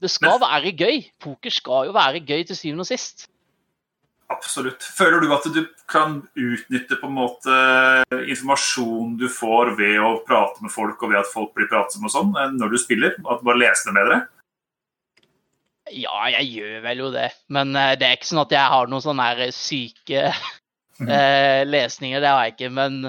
Det 0.00 0.10
skal 0.10 0.40
være 0.40 0.72
gøy. 0.76 1.02
Poker 1.20 1.52
skal 1.52 1.90
jo 1.90 1.92
være 1.94 2.22
gøy 2.24 2.42
til 2.48 2.56
syvende 2.56 2.86
og 2.86 2.88
sist. 2.88 3.28
Absolutt. 4.30 4.84
Føler 4.96 5.22
du 5.22 5.32
at 5.34 5.46
du 5.54 5.60
kan 5.90 6.20
utnytte 6.38 6.98
på 7.00 7.08
en 7.08 7.16
måte 7.16 7.56
informasjon 8.30 9.16
du 9.20 9.26
får 9.32 9.74
ved 9.78 9.98
å 10.02 10.12
prate 10.26 10.62
med 10.62 10.72
folk, 10.72 11.02
og 11.02 11.12
ved 11.12 11.20
at 11.20 11.32
folk 11.32 11.50
blir 11.56 11.68
pratsomme 11.70 12.06
og 12.08 12.14
sånn, 12.14 12.30
eh, 12.38 12.52
når 12.54 12.74
du 12.74 12.78
spiller? 12.80 13.16
At 13.26 13.42
du 13.42 13.48
bare 13.48 13.62
leser 13.64 13.90
det 13.90 13.96
bedre? 13.98 14.20
Ja, 15.90 16.14
jeg 16.30 16.46
gjør 16.54 16.84
vel 16.84 17.02
jo 17.02 17.10
det, 17.14 17.30
men 17.50 17.74
eh, 17.74 17.96
det 17.98 18.06
er 18.06 18.18
ikke 18.18 18.30
sånn 18.30 18.44
at 18.44 18.54
jeg 18.54 18.74
har 18.76 18.90
noen 18.90 19.04
sånne 19.04 19.26
her 19.32 19.54
syke 19.56 20.28
eh, 21.08 21.62
lesninger. 21.68 22.20
Det 22.22 22.30
har 22.30 22.44
jeg 22.44 22.56
ikke. 22.56 22.70
Men 22.76 23.00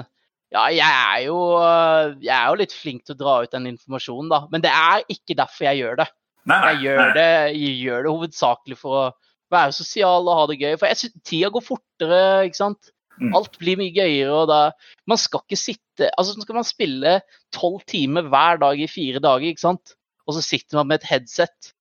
ja, 0.52 0.66
jeg 0.72 0.86
er, 0.86 1.18
jo, 1.26 1.38
eh, 1.58 2.14
jeg 2.24 2.34
er 2.36 2.48
jo 2.50 2.60
litt 2.60 2.76
flink 2.76 3.04
til 3.04 3.16
å 3.16 3.20
dra 3.22 3.36
ut 3.42 3.54
den 3.54 3.70
informasjonen, 3.72 4.30
da. 4.32 4.42
Men 4.52 4.64
det 4.64 4.72
er 4.72 5.04
ikke 5.12 5.36
derfor 5.38 5.68
jeg 5.70 5.82
gjør 5.82 6.00
det. 6.02 6.08
Nei, 6.42 6.56
nei. 6.58 6.72
Jeg 6.72 6.82
gjør 6.86 7.14
det, 7.18 7.28
jeg 7.54 7.76
gjør 7.86 8.02
det 8.02 8.16
hovedsakelig 8.16 8.80
for 8.80 8.98
å 8.98 9.04
være 9.52 9.76
sosial 9.76 10.26
og 10.26 10.38
ha 10.38 10.48
det 10.50 10.58
gøy. 10.62 10.74
For 10.80 10.90
jeg 10.90 11.00
synes 11.02 11.28
tida 11.28 11.52
går 11.52 11.64
fortere, 11.66 12.22
ikke 12.48 12.60
sant. 12.60 12.92
Mm. 13.20 13.34
Alt 13.36 13.58
blir 13.60 13.76
mye 13.78 13.92
gøyere, 13.92 14.32
og 14.32 14.46
da 14.48 14.60
Man 15.06 15.20
skal 15.20 15.42
ikke 15.44 15.58
sitte 15.60 16.06
Altså, 16.16 16.32
så 16.32 16.46
skal 16.46 16.56
man 16.56 16.64
spille 16.64 17.10
tolv 17.52 17.82
timer 17.84 18.24
hver 18.32 18.56
dag 18.62 18.80
i 18.80 18.88
fire 18.88 19.20
dager, 19.20 19.50
ikke 19.50 19.66
sant. 19.66 19.92
Og 20.24 20.38
så 20.38 20.44
sitter 20.44 20.80
man 20.80 20.88
med 20.88 21.02
et 21.02 21.10
headset 21.10 21.74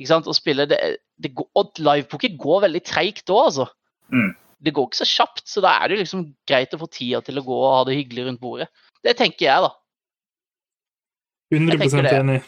ikke 0.00 0.10
sant, 0.10 0.28
og 0.28 0.36
spiller 0.36 0.68
det, 0.68 0.78
det 1.22 1.32
går, 1.36 1.48
Og 1.58 1.78
livepoker 1.78 2.36
går 2.40 2.64
veldig 2.66 2.82
treigt 2.84 3.32
òg, 3.32 3.44
altså. 3.50 3.66
Mm. 4.12 4.32
Det 4.62 4.70
går 4.76 4.86
ikke 4.88 5.00
så 5.02 5.08
kjapt, 5.10 5.42
så 5.50 5.62
da 5.64 5.72
er 5.82 5.90
det 5.90 5.98
liksom 6.04 6.24
greit 6.46 6.74
å 6.76 6.78
få 6.78 6.86
tida 6.92 7.18
til 7.26 7.40
å 7.40 7.44
gå 7.46 7.56
og 7.58 7.72
ha 7.74 7.80
det 7.88 7.96
hyggelig 7.98 8.28
rundt 8.28 8.40
bordet. 8.42 8.68
Det 9.02 9.16
tenker 9.18 9.48
jeg, 9.48 9.64
da. 9.64 9.72
100 11.52 11.78
jeg 11.82 12.04
det. 12.06 12.12
enig. 12.20 12.38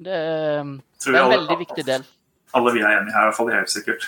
Det, 0.00 0.06
det 0.06 1.10
er 1.10 1.18
en 1.18 1.24
alle- 1.24 1.36
veldig 1.36 1.58
viktig 1.60 1.84
del. 1.88 2.06
Alle 2.54 2.72
vi 2.74 2.80
er 2.82 2.96
enige 3.00 3.12
her, 3.14 3.26
i 3.26 3.28
hvert 3.30 3.36
fall 3.36 3.50
helt 3.52 3.70
sikkert. 3.70 4.06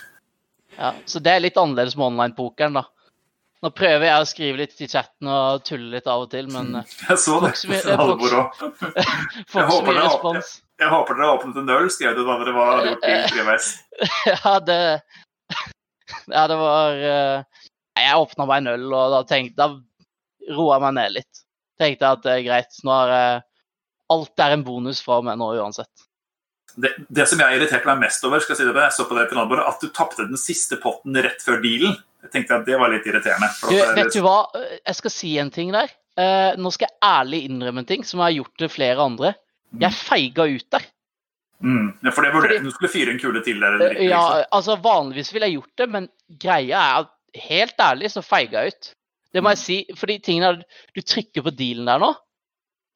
Ja, 0.79 0.95
så 1.07 1.21
det 1.23 1.35
er 1.35 1.43
litt 1.45 1.59
annerledes 1.61 1.97
med 1.99 2.07
online-pokeren, 2.13 2.79
da. 2.79 2.87
Nå 3.63 3.71
prøver 3.79 4.09
jeg 4.09 4.23
å 4.23 4.27
skrive 4.27 4.59
litt 4.59 4.81
i 4.83 4.89
chatten 4.91 5.29
og 5.31 5.61
tulle 5.69 5.93
litt 5.93 6.07
av 6.11 6.25
og 6.25 6.31
til, 6.33 6.49
men 6.51 6.73
eh, 6.81 6.95
Jeg 7.11 7.19
så 7.23 7.37
det. 7.45 7.53
Halvor 8.01 8.39
òg. 8.41 8.57
får 8.73 8.89
Jeg 8.89 9.45
ikke 9.45 9.53
så 9.53 9.67
håper 9.69 9.93
mye 9.93 9.99
er- 10.01 10.07
respons. 10.09 10.55
Jeg 10.83 10.91
håper 10.91 11.15
dere 11.15 11.27
har 11.29 11.37
åpnet 11.39 11.59
en 11.61 11.69
øl, 11.77 11.91
skrev 11.95 12.17
du 12.17 12.25
da 12.27 12.39
dere 12.41 12.55
var 12.57 12.87
gjort 12.89 13.05
i 13.07 13.19
treveis. 13.31 13.69
Ja, 14.33 14.55
det 14.67 14.79
Ja, 16.33 16.47
det 16.51 16.59
var 16.61 16.99
eh, 16.99 17.65
Jeg 17.99 18.21
åpna 18.21 18.47
meg 18.49 18.63
en 18.63 18.73
øl, 18.75 18.87
og 18.91 19.15
da 19.15 19.23
tenkte 19.29 19.59
Da 19.59 20.55
roa 20.57 20.77
jeg 20.77 20.85
meg 20.87 20.95
ned 20.99 21.17
litt. 21.19 21.43
Tenkte 21.81 22.15
at 22.15 22.23
det 22.25 22.37
er 22.37 22.47
greit. 22.47 22.81
Nå 22.87 22.95
er 22.95 23.13
eh, 23.17 23.45
Alt 24.13 24.43
er 24.45 24.57
en 24.57 24.65
bonus 24.67 25.01
fra 25.05 25.21
meg 25.25 25.39
nå 25.41 25.53
uansett. 25.57 26.09
Det, 26.75 26.91
det 27.13 27.25
som 27.29 27.41
jeg 27.41 27.59
irriterte 27.59 27.89
meg 27.89 28.07
mest 28.07 28.25
over, 28.25 28.41
skal 28.41 28.55
jeg 28.55 28.63
si 28.63 28.67
det, 28.69 28.85
jeg 28.87 28.97
så 28.97 29.07
på 29.09 29.17
det 29.17 29.27
finalebordet, 29.31 29.65
at 29.69 29.83
du 29.83 29.93
tapte 29.93 30.27
den 30.29 30.41
siste 30.41 30.79
potten 30.81 31.17
rett 31.25 31.45
før 31.45 31.61
dealen. 31.65 31.99
Jeg 32.23 32.33
tenkte 32.33 32.59
at 32.61 32.69
det 32.69 32.79
var 32.81 32.93
litt 32.93 33.07
irriterende. 33.09 33.49
Du, 33.67 33.77
vet 33.97 34.13
du 34.15 34.21
hva? 34.25 34.37
Jeg 34.55 34.99
skal 35.01 35.15
si 35.15 35.33
en 35.43 35.53
ting 35.53 35.73
der. 35.75 35.91
Eh, 36.21 36.53
nå 36.61 36.73
skal 36.73 36.89
jeg 36.91 36.99
ærlig 37.09 37.43
innrømme 37.49 37.83
en 37.83 37.89
ting 37.89 38.05
som 38.05 38.21
jeg 38.21 38.29
har 38.29 38.37
gjort 38.41 38.61
til 38.61 38.73
flere 38.73 39.07
andre. 39.09 39.33
Jeg 39.81 39.97
feiga 39.97 40.47
ut 40.49 40.69
der. 40.77 40.87
Mm. 41.63 41.93
Ja, 42.03 42.11
for 42.11 42.23
det 42.27 42.33
vurderte 42.35 42.59
Fordi- 42.59 42.65
du 42.65 42.75
skulle 42.75 42.91
fyre 42.93 43.13
en 43.13 43.21
kule 43.23 43.43
til 43.45 43.61
der. 43.61 43.77
Eller 43.77 43.93
Ja, 44.03 44.23
liksom. 44.23 44.49
altså 44.53 44.77
Vanligvis 44.83 45.33
ville 45.33 45.47
jeg 45.47 45.55
gjort 45.61 45.77
det, 45.79 45.89
men 45.91 46.09
greia 46.39 46.81
er 46.81 46.99
at 47.05 47.11
helt 47.49 47.79
ærlig 47.81 48.11
så 48.11 48.23
feiga 48.23 48.65
jeg 48.65 48.73
ut. 48.75 48.95
Det 49.33 49.43
må 49.43 49.49
jeg 49.55 49.59
si, 49.59 49.77
fordi 49.97 50.19
tingene 50.19 50.49
er, 50.53 50.63
Du 50.95 51.01
trykker 51.01 51.43
på 51.43 51.55
dealen 51.57 51.87
der 51.87 51.99
nå, 52.03 52.15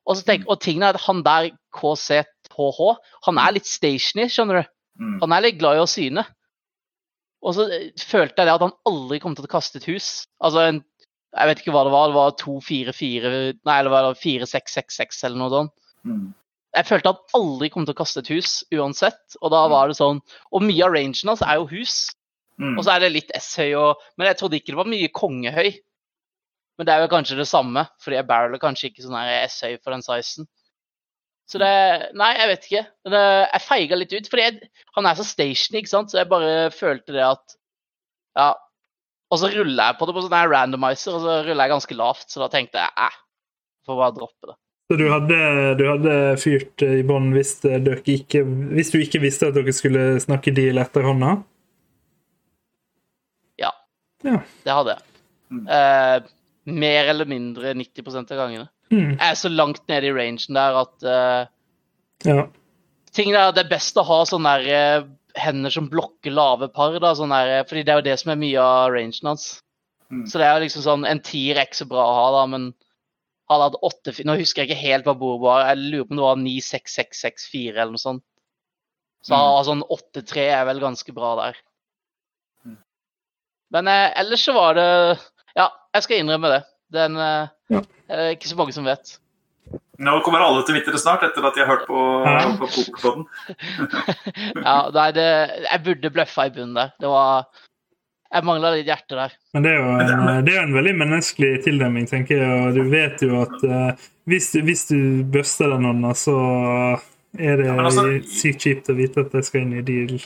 og, 0.07 0.17
så 0.17 0.25
tenk, 0.25 0.45
og 0.49 0.61
tingene 0.61 0.91
er 0.91 0.95
at 0.95 1.01
han 1.07 1.23
der 1.23 1.51
KZHH, 1.75 2.81
han 3.27 3.39
er 3.39 3.53
litt 3.57 3.67
stationy, 3.67 4.29
skjønner 4.29 4.63
du. 4.63 4.69
Mm. 5.01 5.21
Han 5.23 5.33
er 5.33 5.41
litt 5.47 5.59
glad 5.59 5.77
i 5.77 5.81
å 5.85 5.89
syne. 5.89 6.27
Og 7.43 7.55
så 7.55 7.67
eh, 7.71 7.91
følte 7.99 8.43
jeg 8.43 8.47
det 8.49 8.55
at 8.55 8.65
han 8.65 8.73
aldri 8.87 9.19
kom 9.21 9.35
til 9.37 9.45
å 9.45 9.51
kaste 9.51 9.77
et 9.79 9.89
hus. 9.91 10.27
Altså 10.43 10.69
en 10.69 10.85
Jeg 11.37 11.49
vet 11.49 11.59
ikke 11.61 11.73
hva 11.75 11.83
det 11.85 11.93
var, 11.93 12.09
det 12.09 12.17
var 12.17 12.31
2-4-4 12.41 13.59
Nei, 13.67 13.75
eller 13.79 13.91
var 13.91 14.07
det 14.07 14.21
4-6-6-6 14.23 15.25
eller 15.27 15.37
noe 15.37 15.51
sånt. 15.53 15.73
Mm. 16.07 16.35
Jeg 16.77 16.89
følte 16.89 17.15
at 17.15 17.37
alle 17.39 17.71
kom 17.73 17.87
til 17.89 17.95
å 17.97 17.99
kaste 17.99 18.21
et 18.21 18.31
hus 18.35 18.61
uansett. 18.75 19.39
Og 19.41 19.53
da 19.55 19.65
var 19.73 19.89
det 19.89 19.97
sånn 19.99 20.21
Og 20.53 20.65
mye 20.65 20.85
av 20.85 20.93
rangen 20.93 21.33
hans 21.33 21.45
er 21.45 21.61
jo 21.61 21.69
hus. 21.73 21.97
Mm. 22.61 22.77
Og 22.77 22.85
så 22.85 22.95
er 22.95 23.05
det 23.05 23.15
litt 23.15 23.33
S-høy 23.37 23.75
og 23.77 24.03
Men 24.17 24.31
jeg 24.31 24.41
trodde 24.41 24.59
ikke 24.61 24.73
det 24.75 24.81
var 24.81 24.91
mye 24.93 25.13
kongehøy. 25.13 25.71
Men 26.77 26.89
det 26.89 26.93
er 26.93 27.05
jo 27.05 27.13
kanskje 27.13 27.39
det 27.39 27.49
samme, 27.49 27.87
fordi 28.05 28.19
jeg 28.19 28.29
barreler 28.29 28.61
kanskje 28.61 28.91
ikke 28.91 29.05
sånn 29.07 29.17
her 29.17 29.47
S-høy 29.49 29.79
for 29.81 29.95
den 29.95 30.05
sizen. 30.05 30.49
Så 31.49 31.61
det 31.63 31.71
Nei, 32.19 32.33
jeg 32.37 32.51
vet 32.51 32.69
ikke. 32.69 32.83
Det, 33.15 33.23
jeg 33.23 33.65
feiga 33.65 33.99
litt 33.99 34.13
ut, 34.13 34.29
fordi 34.29 34.45
jeg, 34.45 34.71
han 34.99 35.09
er 35.09 35.17
så 35.17 35.25
station, 35.25 35.79
ikke 35.79 35.93
sant, 35.93 36.13
så 36.13 36.21
jeg 36.21 36.31
bare 36.33 36.69
følte 36.75 37.17
det 37.17 37.25
at 37.25 37.59
Ja. 38.37 38.51
Og 39.33 39.41
så 39.41 39.49
ruller 39.51 39.89
jeg 39.89 39.99
på 39.99 40.07
det 40.07 40.15
på 40.15 40.23
sånn 40.23 40.51
randomizer, 40.53 41.17
og 41.17 41.25
så 41.25 41.39
ruller 41.47 41.65
jeg 41.65 41.73
ganske 41.73 41.97
lavt, 41.99 42.29
så 42.31 42.45
da 42.45 42.51
tenkte 42.53 42.79
jeg 42.79 42.93
æh, 43.09 43.17
får 43.89 43.99
bare 43.99 44.15
droppe 44.15 44.53
det. 44.53 44.59
Så 44.87 44.97
du 45.01 45.09
hadde, 45.11 45.39
du 45.81 45.83
hadde 45.89 46.15
fyrt 46.39 46.83
i 46.87 47.03
bånn 47.07 47.33
hvis, 47.35 47.57
eh, 47.67 47.83
hvis 47.83 48.93
du 48.93 49.01
ikke 49.01 49.23
visste 49.25 49.49
at 49.49 49.57
dere 49.57 49.75
skulle 49.75 50.05
snakke 50.23 50.55
deal 50.55 50.79
etter 50.79 51.03
hånda? 51.07 51.33
Ja. 53.59 53.73
Ja. 54.23 54.39
Det 54.63 54.77
hadde 54.79 54.95
jeg. 54.95 55.17
Mm. 55.51 55.65
Eh, 55.67 56.31
mer 56.67 57.11
eller 57.11 57.31
mindre 57.31 57.75
90 57.75 58.31
av 58.31 58.39
gangene. 58.39 58.69
Mm. 58.93 59.17
Jeg 59.17 59.27
er 59.27 59.35
så 59.43 59.51
langt 59.51 59.83
nede 59.91 60.07
i 60.07 60.15
rangen 60.15 60.59
der 60.61 60.81
at 60.85 61.11
eh, 61.11 61.51
Ja. 62.31 62.47
Ting 63.17 63.33
der, 63.33 63.51
Det 63.53 63.65
er 63.65 63.75
best 63.75 63.97
å 63.99 64.07
ha 64.07 64.23
sånne 64.29 64.55
der, 64.61 64.71
eh, 64.71 65.07
hender 65.41 65.71
som 65.71 65.91
blokker 65.91 66.31
lave 66.31 66.69
par. 66.69 66.95
Da, 67.01 67.15
der, 67.15 67.65
fordi 67.67 67.83
det 67.83 67.93
er 67.93 68.01
jo 68.01 68.07
det 68.07 68.19
som 68.23 68.31
er 68.31 68.41
mye 68.41 68.63
av 68.63 68.93
rangen 68.95 69.35
hans. 69.35 69.63
Mm. 70.13 70.27
Så 70.31 70.39
det 70.39 70.47
er 70.47 70.55
jo 70.55 70.67
liksom 70.69 70.83
sånn, 70.87 71.07
En 71.11 71.19
tier 71.19 71.59
er 71.59 71.67
ikke 71.67 71.83
så 71.83 71.91
bra 71.91 72.07
å 72.07 72.19
ha, 72.21 72.27
da, 72.39 72.47
men 72.47 72.75
han 73.49 73.63
hadde 73.63 73.79
åtte 73.87 74.13
Nå 74.27 74.35
husker 74.41 74.63
jeg 74.65 74.71
ikke 74.73 74.83
helt 74.89 75.05
hva 75.07 75.15
bordet 75.19 75.43
var. 75.45 75.67
Jeg 75.71 75.83
lurer 75.85 76.05
på 76.09 76.15
om 76.15 76.19
det 76.19 76.27
var 76.27 76.41
9-6-6-6-4 76.43 77.77
eller 77.77 77.93
noe 77.95 78.03
sånt. 78.03 78.25
Så 79.27 79.35
Mm. 79.35 79.65
sånn 79.67 79.83
8-3 79.91 80.43
er 80.55 80.65
vel 80.69 80.81
ganske 80.81 81.13
bra 81.15 81.35
der. 81.37 81.57
Mm. 82.65 82.77
Men 83.75 83.89
eh, 83.89 84.13
ellers 84.21 84.45
så 84.47 84.53
var 84.55 84.75
det 84.75 85.19
Ja, 85.57 85.71
jeg 85.95 86.03
skal 86.03 86.19
innrømme 86.21 86.51
det. 86.53 86.63
Den 86.93 87.17
eh, 87.17 87.49
Ja. 87.71 87.81
er 88.09 88.17
det 88.17 88.39
ikke 88.39 88.49
så 88.51 88.57
mange 88.57 88.73
som 88.73 88.85
vet. 88.85 89.19
Nå 89.99 90.21
kommer 90.23 90.43
alle 90.45 90.63
til 90.67 90.77
å 90.77 90.99
snart, 91.01 91.23
etter 91.25 91.45
at 91.47 91.55
de 91.57 91.63
har 91.65 91.71
hørt 91.73 91.87
på, 91.89 91.97
på 92.61 92.67
Pokerpodden. 92.69 93.25
Ja, 94.67 94.91
nei, 94.95 95.11
det, 95.17 95.25
jeg 95.65 95.83
burde 95.87 96.11
bløffa 96.13 96.47
i 96.47 96.53
bunnen 96.55 96.75
der. 96.77 96.93
Det 97.01 97.09
var 97.09 97.47
Jeg 98.33 98.45
mangla 98.45 98.73
litt 98.75 98.87
hjerte 98.89 99.15
der. 99.17 99.35
Men 99.55 99.63
det 99.63 99.71
er 99.73 99.77
jo 99.79 99.91
en, 100.03 100.45
det 100.45 100.55
er 100.57 100.63
en 100.67 100.75
veldig 100.75 100.95
menneskelig 100.99 101.51
tilnærming, 101.65 102.09
tenker 102.11 102.41
jeg. 102.43 102.57
Og 102.67 102.75
du 102.75 102.83
vet 102.91 103.23
jo 103.23 103.43
at 103.43 103.55
uh, 103.65 104.09
hvis, 104.27 104.49
du- 104.53 104.63
hvis 104.67 104.83
du 104.91 104.99
buster 105.33 105.71
den 105.71 105.85
hånda, 105.87 106.11
så 106.19 106.35
er 107.39 107.57
det 107.61 107.67
Ja, 107.69 107.77
altså- 107.85 108.09
sykt 108.27 108.65
kjipt 108.67 108.91
å 108.91 108.97
vite 108.99 109.21
at 109.27 109.33
jeg 109.39 109.45
skal 109.45 109.61
inn 109.63 109.77
i 109.79 109.85
deal. 109.87 110.17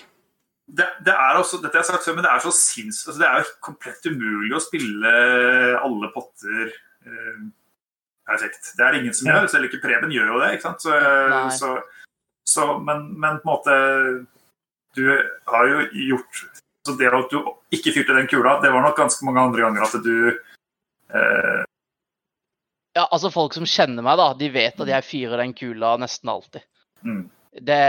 Det, 0.71 0.87
det 1.05 1.13
er 1.13 1.35
også, 1.41 1.59
dette 1.63 1.75
har 1.77 1.83
jeg 1.83 1.91
sagt 1.91 2.05
før, 2.07 2.15
men 2.15 2.25
det 2.25 2.31
er 2.33 2.43
så 2.45 2.53
sinns... 2.55 3.01
Altså, 3.07 3.19
det 3.19 3.27
er 3.29 3.41
jo 3.43 3.55
komplett 3.67 4.07
umulig 4.07 4.53
å 4.55 4.61
spille 4.63 5.15
alle 5.83 6.11
potter 6.15 6.71
uh, 7.07 7.41
perfekt. 8.31 8.73
Det 8.79 8.85
er 8.87 8.93
det 8.95 9.01
ingen 9.03 9.15
som 9.19 9.27
Ja. 9.29 9.41
gjør, 9.41 9.49
selv 9.51 9.67
ikke 9.69 9.83
Preben 9.83 10.13
gjør 10.15 10.31
jo 10.35 10.41
det. 10.45 10.53
ikke 10.55 10.69
sant? 10.69 10.83
Så, 10.87 10.95
så, 11.59 11.73
så, 12.47 12.69
men, 12.87 13.09
men 13.21 13.41
på 13.43 13.51
en 13.51 13.55
måte 13.57 14.27
Du 14.97 15.05
har 15.51 15.67
jo 15.71 15.83
gjort 16.11 16.60
så 16.87 16.95
Det 16.99 17.11
at 17.12 17.31
du 17.33 17.38
ikke 17.77 17.93
fyrte 17.93 18.14
den 18.16 18.29
kula, 18.31 18.59
det 18.62 18.71
var 18.73 18.83
nok 18.87 18.97
ganske 18.97 19.25
mange 19.29 19.40
andre 19.43 19.61
ganger 19.66 19.85
at 19.85 19.99
du 20.05 20.14
eh, 21.12 21.64
Ja, 22.97 23.05
altså 23.12 23.31
Folk 23.33 23.55
som 23.55 23.66
kjenner 23.69 24.03
meg, 24.07 24.16
da, 24.19 24.31
de 24.35 24.49
vet 24.55 24.81
at 24.83 24.88
jeg 24.90 25.07
fyrer 25.07 25.43
den 25.45 25.53
kula 25.55 25.95
nesten 26.01 26.31
alltid. 26.33 26.64
mm, 27.07 27.23
Det, 27.66 27.81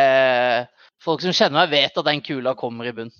folk 1.04 1.22
som 1.24 1.34
kjenner 1.34 1.64
meg, 1.64 1.72
vet 1.74 1.98
at 1.98 2.06
den 2.10 2.22
kula 2.26 2.54
kommer 2.60 2.86
i 2.90 2.94
bunn. 2.98 3.12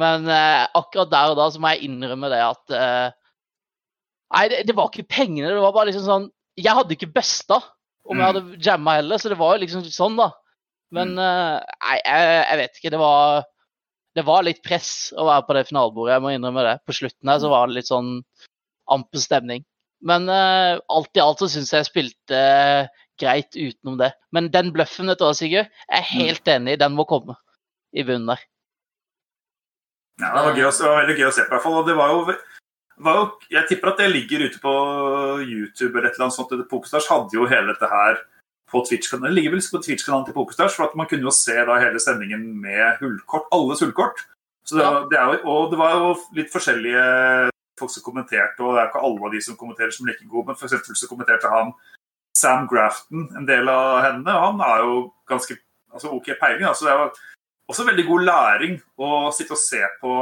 Men 0.00 0.26
eh, 0.32 0.64
akkurat 0.74 1.10
der 1.12 1.34
og 1.34 1.36
da 1.38 1.50
så 1.52 1.60
må 1.60 1.74
jeg 1.74 1.84
innrømme 1.90 2.30
det 2.32 2.40
at 2.46 2.76
eh, 2.78 3.10
Nei, 4.32 4.46
det, 4.48 4.62
det 4.64 4.74
var 4.78 4.88
ikke 4.88 5.04
pengene. 5.12 5.50
Det 5.52 5.60
var 5.60 5.74
bare 5.76 5.90
liksom 5.90 6.06
sånn 6.06 6.22
Jeg 6.56 6.72
hadde 6.72 6.94
ikke 6.96 7.10
busta 7.12 7.58
om 8.08 8.16
jeg 8.18 8.24
Mm. 8.24 8.26
hadde 8.32 8.62
jamma 8.64 8.94
heller, 8.96 9.18
så 9.20 9.28
det 9.30 9.36
var 9.38 9.52
jo 9.54 9.60
liksom 9.62 9.82
sånn, 9.86 10.16
da. 10.18 10.30
Men 10.90 11.12
eh, 11.20 11.58
nei, 11.84 11.98
jeg, 12.00 12.30
jeg 12.48 12.58
vet 12.62 12.78
ikke. 12.80 12.90
Det 12.96 12.98
var 12.98 13.44
det 14.16 14.24
var 14.26 14.44
litt 14.44 14.62
press 14.64 15.12
å 15.16 15.26
være 15.28 15.46
på 15.46 15.56
det 15.56 15.66
finalebordet, 15.70 16.16
jeg 16.16 16.24
må 16.24 16.32
innrømme 16.34 16.64
det. 16.66 16.74
På 16.86 16.96
slutten 16.96 17.30
her 17.32 17.40
så 17.40 17.50
var 17.52 17.68
det 17.68 17.78
litt 17.78 17.88
sånn 17.88 18.18
amper 18.92 19.22
stemning. 19.22 19.64
Men 20.02 20.26
uh, 20.28 20.82
alt 20.92 21.16
i 21.16 21.22
alt 21.22 21.40
så 21.40 21.48
syns 21.50 21.70
jeg 21.70 21.84
jeg 21.84 21.88
spilte 21.88 22.38
eh, 22.38 23.02
greit 23.22 23.54
utenom 23.54 24.00
det. 24.00 24.10
Men 24.34 24.50
den 24.52 24.72
bløffen, 24.74 25.08
vet 25.12 25.20
du 25.20 25.28
hva, 25.28 25.34
Sigurd, 25.38 25.70
jeg 25.70 26.00
er 26.00 26.08
helt 26.10 26.50
enig 26.50 26.74
i. 26.74 26.80
Den 26.80 26.96
må 26.98 27.06
komme 27.08 27.38
i 27.94 28.04
bunnen 28.06 28.32
der. 28.32 28.42
Ja, 30.20 30.32
det 30.34 30.42
var, 30.42 30.58
gøy, 30.58 30.66
det 30.66 30.88
var 30.90 30.98
veldig 31.00 31.16
gøy 31.20 31.28
å 31.28 31.34
se 31.34 31.44
på, 31.44 31.52
i 31.52 31.54
hvert 31.54 31.64
fall. 31.64 31.78
Og 31.80 31.88
det 31.88 31.94
var 31.98 32.12
jo, 32.12 32.36
var 33.06 33.20
jo 33.20 33.24
Jeg 33.54 33.70
tipper 33.70 33.92
at 33.92 34.02
det 34.02 34.10
ligger 34.10 34.44
ute 34.48 34.60
på 34.62 34.74
YouTube 35.46 35.94
eller 35.94 36.10
et 36.10 36.18
eller 36.18 36.28
annet 36.28 36.36
sånt. 36.36 36.66
Pokerstars 36.70 37.08
hadde 37.10 37.38
jo 37.38 37.48
hele 37.48 37.70
dette 37.72 37.90
her 37.94 38.20
på 38.72 38.80
Twitch-kanalen. 38.88 39.28
Det 39.30 39.36
ligger 39.38 39.52
vel 39.54 39.64
på 39.74 39.80
Twitch-kanalen 39.84 40.26
til 40.26 40.34
Pokerstars, 40.36 40.74
for 40.76 40.88
at 40.88 40.94
man 40.96 41.06
kunne 41.10 41.26
jo 41.28 41.32
se 41.36 41.54
da 41.68 41.76
hele 41.82 42.00
sendingen 42.00 42.46
med 42.62 42.98
hullkort. 43.02 43.46
Alles 43.52 43.80
hullkort. 43.84 44.22
Så 44.64 44.78
det, 44.78 44.84
var- 44.86 45.08
det 45.10 45.18
er 45.18 45.32
jo, 45.34 45.40
og 45.52 45.70
det 45.72 45.78
var 45.80 45.96
jo 45.98 46.12
litt 46.38 46.52
forskjellige 46.52 47.02
folk 47.80 47.90
som 47.90 48.04
kommenterte, 48.06 48.60
og 48.62 48.74
det 48.76 48.82
er 48.82 48.88
ikke 48.90 49.02
alle 49.04 49.26
av 49.26 49.32
de 49.34 49.40
som 49.42 49.56
kommenterer 49.58 49.90
som 49.94 50.06
like 50.06 50.24
gode, 50.30 50.46
men 50.50 50.56
for 50.58 50.68
eksempel 50.68 50.96
så 50.96 51.08
kommenterte 51.10 51.50
han 51.50 51.72
Sam 52.38 52.68
Grafton, 52.70 53.26
en 53.36 53.46
del 53.48 53.68
av 53.68 53.98
henne, 54.06 54.32
og 54.32 54.44
han 54.46 54.60
har 54.64 54.84
jo 54.86 54.94
ganske 55.28 55.56
altså 55.92 56.12
OK 56.16 56.30
peiling. 56.40 56.64
Altså 56.68 56.86
det 56.86 56.92
er 56.94 57.02
jo 57.02 57.10
også 57.72 57.84
veldig 57.90 58.06
god 58.08 58.24
læring 58.28 58.78
å 59.02 59.10
sitte 59.36 59.52
og 59.56 59.60
se 59.60 59.82
på 60.00 60.14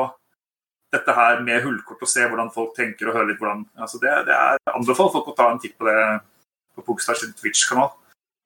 dette 0.91 1.15
her 1.15 1.39
med 1.47 1.63
hullkort 1.63 2.03
og 2.03 2.11
se 2.11 2.25
hvordan 2.27 2.51
folk 2.51 2.73
tenker 2.75 3.07
og 3.11 3.15
høre 3.15 3.29
litt 3.31 3.39
hvordan 3.39 3.61
altså 3.79 4.01
det, 4.03 4.11
det 4.27 4.35
er, 4.35 4.57
Jeg 4.67 4.75
anbefaler 4.75 5.13
folk 5.15 5.29
å 5.31 5.37
ta 5.39 5.47
en 5.53 5.61
titt 5.63 5.77
på 5.79 5.87
det 5.87 6.01
på 6.75 6.83
Pokestars 6.89 7.23
Twitch-kanal. 7.39 7.93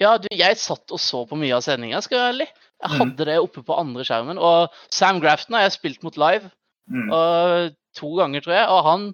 Ja, 0.04 0.12
du, 0.20 0.28
jeg 0.30 0.58
satt 0.60 0.92
og 0.94 1.00
så 1.02 1.22
på 1.30 1.38
mye 1.40 1.56
av 1.56 1.64
sendinga, 1.64 2.00
skal 2.04 2.18
jeg 2.18 2.24
være 2.24 2.34
ærlig. 2.34 2.48
Jeg 2.84 2.90
Mm. 2.90 2.98
hadde 3.00 3.24
det 3.30 3.38
oppe 3.40 3.62
på 3.64 3.76
andre 3.80 4.04
skjermen. 4.04 4.38
Og 4.38 4.68
Sam 4.92 5.20
Grafton 5.22 5.56
har 5.56 5.64
jeg 5.66 5.76
spilt 5.78 6.02
mot 6.04 6.16
live 6.20 6.50
Mm. 6.90 7.08
og, 7.16 7.74
to 7.96 8.10
ganger, 8.18 8.42
tror 8.44 8.54
jeg. 8.58 8.66
Og 8.68 8.80
han, 8.84 9.04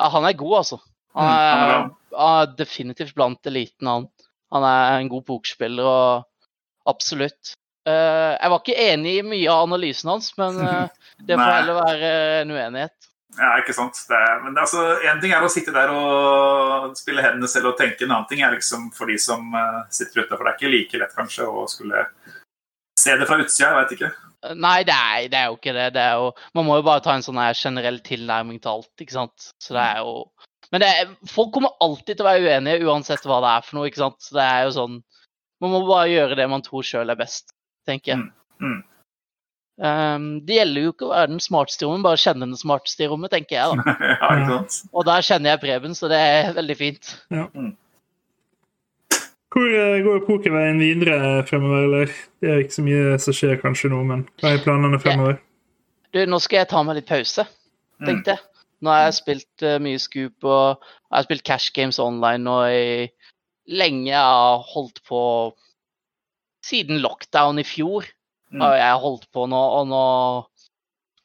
ja, 0.00 0.08
han 0.10 0.24
er 0.26 0.32
god, 0.40 0.56
altså. 0.64 0.78
Han 1.14 1.28
Mm, 1.28 1.36
er 1.36 1.84
mm. 1.84 1.92
er 2.18 2.46
definitivt 2.58 3.14
blant 3.14 3.46
eliten, 3.46 3.86
han. 3.86 4.08
Han 4.52 4.62
er 4.66 4.98
en 5.00 5.08
god 5.12 5.22
pokerspiller 5.28 5.84
og 5.86 6.24
absolutt. 6.86 7.54
Uh, 7.86 8.34
jeg 8.40 8.50
var 8.50 8.58
ikke 8.64 8.80
enig 8.92 9.12
i 9.20 9.22
mye 9.22 9.48
av 9.52 9.68
analysen 9.68 10.10
hans, 10.10 10.32
men 10.38 10.56
uh, 10.58 10.88
det 11.26 11.36
får 11.38 11.52
heller 11.60 11.78
være 11.84 12.10
en 12.42 12.50
uenighet. 12.56 13.08
Ja, 13.36 13.52
ikke 13.60 13.74
sant. 13.76 13.98
Det 14.08 14.16
er, 14.16 14.38
men 14.44 14.56
altså, 14.56 14.82
en 15.04 15.20
ting 15.20 15.34
er 15.36 15.44
å 15.44 15.50
sitte 15.52 15.74
der 15.74 15.92
og 15.92 16.94
spille 16.96 17.24
hendene 17.24 17.48
selv 17.50 17.72
og 17.72 17.80
tenke. 17.80 18.06
En 18.06 18.14
annen 18.14 18.28
ting 18.30 18.40
er 18.44 18.54
liksom 18.54 18.88
for 18.96 19.12
de 19.12 19.18
som 19.20 19.52
eh, 19.52 19.82
sitter 19.92 20.24
utafor. 20.24 20.46
Det 20.46 20.52
er 20.52 20.60
ikke 20.60 20.72
like 20.72 21.02
lett 21.02 21.16
kanskje 21.16 21.48
å 21.48 21.66
skulle 21.70 22.06
se 22.96 23.16
det 23.16 23.28
fra 23.28 23.38
utsida. 23.42 23.68
Jeg 23.68 23.78
veit 23.80 23.94
ikke. 23.98 24.12
Nei, 24.56 24.78
det 24.86 24.94
er, 24.94 25.28
det 25.32 25.38
er 25.38 25.50
jo 25.50 25.58
ikke 25.58 25.74
det. 25.76 25.86
det 25.96 26.02
er 26.02 26.20
jo, 26.20 26.32
man 26.56 26.68
må 26.68 26.78
jo 26.78 26.86
bare 26.86 27.02
ta 27.04 27.16
en 27.16 27.24
sånn 27.24 27.40
generell 27.58 27.98
tilnærming 28.04 28.60
til 28.62 28.76
alt, 28.76 28.92
ikke 29.02 29.16
sant. 29.16 29.50
Så 29.62 29.76
det 29.76 29.84
er 29.84 30.02
jo 30.04 30.26
Men 30.74 30.82
det 30.82 30.88
er, 30.90 31.12
folk 31.30 31.52
kommer 31.54 31.76
alltid 31.80 32.16
til 32.16 32.24
å 32.24 32.28
være 32.28 32.42
uenige 32.42 32.88
uansett 32.88 33.26
hva 33.26 33.38
det 33.44 33.52
er 33.52 33.66
for 33.66 33.78
noe, 33.78 33.90
ikke 33.90 34.02
sant. 34.02 34.18
Så 34.22 34.36
det 34.38 34.44
er 34.44 34.66
jo 34.66 34.74
sånn 34.76 35.00
Man 35.62 35.72
må 35.72 35.80
bare 35.86 36.10
gjøre 36.10 36.36
det 36.36 36.48
man 36.52 36.64
tror 36.64 36.84
sjøl 36.84 37.12
er 37.12 37.18
best, 37.18 37.54
tenker 37.88 38.12
jeg. 38.12 38.24
Mm, 38.60 38.72
mm. 38.72 38.80
Um, 39.76 40.28
det 40.48 40.56
gjelder 40.56 40.86
jo 40.86 40.92
ikke 40.94 41.04
å 41.04 41.12
være 41.12 41.30
den 41.34 41.42
smarteste 41.44 41.84
i 41.84 41.88
rommet, 41.88 42.04
bare 42.06 42.20
kjenne 42.22 42.46
den 42.48 42.56
smarteste 42.56 43.04
i 43.04 43.08
rommet, 43.12 43.32
tenker 43.34 43.58
jeg. 43.58 43.76
da. 43.76 43.96
ja, 44.14 44.30
ikke 44.32 44.52
sant. 44.54 44.76
Og 44.96 45.04
der 45.08 45.26
kjenner 45.26 45.52
jeg 45.52 45.62
Preben, 45.66 45.96
så 45.98 46.08
det 46.12 46.20
er 46.22 46.54
veldig 46.56 46.76
fint. 46.80 47.10
Hvor 49.56 49.72
eh, 49.72 49.98
går 50.04 50.24
pokerveien 50.26 50.80
videre 50.80 51.18
fremover, 51.48 51.84
eller? 51.88 52.16
Det 52.42 52.50
er 52.52 52.64
ikke 52.64 52.76
så 52.76 52.84
mye 52.84 53.18
som 53.22 53.36
skjer 53.36 53.60
kanskje 53.62 53.92
nå, 53.92 54.00
men 54.08 54.24
hva 54.40 54.52
er 54.56 54.64
planene 54.64 55.00
fremover? 55.00 55.38
Du, 56.12 56.18
nå 56.28 56.40
skal 56.40 56.62
jeg 56.62 56.70
ta 56.72 56.82
meg 56.86 57.00
litt 57.00 57.08
pause, 57.10 57.46
Mm. 57.96 58.04
tenkte 58.10 58.34
jeg. 58.34 58.40
Nå 58.84 58.90
har 58.92 59.06
jeg 59.06 59.14
spilt 59.16 59.62
uh, 59.64 59.78
mye 59.80 59.96
Scoop 60.00 60.44
og 60.44 60.82
jeg 60.84 61.14
har 61.16 61.24
spilt 61.24 61.44
Cash 61.48 61.70
Games 61.72 61.96
online 62.02 62.44
nå 62.44 62.56
i 62.68 63.06
lenge. 63.72 64.10
Jeg 64.10 64.20
har 64.20 64.60
holdt 64.68 65.00
på 65.08 65.20
siden 66.66 67.00
lockdown 67.00 67.56
i 67.62 67.64
fjor. 67.64 68.04
Mm. 68.56 68.64
har 68.64 68.76
jeg 68.80 69.00
holdt 69.02 69.26
på 69.36 69.46
nå, 69.52 69.62
og 69.80 69.88
nå 69.90 70.04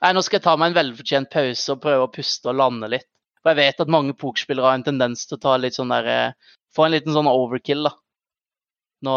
Nei, 0.01 0.15
nå 0.17 0.21
skal 0.25 0.39
jeg 0.39 0.45
ta 0.47 0.55
meg 0.57 0.71
en 0.71 0.77
velfortjent 0.79 1.29
pause 1.29 1.75
og 1.75 1.81
prøve 1.83 2.05
å 2.07 2.09
puste 2.09 2.49
og 2.49 2.55
lande 2.57 2.87
litt. 2.89 3.05
For 3.41 3.53
jeg 3.53 3.67
vet 3.67 3.83
at 3.83 3.91
mange 3.93 4.15
pokerspillere 4.17 4.65
har 4.65 4.79
en 4.79 4.85
tendens 4.87 5.27
til 5.29 5.37
å 5.37 5.41
ta 5.43 5.51
litt 5.61 5.77
sånn 5.77 5.93
der 5.93 6.09
eh, 6.09 6.55
Få 6.73 6.87
en 6.87 6.93
liten 6.95 7.11
sånn 7.11 7.27
overkill, 7.27 7.83
da. 7.83 7.91
Nå 9.03 9.15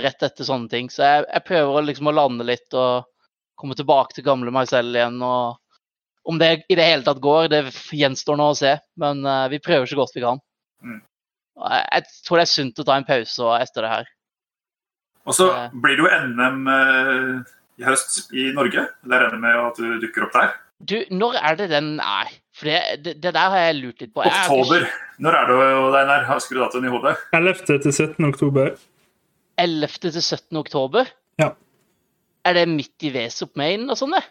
rett 0.00 0.22
etter 0.24 0.46
sånne 0.48 0.70
ting. 0.72 0.86
Så 0.88 1.04
jeg, 1.04 1.26
jeg 1.28 1.44
prøver 1.44 1.76
å 1.76 1.82
liksom 1.84 2.08
å 2.08 2.14
lande 2.16 2.46
litt 2.48 2.72
og 2.72 3.04
komme 3.60 3.76
tilbake 3.76 4.16
til 4.16 4.24
gamle 4.24 4.50
meg 4.54 4.70
selv 4.70 4.96
igjen. 4.96 5.18
og 5.20 5.60
Om 6.32 6.40
det 6.40 6.48
i 6.72 6.78
det 6.78 6.86
hele 6.88 7.04
tatt 7.04 7.20
går, 7.20 7.50
det 7.52 7.60
gjenstår 7.92 8.40
nå 8.40 8.48
å 8.48 8.56
se. 8.56 8.72
Men 8.96 9.20
uh, 9.28 9.44
vi 9.52 9.60
prøver 9.60 9.92
så 9.92 9.98
godt 10.00 10.16
vi 10.16 10.24
kan. 10.24 10.40
Mm. 10.80 11.02
Jeg, 11.68 11.84
jeg 11.84 12.24
tror 12.24 12.40
det 12.40 12.46
er 12.46 12.54
sunt 12.54 12.80
å 12.80 12.88
ta 12.88 12.96
en 12.96 13.08
pause 13.12 13.52
etter 13.60 13.84
det 13.84 13.92
her. 13.92 14.10
Og 15.26 15.34
så 15.34 15.46
blir 15.74 15.98
det 15.98 16.04
jo 16.04 16.10
NM 16.30 16.68
eh, 16.70 17.54
i 17.82 17.86
høst 17.88 18.30
i 18.32 18.48
Norge. 18.56 18.86
Det 19.02 19.20
regner 19.22 19.42
med 19.42 19.58
at 19.64 19.80
du 19.82 19.96
dukker 20.04 20.28
opp 20.28 20.36
der. 20.36 20.54
Du, 20.86 20.96
når 21.10 21.38
er 21.40 21.56
det 21.58 21.70
den 21.72 21.96
er? 22.04 22.30
For 22.56 22.68
det, 22.68 23.16
det, 23.20 23.32
der 23.34 23.50
har 23.52 23.58
jeg 23.66 23.78
lurt 23.80 24.00
litt 24.00 24.12
på. 24.14 24.22
Jeg 24.24 24.32
er 24.32 24.44
ikke- 24.44 24.60
Oktober. 24.60 24.86
Når 25.18 25.36
er 25.38 25.46
det, 25.50 25.56
Einar? 26.00 26.24
Husker 26.30 26.56
du 26.56 26.60
datoen 26.62 26.84
i 26.84 26.92
hodet? 26.92 27.16
11. 27.32 27.80
til 27.84 27.92
17. 27.92 28.24
oktober. 28.28 28.70
11. 29.58 29.88
til 30.12 30.22
17. 30.22 30.56
oktober? 30.60 31.10
Ja. 31.40 31.50
Er 32.44 32.52
det 32.54 32.68
midt 32.68 33.02
i 33.02 33.10
Vesop 33.12 33.56
Main 33.56 33.88
og 33.90 33.96
sånn, 33.98 34.12
det? 34.16 34.22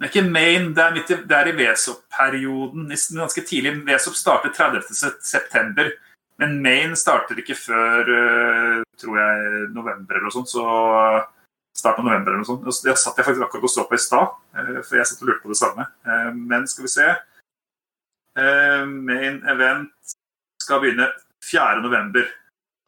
Det 0.00 0.06
er 0.08 0.12
ikke 0.14 0.30
main, 0.32 0.70
det 0.76 0.80
er, 0.84 0.92
midt 0.96 1.10
i, 1.12 1.16
det 1.28 1.36
er 1.36 1.48
i 1.50 1.56
Vesop-perioden. 1.58 2.86
Ganske 2.88 3.42
tidlig. 3.44 3.74
Vesop 3.84 4.14
starter 4.16 4.52
30. 4.56 5.90
Men 6.40 6.56
main 6.64 6.94
starter 6.96 7.36
ikke 7.42 7.56
før 7.58 8.08
øh, 8.08 8.82
tror 9.00 9.18
jeg, 9.20 9.68
november 9.76 10.16
eller 10.16 10.28
noe 10.30 10.34
sånt. 10.34 10.48
Så 10.48 10.64
start 11.76 11.98
av 12.00 12.04
november 12.06 12.32
eller 12.32 12.40
noe 12.42 12.48
sånt. 12.48 12.64
Det 12.64 12.96
satt 12.98 13.18
jeg 13.20 13.26
faktisk 13.28 13.44
akkurat 13.46 13.66
og 13.68 13.72
så 13.74 13.84
på 13.88 13.98
i 13.98 14.00
stad, 14.00 14.32
øh, 14.56 14.78
for 14.82 14.96
jeg 14.98 15.06
satt 15.10 15.20
og 15.22 15.28
lurte 15.30 15.44
på 15.44 15.52
det 15.52 15.60
samme. 15.60 15.86
Eh, 16.06 16.30
Men 16.34 16.66
skal 16.70 16.84
vi 16.88 16.94
se 16.98 17.10
Eh, 18.38 18.84
Main 18.86 19.40
event 19.50 19.90
skal 20.62 20.80
begynne 20.80 21.08
4. 21.50 21.80
november. 21.82 22.28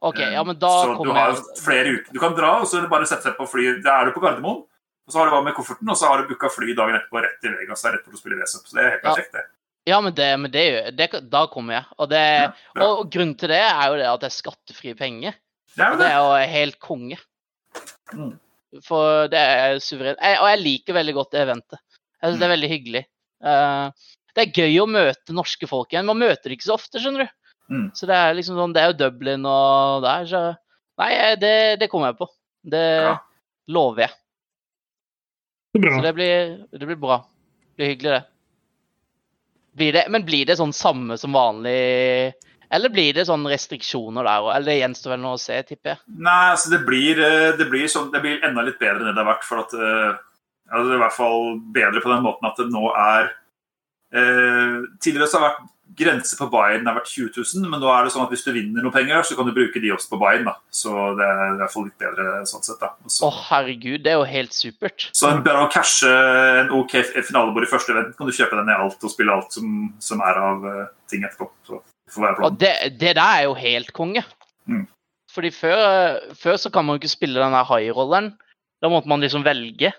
OK, 0.00 0.20
Eh, 0.20 0.32
ja, 0.36 0.42
men 0.44 0.56
da 0.58 0.68
så 0.84 1.02
du 1.02 1.10
har 1.10 1.34
flere 1.60 1.96
uker. 1.96 2.12
Du 2.14 2.20
kan 2.22 2.34
dra, 2.34 2.60
og 2.60 2.66
så 2.70 2.78
er 2.78 2.82
det 2.86 2.90
bare 2.90 3.06
sette 3.10 3.26
seg 3.26 3.34
på 3.36 3.48
fly. 3.50 3.82
Da 3.82 4.00
er 4.00 4.06
du 4.06 4.12
på 4.14 4.22
Gardermoen. 4.22 4.62
Og 5.06 5.10
så 5.12 5.18
har 5.18 5.26
du 5.26 5.32
hva 5.34 5.42
med 5.44 5.54
kofferten, 5.54 5.88
og 5.90 5.96
så 5.98 6.06
har 6.08 6.22
du 6.22 6.28
booka 6.30 6.48
fly 6.48 6.74
dagen 6.78 6.94
etterpå 6.94 7.20
rett 7.24 7.40
til 7.42 7.56
Vegas. 7.58 7.82
Rett 7.84 8.04
for 8.06 8.14
å 8.14 8.20
spille 8.22 8.38
VSUP. 8.38 8.68
Så 8.70 8.78
det 8.78 8.84
er 8.84 8.90
helt 8.94 9.02
Ja. 9.04 9.14
perfekt, 9.14 9.32
det. 9.32 9.44
Ja, 9.88 9.98
men 10.00 10.14
det, 10.14 10.28
men 10.38 10.50
det, 10.54 10.64
det 10.94 11.08
Da 11.30 11.46
kommer 11.50 11.74
jeg. 11.80 11.84
Og, 11.98 12.08
det, 12.12 12.20
Ja, 12.22 12.50
bra. 12.76 12.86
og 13.00 13.10
grunnen 13.10 13.34
til 13.38 13.50
det 13.50 13.58
er 13.64 13.88
jo 13.90 13.96
det 13.98 14.06
at 14.12 14.20
det 14.22 14.28
er 14.30 14.36
skattefrie 14.36 14.94
penger. 14.98 15.34
Det 15.74 15.82
er 15.86 15.96
det 15.96 15.98
det. 16.04 16.10
er 16.12 16.18
jo 16.20 16.52
helt 16.52 16.78
konge. 16.78 17.18
Mm. 18.12 18.32
For 18.86 19.26
det 19.32 19.40
er 19.42 19.78
suverent. 19.84 20.20
Jeg, 20.22 20.38
og 20.40 20.48
jeg 20.52 20.62
liker 20.62 20.94
veldig 20.96 21.14
godt 21.18 21.32
det 21.34 21.42
eventet. 21.46 21.80
Jeg 22.22 22.30
synes 22.30 22.40
det 22.40 22.46
er 22.46 22.54
veldig 22.54 22.70
hyggelig. 22.70 23.04
Uh, 23.42 23.90
det 24.36 24.44
er 24.46 24.54
gøy 24.62 24.78
å 24.80 24.86
møte 24.88 25.34
norske 25.36 25.66
folk 25.68 25.90
igjen. 25.92 26.06
Man 26.08 26.20
møter 26.22 26.46
det 26.48 26.56
ikke 26.60 26.68
så 26.70 26.76
ofte, 26.78 27.00
skjønner 27.02 27.26
du. 27.26 27.34
Mm. 27.72 27.86
Så 27.96 28.06
det 28.08 28.16
er 28.16 28.36
liksom 28.38 28.56
sånn, 28.60 28.72
det 28.76 28.82
er 28.84 28.92
jo 28.92 28.98
Dublin 29.02 29.44
og 29.48 30.02
der, 30.06 30.26
så 30.30 30.42
Nei, 31.00 31.10
det, 31.40 31.52
det 31.80 31.88
kommer 31.90 32.10
jeg 32.12 32.18
på. 32.20 32.26
Det 32.68 32.82
Ja. 33.02 33.14
lover 33.72 34.04
jeg. 34.04 34.12
Så. 35.72 35.80
Så 35.96 36.02
det 36.04 36.12
blir, 36.14 36.50
det 36.70 36.86
blir 36.86 36.98
bra. 37.00 37.16
Det 37.72 37.76
blir 37.80 37.88
hyggelig, 37.94 38.12
det. 38.12 38.24
Blir 39.76 39.92
det. 39.96 40.06
Men 40.12 40.24
blir 40.28 40.48
det 40.48 40.58
sånn 40.60 40.74
samme 40.76 41.16
som 41.20 41.32
vanlig, 41.36 42.32
eller 42.72 42.92
blir 42.92 43.16
det 43.16 43.26
sånn 43.28 43.46
restriksjoner 43.48 44.26
der 44.28 44.46
òg? 44.46 44.50
Eller 44.54 44.72
det 44.72 44.80
gjenstår 44.80 45.14
vel 45.14 45.22
noe 45.24 45.38
å 45.38 45.40
se, 45.40 45.58
tipper 45.68 45.94
jeg. 45.94 46.02
Nei, 46.28 46.40
altså 46.54 46.72
det 46.72 46.82
blir, 46.88 47.20
eh, 47.20 47.52
det 47.58 47.68
blir, 47.72 47.88
sånn, 47.88 48.10
det 48.12 48.20
blir 48.24 48.44
enda 48.44 48.64
litt 48.66 48.80
bedre 48.80 49.00
enn 49.00 49.10
det 49.10 49.16
det 49.16 49.24
har 49.24 49.32
vært. 49.34 49.48
For 49.48 49.64
at 49.64 49.76
altså 50.72 50.88
det 50.88 50.94
er 50.94 50.98
i 50.98 51.04
hvert 51.04 51.16
fall 51.16 51.46
bedre 51.74 52.02
på 52.04 52.12
den 52.12 52.24
måten 52.24 52.48
at 52.48 52.60
det 52.60 52.68
nå 52.72 52.84
er 52.96 53.32
Tidligere 54.12 55.28
så 55.30 55.38
har 55.38 55.44
det 55.44 55.50
vært 55.50 55.68
grense 55.96 56.36
på 56.38 56.48
buy-in 56.52 56.86
har 56.88 56.96
vært 56.96 57.10
20 57.10 57.32
000, 57.36 57.68
men 57.70 57.82
nå 57.82 57.88
er 57.92 58.06
det 58.06 58.12
sånn 58.14 58.24
at 58.24 58.32
hvis 58.32 58.44
du 58.46 58.50
vinner 58.54 58.84
noe 58.84 58.94
penger, 58.94 59.24
så 59.26 59.36
kan 59.36 59.48
du 59.48 59.54
bruke 59.56 59.80
de 59.82 59.92
også 59.92 60.12
på 60.12 60.18
buy-in. 60.22 60.46
da. 60.48 60.54
Så 60.72 60.92
det 61.18 61.26
er 61.26 61.42
i 61.42 61.58
hvert 61.60 61.74
fall 61.74 61.86
litt 61.88 62.04
bedre 62.04 62.28
sånn 62.48 62.64
sett. 62.66 62.84
Å, 62.86 62.92
Så, 63.12 63.30
herregud, 63.50 64.04
det 64.04 64.14
er 64.14 64.20
jo 64.20 64.28
helt 64.28 64.56
supert. 64.56 65.08
så 65.16 65.32
bare 65.44 65.66
å 65.66 65.70
cashe 65.72 66.12
en 66.62 66.72
OK 66.78 66.96
finalebord 67.18 67.66
i 67.66 67.70
første 67.70 67.94
event, 67.94 68.14
kan 68.16 68.30
du 68.30 68.36
kjøpe 68.36 68.58
den 68.58 68.72
i 68.72 68.78
alt 68.78 69.04
og 69.04 69.12
spille 69.12 69.36
alt 69.36 69.58
som, 69.58 69.90
som 70.02 70.24
er 70.24 70.40
av 70.40 70.64
uh, 70.64 70.86
ting 71.10 71.26
etterpå. 71.28 71.50
Så 71.68 71.82
det 71.82 72.16
får 72.16 72.26
være 72.28 72.48
Og 72.48 72.58
det, 72.60 72.74
det 73.00 73.16
der 73.18 73.26
er 73.26 73.44
jo 73.48 73.58
helt 73.58 73.92
konge. 73.96 74.24
Mm. 74.70 74.86
Fordi 75.32 75.52
før, 75.54 75.78
før 76.36 76.58
så 76.60 76.72
kan 76.72 76.84
man 76.84 76.96
jo 76.96 77.02
ikke 77.02 77.16
spille 77.16 77.40
den 77.40 77.56
der 77.56 77.68
high-rolleren. 77.68 78.34
Da 78.82 78.90
måtte 78.92 79.08
man 79.08 79.22
liksom 79.22 79.44
velge. 79.46 79.92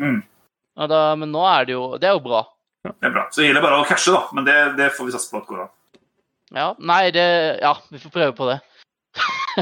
Mm. 0.00 0.22
Da, 0.90 1.00
men 1.14 1.30
nå 1.30 1.42
er 1.46 1.66
det 1.68 1.74
jo 1.76 1.82
Det 2.02 2.08
er 2.08 2.16
jo 2.16 2.22
bra. 2.24 2.40
Det 2.84 3.08
er 3.08 3.14
bra. 3.14 3.24
Så 3.32 3.40
det 3.40 3.48
gjelder 3.48 3.64
bare 3.64 3.80
å 3.80 3.86
cashe, 3.88 4.12
da. 4.12 4.22
Men 4.36 4.44
det, 4.48 4.56
det 4.76 4.90
får 4.96 5.08
vi 5.08 5.14
satse 5.16 5.30
på 5.32 5.40
at 5.40 5.48
går 5.48 5.62
an. 5.64 5.72
Ja, 6.54 6.68
nei, 6.78 7.02
det 7.14 7.24
Ja, 7.62 7.74
vi 7.90 7.98
får 8.02 8.12
prøve 8.14 8.34
på 8.36 8.48
det. 8.50 8.58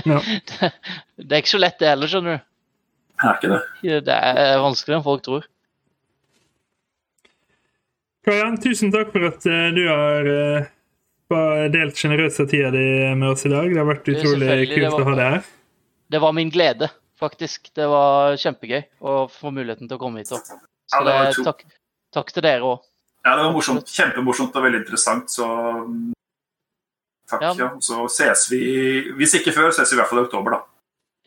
Ja. 0.09 0.19
det, 0.51 0.73
det 1.23 1.37
er 1.37 1.43
ikke 1.45 1.53
så 1.55 1.61
lett, 1.63 1.79
det 1.81 1.91
heller, 1.93 2.11
skjønner 2.11 2.39
du. 2.41 2.45
Det 3.23 3.29
er 3.31 3.39
ikke 3.39 3.51
det. 3.53 3.99
Det 4.09 4.19
er 4.19 4.63
vanskeligere 4.65 4.99
enn 4.99 5.07
folk 5.07 5.23
tror. 5.27 5.47
Kajan, 8.27 8.59
tusen 8.63 8.93
takk 8.95 9.11
for 9.15 9.27
at 9.27 9.47
eh, 9.51 9.69
du 9.75 9.83
har 9.89 10.29
eh, 10.31 11.67
delt 11.75 11.99
sjenerøst 11.99 12.43
av 12.45 12.51
tida 12.51 12.71
di 12.75 12.85
med 13.19 13.33
oss 13.33 13.47
i 13.47 13.51
dag. 13.53 13.67
Det 13.71 13.81
har 13.81 13.89
vært 13.89 14.11
utrolig 14.13 14.51
kult 14.71 14.89
var- 14.93 15.01
å 15.03 15.09
ha 15.11 15.17
deg 15.19 15.37
her. 15.37 15.49
Det 16.13 16.21
var 16.23 16.35
min 16.37 16.51
glede, 16.53 16.91
faktisk. 17.19 17.71
Det 17.75 17.87
var 17.91 18.37
kjempegøy 18.39 18.83
å 19.01 19.17
få 19.33 19.51
muligheten 19.55 19.89
til 19.91 19.97
å 19.99 20.03
komme 20.03 20.23
hit 20.23 20.35
òg. 20.35 20.43
Så 20.45 20.59
Ja, 20.93 21.05
det 21.07 21.15
det, 21.37 21.45
takk, 21.47 21.63
takk 22.15 22.33
til 22.37 22.45
dere 22.47 22.69
òg. 22.75 22.83
Ja, 23.23 23.37
det 23.39 23.45
var 23.45 23.53
morsomt. 23.55 23.87
Kjempemorsomt 23.87 24.57
og 24.59 24.65
veldig 24.67 24.81
interessant, 24.83 25.31
så 25.31 25.47
mm, 25.87 26.13
Takk. 27.31 27.43
Ja. 27.43 27.53
Ja. 27.57 27.69
Så 27.81 28.05
ses 28.13 28.49
vi 28.51 28.59
Hvis 29.17 29.37
ikke 29.39 29.55
før, 29.57 29.71
ses 29.73 29.93
vi 29.93 29.97
i 29.97 30.01
hvert 30.01 30.11
fall 30.11 30.21
i 30.21 30.27
oktober, 30.27 30.57
da. 30.57 30.63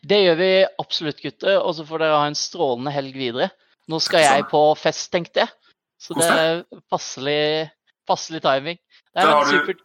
Det 0.06 0.18
gjør 0.22 0.36
vi 0.38 0.50
absolutt, 0.78 1.22
gutter. 1.24 1.56
Og 1.62 1.72
så 1.74 1.86
får 1.88 2.04
dere 2.04 2.18
ha 2.20 2.26
en 2.28 2.36
strålende 2.38 2.92
helg 2.94 3.16
videre. 3.16 3.48
Nå 3.90 3.98
skal 4.02 4.22
jeg 4.22 4.44
på 4.50 4.60
fest, 4.78 5.08
tenkte 5.14 5.42
jeg. 5.44 5.50
Så 5.98 6.14
det 6.18 6.26
er 6.28 6.60
passelig, 6.92 7.70
passelig 8.06 8.42
timing. 8.44 8.78
Det 9.16 9.24
har 9.24 9.44
du- 9.48 9.56
supert. 9.56 9.82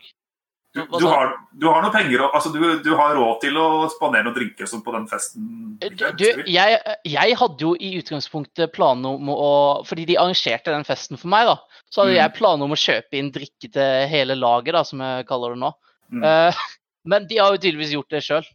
Du, 0.71 0.85
du, 0.87 1.03
har, 1.03 1.33
du 1.51 1.65
har 1.67 1.81
noe 1.83 1.91
penger 1.91 2.21
altså 2.29 2.47
du, 2.53 2.61
du 2.79 2.93
har 2.95 3.11
råd 3.17 3.41
til 3.43 3.57
å 3.59 3.89
spandere 3.91 4.23
noen 4.23 4.37
drinker 4.37 4.69
sånn 4.71 4.83
på 4.85 4.93
den 4.95 5.03
festen? 5.11 5.49
Du, 6.15 6.23
jeg, 6.47 6.77
jeg 7.11 7.35
hadde 7.41 7.65
jo 7.65 7.73
i 7.75 7.89
utgangspunktet 7.99 8.71
planer 8.71 9.17
om 9.17 9.33
å 9.33 9.49
Fordi 9.89 10.05
de 10.07 10.15
arrangerte 10.21 10.71
den 10.71 10.87
festen 10.87 11.19
for 11.19 11.27
meg, 11.33 11.49
da. 11.49 11.57
Så 11.91 12.05
hadde 12.05 12.13
Mm. 12.15 12.19
jeg 12.21 12.35
planer 12.37 12.69
om 12.69 12.75
å 12.77 12.79
kjøpe 12.79 13.19
inn 13.19 13.33
drikke 13.35 13.67
til 13.75 14.07
hele 14.13 14.37
laget, 14.39 14.71
da, 14.77 14.85
som 14.87 15.03
jeg 15.03 15.27
kaller 15.27 15.57
det 15.57 15.61
nå. 15.65 15.73
Mm. 16.15 16.23
Uh, 16.23 16.63
men 17.11 17.27
de 17.27 17.41
har 17.41 17.51
jo 17.51 17.59
tydeligvis 17.65 17.91
gjort 17.97 18.15
det 18.15 18.23
sjøl. 18.23 18.47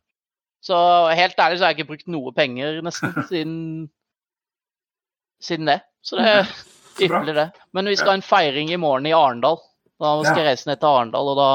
Så 0.65 0.77
helt 1.21 1.37
ærlig 1.37 1.61
så 1.61 1.67
har 1.67 1.75
jeg 1.75 1.83
ikke 1.83 1.91
brukt 1.93 2.09
noe 2.11 2.33
penger 2.35 2.81
nesten 2.87 3.13
siden 3.31 3.55
siden 5.45 5.69
det. 5.69 5.81
Så 6.01 6.17
det 6.17 6.27
er 6.33 6.45
Så 6.97 7.05
ypperlig, 7.11 7.35
det. 7.37 7.51
Men 7.77 7.93
vi 7.93 7.97
skal 8.01 8.15
ha 8.15 8.19
en 8.23 8.25
feiring 8.25 8.71
i 8.73 8.79
morgen 8.81 9.05
i 9.05 9.13
Arendal. 9.13 9.59
Da 10.01 10.15
skal 10.25 10.43
jeg 10.43 10.47
reise 10.51 10.69
ned 10.69 10.81
til 10.81 10.89
Arendal, 10.89 11.29
og 11.33 11.37
da, 11.41 11.49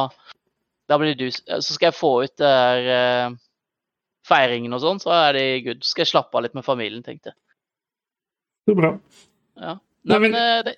da 0.91 0.99
blir 0.99 1.15
du 1.15 1.29
Så 1.31 1.73
skal 1.73 1.89
jeg 1.89 1.97
få 1.97 2.11
ut 2.25 2.33
det 2.41 2.51
der 2.51 2.89
eh, 2.95 3.37
feiringen 4.27 4.75
og 4.75 4.83
sånn, 4.83 5.01
så 5.01 5.13
er 5.15 5.37
det 5.37 5.45
good. 5.65 5.85
Så 5.85 5.95
skal 5.95 6.05
jeg 6.05 6.13
slappe 6.13 6.37
av 6.37 6.45
litt 6.45 6.57
med 6.57 6.67
familien, 6.67 7.03
tenkte 7.05 7.31
jeg. 7.31 7.37
Så 8.69 8.77
bra. 8.77 8.91
Ja. 9.57 9.77
Nei, 10.05 10.13
Nei, 10.13 10.19
men 10.25 10.37
eh, 10.37 10.59
det... 10.67 10.75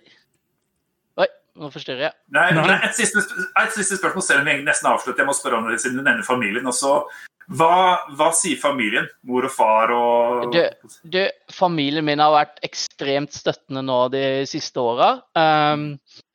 Oi, 1.19 1.27
nå 1.59 1.69
forstyrrer 1.73 2.07
jeg. 2.07 2.17
Nei, 2.35 2.47
Nei. 2.55 2.65
nei. 2.71 2.79
Et, 2.87 2.95
siste, 2.97 3.23
et 3.59 3.75
siste 3.75 3.99
spørsmål, 3.99 4.25
selv 4.25 4.43
om 4.43 4.49
vi 4.49 4.57
nesten 4.65 4.89
avslutter. 4.91 5.23
Jeg 5.23 5.29
må 5.29 5.37
spørre 5.37 5.59
om 5.59 5.69
det 5.69 5.79
siden 5.83 5.99
du 5.99 6.05
nevner 6.05 6.25
familien. 6.27 6.67
Også, 6.71 6.95
hva, 7.59 7.71
hva 8.17 8.29
sier 8.35 8.59
familien? 8.61 9.09
Mor 9.27 9.47
og 9.49 9.53
far 9.53 9.91
og 9.95 10.53
du, 10.55 10.61
Du, 11.03 11.23
familien 11.53 12.07
min 12.07 12.23
har 12.23 12.35
vært 12.35 12.63
ekstremt 12.65 13.35
støttende 13.35 13.83
nå 13.85 14.05
de 14.13 14.25
siste 14.49 14.79
åra. 14.79 15.17
Um, 15.35 15.91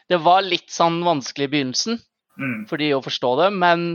det 0.08 0.20
var 0.24 0.44
litt 0.44 0.70
sånn 0.72 1.00
vanskelig 1.04 1.48
i 1.48 1.52
begynnelsen 1.56 1.98
mm. 2.38 2.60
for 2.70 2.80
de 2.80 2.92
å 2.96 3.04
forstå 3.04 3.32
det, 3.42 3.48
men 3.58 3.88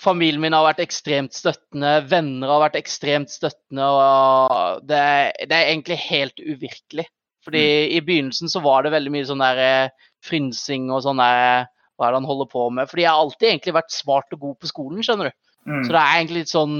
familien 0.00 0.42
min 0.42 0.54
har 0.56 0.66
vært 0.66 0.82
ekstremt 0.84 1.34
støttende, 1.36 1.98
venner 2.10 2.52
har 2.52 2.66
vært 2.66 2.80
ekstremt 2.80 3.32
støttende, 3.32 3.86
og 3.86 4.82
det, 4.88 5.02
det 5.48 5.56
er 5.56 5.70
egentlig 5.70 6.00
helt 6.04 6.42
uvirkelig. 6.42 7.06
Fordi 7.46 7.62
i 7.94 8.02
begynnelsen 8.02 8.50
så 8.50 8.60
var 8.64 8.82
det 8.82 8.92
veldig 8.96 9.12
mye 9.14 9.26
sånn 9.28 9.42
der 9.42 9.62
eh, 9.62 10.06
frynsing 10.26 10.90
og 10.90 11.04
sånn 11.04 11.22
der 11.22 11.68
Hva 11.96 12.08
er 12.08 12.12
det 12.12 12.18
han 12.18 12.28
holder 12.28 12.48
på 12.50 12.64
med? 12.74 12.90
Fordi 12.90 13.04
jeg 13.04 13.12
har 13.12 13.22
alltid 13.22 13.48
egentlig 13.48 13.74
vært 13.76 13.94
smart 13.94 14.34
og 14.34 14.40
god 14.42 14.56
på 14.60 14.70
skolen, 14.72 15.04
skjønner 15.06 15.30
du. 15.30 15.36
Mm. 15.70 15.84
Så 15.84 15.94
det 15.94 16.00
er 16.00 16.16
egentlig 16.18 16.42
litt 16.42 16.52
sånn 16.52 16.74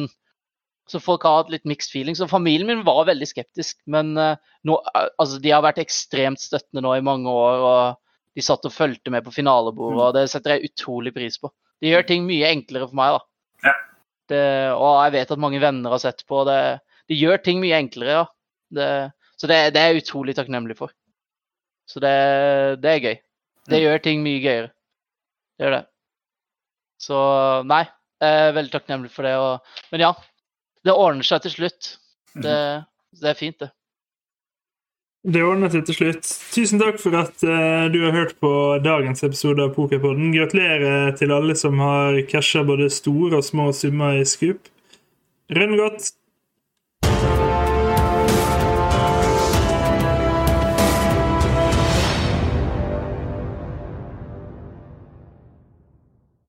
Så 0.91 1.01
folk 1.03 1.24
har 1.26 1.41
hatt 1.41 1.53
litt 1.55 1.64
mixed 1.66 1.95
feelings. 1.95 2.20
Og 2.22 2.30
familien 2.30 2.68
min 2.68 2.82
var 2.87 3.07
veldig 3.09 3.26
skeptisk, 3.30 3.78
men 3.91 4.12
uh, 4.18 4.34
nå, 4.66 4.76
eh, 4.95 5.09
altså, 5.18 5.41
de 5.43 5.55
har 5.55 5.64
vært 5.64 5.80
ekstremt 5.82 6.43
støttende 6.43 6.84
nå 6.84 6.93
i 6.99 7.07
mange 7.07 7.30
år. 7.30 7.64
og 7.70 8.03
De 8.37 8.45
satt 8.45 8.66
og 8.68 8.74
fulgte 8.74 9.12
med 9.12 9.24
på 9.24 9.32
finalebordet, 9.32 10.03
og 10.03 10.12
det 10.16 10.26
setter 10.28 10.57
jeg 10.57 10.70
utrolig 10.70 11.14
pris 11.16 11.39
på. 11.41 11.51
De 11.80 11.89
gjør 11.89 12.05
ting 12.09 12.26
mye 12.28 12.51
enklere 12.53 12.89
for 12.89 12.99
meg, 12.99 13.16
da. 13.16 13.70
Ja. 13.70 13.74
Det, 14.26 14.43
og 14.76 14.91
jeg 15.07 15.14
vet 15.14 15.32
at 15.32 15.41
mange 15.41 15.61
venner 15.62 15.95
har 15.95 16.03
sett 16.03 16.24
på. 16.28 16.43
Det, 16.49 16.59
de 17.09 17.16
gjør 17.16 17.41
ting 17.45 17.62
mye 17.62 17.78
enklere, 17.80 18.20
ja. 18.20 18.24
Det, 18.76 18.89
så 19.41 19.49
det, 19.49 19.59
det 19.72 19.80
er 19.80 19.93
jeg 19.93 20.05
utrolig 20.05 20.37
takknemlig 20.37 20.76
for. 20.78 20.93
Så 21.87 22.03
det, 22.03 22.14
det 22.82 22.93
er 22.93 23.05
gøy. 23.05 23.18
Det 23.70 23.82
gjør 23.82 24.03
ting 24.03 24.24
mye 24.24 24.43
gøyere. 24.43 24.72
Det 25.57 25.66
gjør 25.66 25.76
det. 25.78 25.84
Så 27.07 27.20
nei, 27.68 27.84
jeg 28.22 28.43
er 28.49 28.57
veldig 28.57 28.72
takknemlig 28.72 29.12
for 29.12 29.28
det. 29.28 29.34
Og, 29.41 29.80
men 29.93 30.05
ja, 30.05 30.12
det 30.87 30.95
ordner 30.97 31.26
seg 31.26 31.45
til 31.45 31.55
slutt. 31.57 31.93
Det, 32.37 32.59
det 33.20 33.32
er 33.32 33.39
fint, 33.39 33.59
det. 33.62 33.70
Det 35.27 35.43
ordnet 35.43 35.72
seg 35.74 35.87
til 35.89 35.97
slutt. 35.97 36.29
Tusen 36.55 36.79
takk 36.79 37.01
for 37.03 37.16
at 37.18 37.43
uh, 37.43 37.89
du 37.91 37.99
har 38.05 38.14
hørt 38.14 38.37
på 38.39 38.51
dagens 38.85 39.24
episode 39.27 39.64
av 39.64 39.72
Pokerpodden. 39.74 40.31
Gratulerer 40.37 41.16
til 41.18 41.35
alle 41.35 41.57
som 41.59 41.81
har 41.83 42.20
casha 42.31 42.62
både 42.66 42.87
store 42.95 43.41
og 43.41 43.47
små 43.47 43.72
summer 43.74 44.20
i 44.20 44.27
Scoop. 44.29 44.70
Rønn 45.51 45.74
godt! 45.81 46.12